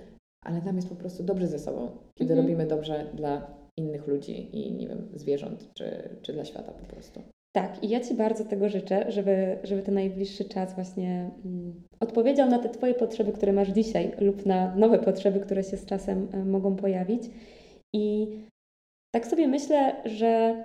ale 0.46 0.62
nam 0.62 0.76
jest 0.76 0.90
po 0.90 0.96
prostu 0.96 1.24
dobrze 1.24 1.48
ze 1.48 1.60
sobą, 1.60 1.92
kiedy 2.16 2.34
mhm. 2.34 2.48
robimy 2.48 2.68
dobrze 2.68 3.06
dla 3.14 3.48
innych 3.78 4.08
ludzi 4.08 4.58
i 4.58 4.72
nie 4.72 4.88
wiem, 4.88 5.08
zwierząt, 5.14 5.70
czy, 5.74 6.10
czy 6.22 6.34
dla 6.34 6.46
świata 6.46 6.72
po 6.72 6.86
prostu. 6.86 7.22
Tak, 7.56 7.84
i 7.84 7.90
ja 7.90 8.00
Ci 8.00 8.14
bardzo 8.14 8.46
tego 8.46 8.70
życzę, 8.70 9.12
żeby, 9.12 9.58
żeby 9.64 9.82
ten 9.82 9.94
najbliższy 9.94 10.46
czas 10.46 10.76
właśnie 10.76 11.32
mm, 11.46 11.84
odpowiedział 12.00 12.50
na 12.50 12.60
te 12.60 12.70
Twoje 12.70 12.94
potrzeby, 12.94 13.32
które 13.32 13.54
masz 13.54 13.70
dzisiaj, 13.70 14.12
lub 14.20 14.46
na 14.46 14.76
nowe 14.76 15.00
potrzeby, 15.00 15.40
które 15.40 15.64
się 15.64 15.78
z 15.78 15.86
czasem 15.86 16.28
y, 16.34 16.46
mogą 16.46 16.76
pojawić. 16.76 17.24
I 17.94 18.28
tak 19.16 19.28
sobie 19.28 19.48
myślę, 19.48 19.96
że 20.06 20.64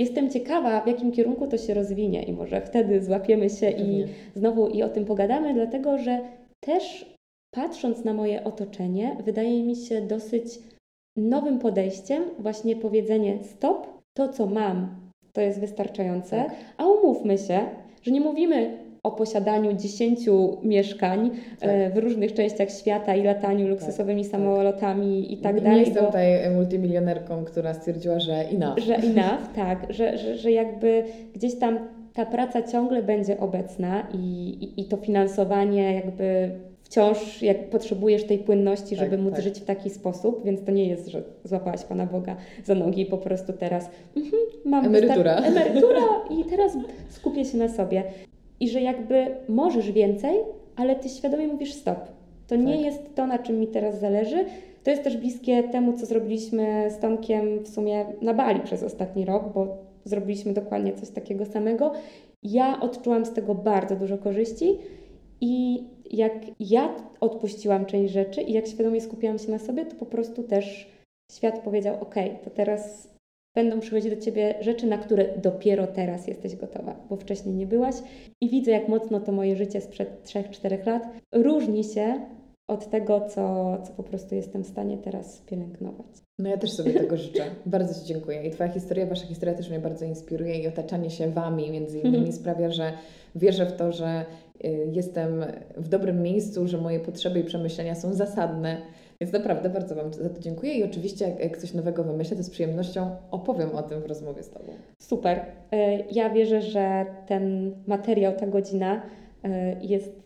jestem 0.00 0.30
ciekawa, 0.30 0.80
w 0.80 0.86
jakim 0.86 1.12
kierunku 1.12 1.46
to 1.46 1.58
się 1.58 1.74
rozwinie, 1.74 2.22
i 2.22 2.32
może 2.32 2.60
wtedy 2.60 3.02
złapiemy 3.02 3.50
się 3.50 3.70
i 3.70 4.04
znowu 4.34 4.68
i 4.68 4.82
o 4.82 4.88
tym 4.88 5.04
pogadamy, 5.04 5.54
dlatego 5.54 5.98
że 5.98 6.20
też 6.60 7.14
patrząc 7.54 8.04
na 8.04 8.14
moje 8.14 8.44
otoczenie, 8.44 9.16
wydaje 9.24 9.62
mi 9.62 9.76
się 9.76 10.00
dosyć 10.00 10.58
nowym 11.16 11.58
podejściem 11.58 12.24
właśnie 12.38 12.76
powiedzenie 12.76 13.38
stop, 13.44 13.86
to 14.16 14.28
co 14.28 14.46
mam, 14.46 14.96
to 15.32 15.40
jest 15.40 15.60
wystarczające, 15.60 16.36
tak. 16.36 16.54
a 16.76 16.86
umówmy 16.86 17.38
się, 17.38 17.60
że 18.02 18.10
nie 18.10 18.20
mówimy 18.20 18.78
o 19.02 19.10
posiadaniu 19.10 19.72
10 19.72 20.20
mieszkań 20.62 21.30
tak. 21.60 21.70
E, 21.70 21.90
w 21.90 21.98
różnych 21.98 22.34
częściach 22.34 22.70
świata 22.70 23.14
i 23.14 23.22
lataniu 23.22 23.60
tak, 23.60 23.70
luksusowymi 23.70 24.22
tak, 24.22 24.30
samolotami 24.30 25.32
i 25.32 25.36
tak 25.36 25.54
nie 25.56 25.60
dalej. 25.60 25.78
Nie 25.78 25.84
jestem 25.84 26.06
tutaj 26.06 26.50
multimilionerką, 26.54 27.44
która 27.44 27.74
stwierdziła, 27.74 28.20
że 28.20 28.34
enough. 28.34 28.78
Że 28.78 28.96
enough, 28.96 29.52
tak, 29.56 29.86
że, 29.90 30.18
że, 30.18 30.36
że 30.36 30.52
jakby 30.52 31.04
gdzieś 31.34 31.58
tam 31.58 31.78
ta 32.14 32.26
praca 32.26 32.62
ciągle 32.62 33.02
będzie 33.02 33.40
obecna 33.40 34.06
i, 34.14 34.18
i, 34.60 34.80
i 34.80 34.84
to 34.84 34.96
finansowanie 34.96 35.94
jakby 35.94 36.50
wciąż 36.90 37.42
jak 37.42 37.70
potrzebujesz 37.70 38.24
tej 38.24 38.38
płynności, 38.38 38.96
żeby 38.96 39.10
tak, 39.10 39.20
móc 39.20 39.34
tak. 39.34 39.42
żyć 39.42 39.60
w 39.60 39.64
taki 39.64 39.90
sposób, 39.90 40.44
więc 40.44 40.64
to 40.64 40.72
nie 40.72 40.84
jest, 40.84 41.08
że 41.08 41.22
złapałaś 41.44 41.84
Pana 41.84 42.06
Boga 42.06 42.36
za 42.64 42.74
nogi 42.74 43.02
i 43.02 43.06
po 43.06 43.18
prostu 43.18 43.52
teraz 43.52 43.90
mm, 44.16 44.30
mam 44.64 44.84
emerytura. 44.84 45.34
emerytura 45.52 46.02
i 46.30 46.44
teraz 46.44 46.72
skupię 47.08 47.44
się 47.44 47.58
na 47.58 47.68
sobie. 47.68 48.04
I 48.60 48.68
że 48.68 48.80
jakby 48.80 49.26
możesz 49.48 49.92
więcej, 49.92 50.36
ale 50.76 50.96
Ty 50.96 51.08
świadomie 51.08 51.46
mówisz 51.46 51.72
stop. 51.72 51.98
To 52.46 52.56
nie 52.56 52.74
tak. 52.74 52.84
jest 52.84 53.14
to, 53.14 53.26
na 53.26 53.38
czym 53.38 53.60
mi 53.60 53.66
teraz 53.66 54.00
zależy. 54.00 54.44
To 54.84 54.90
jest 54.90 55.02
też 55.02 55.16
bliskie 55.16 55.62
temu, 55.62 55.92
co 55.92 56.06
zrobiliśmy 56.06 56.90
z 56.90 56.98
Tomkiem 56.98 57.64
w 57.64 57.68
sumie 57.68 58.04
na 58.22 58.34
Bali 58.34 58.60
przez 58.60 58.82
ostatni 58.82 59.24
rok, 59.24 59.52
bo 59.54 59.76
zrobiliśmy 60.04 60.52
dokładnie 60.52 60.92
coś 60.92 61.10
takiego 61.10 61.46
samego. 61.46 61.92
Ja 62.42 62.80
odczułam 62.80 63.24
z 63.24 63.32
tego 63.32 63.54
bardzo 63.54 63.96
dużo 63.96 64.18
korzyści 64.18 64.78
i 65.40 65.84
jak 66.10 66.32
ja 66.60 66.94
odpuściłam 67.20 67.86
część 67.86 68.12
rzeczy 68.12 68.42
i 68.42 68.52
jak 68.52 68.66
świadomie 68.66 69.00
skupiłam 69.00 69.38
się 69.38 69.50
na 69.50 69.58
sobie, 69.58 69.86
to 69.86 69.96
po 69.96 70.06
prostu 70.06 70.42
też 70.42 70.88
świat 71.32 71.58
powiedział: 71.58 71.96
OK, 72.00 72.14
to 72.44 72.50
teraz 72.50 73.09
będą 73.54 73.80
przychodzić 73.80 74.10
do 74.14 74.22
ciebie 74.22 74.54
rzeczy, 74.60 74.86
na 74.86 74.98
które 74.98 75.38
dopiero 75.38 75.86
teraz 75.86 76.26
jesteś 76.26 76.56
gotowa, 76.56 77.06
bo 77.10 77.16
wcześniej 77.16 77.54
nie 77.54 77.66
byłaś. 77.66 77.94
I 78.40 78.48
widzę, 78.48 78.70
jak 78.70 78.88
mocno 78.88 79.20
to 79.20 79.32
moje 79.32 79.56
życie 79.56 79.80
sprzed 79.80 80.24
3-4 80.24 80.86
lat 80.86 81.02
różni 81.32 81.84
się 81.84 82.20
od 82.70 82.90
tego, 82.90 83.20
co, 83.20 83.76
co 83.82 83.92
po 83.92 84.02
prostu 84.02 84.34
jestem 84.34 84.64
w 84.64 84.66
stanie 84.66 84.98
teraz 84.98 85.40
pielęgnować. 85.40 86.06
No 86.38 86.48
ja 86.48 86.56
też 86.56 86.72
sobie 86.72 86.92
tego 86.92 87.16
życzę. 87.26 87.44
Bardzo 87.66 88.00
Ci 88.00 88.06
dziękuję. 88.06 88.42
I 88.46 88.50
Twoja 88.50 88.70
historia, 88.70 89.06
Wasza 89.06 89.26
historia 89.26 89.54
też 89.54 89.70
mnie 89.70 89.78
bardzo 89.78 90.04
inspiruje 90.04 90.58
i 90.58 90.68
otaczanie 90.68 91.10
się 91.10 91.30
Wami 91.30 91.70
między 91.70 91.98
innymi 91.98 92.16
mhm. 92.16 92.32
sprawia, 92.32 92.70
że 92.70 92.92
wierzę 93.34 93.66
w 93.66 93.72
to, 93.72 93.92
że 93.92 94.24
y, 94.64 94.88
jestem 94.92 95.44
w 95.76 95.88
dobrym 95.88 96.22
miejscu, 96.22 96.68
że 96.68 96.78
moje 96.78 97.00
potrzeby 97.00 97.40
i 97.40 97.44
przemyślenia 97.44 97.94
są 97.94 98.14
zasadne. 98.14 98.76
Więc 99.20 99.32
naprawdę 99.32 99.70
bardzo 99.70 99.94
Wam 99.94 100.12
za 100.12 100.28
to 100.28 100.40
dziękuję 100.40 100.74
i 100.74 100.84
oczywiście 100.84 101.36
jak 101.40 101.58
coś 101.58 101.74
nowego 101.74 102.04
wymyślę, 102.04 102.36
to 102.36 102.42
z 102.42 102.50
przyjemnością 102.50 103.16
opowiem 103.30 103.70
o 103.70 103.82
tym 103.82 104.00
w 104.02 104.06
rozmowie 104.06 104.42
z 104.42 104.50
Tobą. 104.50 104.72
Super. 105.02 105.38
Y, 105.38 105.44
ja 106.10 106.30
wierzę, 106.30 106.62
że 106.62 107.06
ten 107.26 107.74
materiał, 107.86 108.36
ta 108.36 108.46
godzina 108.46 109.02
y, 109.44 109.48
jest 109.80 110.20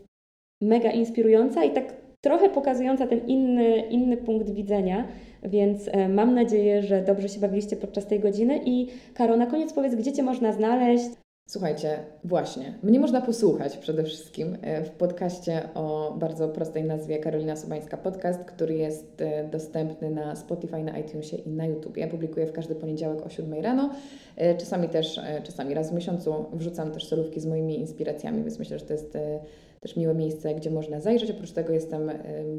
mega 0.61 0.91
inspirująca 0.91 1.63
i 1.63 1.71
tak 1.71 1.93
trochę 2.21 2.49
pokazująca 2.49 3.07
ten 3.07 3.27
inny, 3.27 3.77
inny 3.77 4.17
punkt 4.17 4.49
widzenia, 4.49 5.07
więc 5.43 5.87
e, 5.87 6.09
mam 6.09 6.35
nadzieję, 6.35 6.81
że 6.81 7.01
dobrze 7.01 7.29
się 7.29 7.39
bawiliście 7.39 7.75
podczas 7.75 8.05
tej 8.05 8.19
godziny. 8.19 8.61
I 8.65 8.87
Karo, 9.13 9.37
na 9.37 9.45
koniec 9.45 9.73
powiedz, 9.73 9.95
gdzie 9.95 10.13
Cię 10.13 10.23
można 10.23 10.51
znaleźć? 10.51 11.09
Słuchajcie, 11.47 11.99
właśnie, 12.23 12.73
mnie 12.83 12.99
można 12.99 13.21
posłuchać 13.21 13.77
przede 13.77 14.03
wszystkim 14.03 14.57
e, 14.61 14.83
w 14.83 14.89
podcaście 14.89 15.69
o 15.73 16.15
bardzo 16.19 16.49
prostej 16.49 16.83
nazwie 16.83 17.19
Karolina 17.19 17.55
Sobańska 17.55 17.97
Podcast, 17.97 18.39
który 18.39 18.75
jest 18.75 19.21
e, 19.21 19.43
dostępny 19.43 20.09
na 20.09 20.35
Spotify, 20.35 20.83
na 20.83 20.99
iTunesie 20.99 21.37
i 21.37 21.49
na 21.49 21.65
YouTube. 21.65 21.97
Ja 21.97 22.07
publikuję 22.07 22.47
w 22.47 22.51
każdy 22.51 22.75
poniedziałek 22.75 23.25
o 23.25 23.29
7 23.29 23.53
rano. 23.53 23.89
Czasami 24.57 24.89
też, 24.89 25.19
czasami 25.43 25.73
raz 25.73 25.91
w 25.91 25.93
miesiącu 25.93 26.45
wrzucam 26.53 26.91
też 26.91 27.05
solówki 27.05 27.39
z 27.39 27.45
moimi 27.45 27.79
inspiracjami, 27.79 28.43
więc 28.43 28.59
myślę, 28.59 28.79
że 28.79 28.85
to 28.85 28.93
jest 28.93 29.17
też 29.81 29.95
miłe 29.95 30.13
miejsce, 30.13 30.55
gdzie 30.55 30.71
można 30.71 30.99
zajrzeć. 30.99 31.31
Oprócz 31.31 31.51
tego 31.51 31.73
jestem 31.73 32.11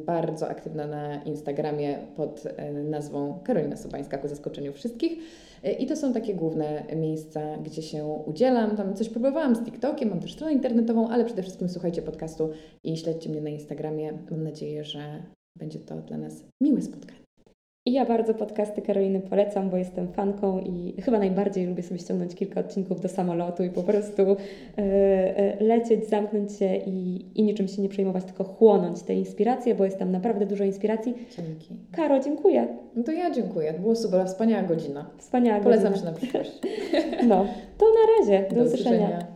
bardzo 0.06 0.48
aktywna 0.48 0.86
na 0.86 1.22
Instagramie 1.22 1.98
pod 2.16 2.42
nazwą 2.84 3.38
Karolina 3.44 3.76
Sobańska 3.76 4.18
ku 4.18 4.28
zaskoczeniu 4.28 4.72
wszystkich. 4.72 5.18
I 5.78 5.86
to 5.86 5.96
są 5.96 6.12
takie 6.12 6.34
główne 6.34 6.84
miejsca, 6.96 7.56
gdzie 7.56 7.82
się 7.82 8.04
udzielam. 8.04 8.76
Tam 8.76 8.94
coś 8.94 9.08
próbowałam 9.08 9.56
z 9.56 9.64
TikTokiem, 9.64 10.08
mam 10.08 10.20
też 10.20 10.32
stronę 10.32 10.52
internetową, 10.52 11.08
ale 11.08 11.24
przede 11.24 11.42
wszystkim 11.42 11.68
słuchajcie 11.68 12.02
podcastu 12.02 12.50
i 12.84 12.96
śledźcie 12.96 13.30
mnie 13.30 13.40
na 13.40 13.50
Instagramie. 13.50 14.18
Mam 14.30 14.42
nadzieję, 14.42 14.84
że 14.84 15.22
będzie 15.58 15.78
to 15.78 15.96
dla 15.96 16.18
nas 16.18 16.44
miłe 16.62 16.82
spotkanie. 16.82 17.25
I 17.86 17.92
ja 17.92 18.04
bardzo 18.04 18.34
podcasty 18.34 18.82
Karoliny 18.82 19.20
polecam, 19.20 19.70
bo 19.70 19.76
jestem 19.76 20.08
fanką 20.08 20.60
i 20.60 21.02
chyba 21.02 21.18
najbardziej 21.18 21.66
lubię 21.66 21.82
sobie 21.82 22.00
ściągnąć 22.00 22.34
kilka 22.34 22.60
odcinków 22.60 23.00
do 23.00 23.08
samolotu 23.08 23.64
i 23.64 23.70
po 23.70 23.82
prostu 23.82 24.22
e, 24.22 24.36
e, 24.78 25.64
lecieć, 25.64 26.08
zamknąć 26.08 26.52
się 26.52 26.76
i, 26.76 27.24
i 27.34 27.42
niczym 27.42 27.68
się 27.68 27.82
nie 27.82 27.88
przejmować, 27.88 28.24
tylko 28.24 28.44
chłonąć 28.44 29.02
te 29.02 29.14
inspiracje, 29.14 29.74
bo 29.74 29.84
jest 29.84 29.98
tam 29.98 30.12
naprawdę 30.12 30.46
dużo 30.46 30.64
inspiracji. 30.64 31.14
Dzięki. 31.36 31.76
Karo, 31.92 32.20
dziękuję. 32.20 32.68
No 32.96 33.02
to 33.02 33.12
ja 33.12 33.30
dziękuję. 33.30 33.74
Było 33.80 33.96
super, 33.96 34.26
wspaniała 34.26 34.62
godzina. 34.62 35.06
Wspaniała 35.18 35.60
Polecam 35.60 35.92
godzina. 35.92 36.10
się 36.10 36.12
na 36.12 36.18
przyszłość. 36.18 36.52
No, 37.28 37.46
to 37.78 37.84
na 37.86 38.18
razie. 38.18 38.48
Do, 38.48 38.56
do 38.56 38.62
usłyszenia. 38.62 38.96
usłyszenia. 38.96 39.35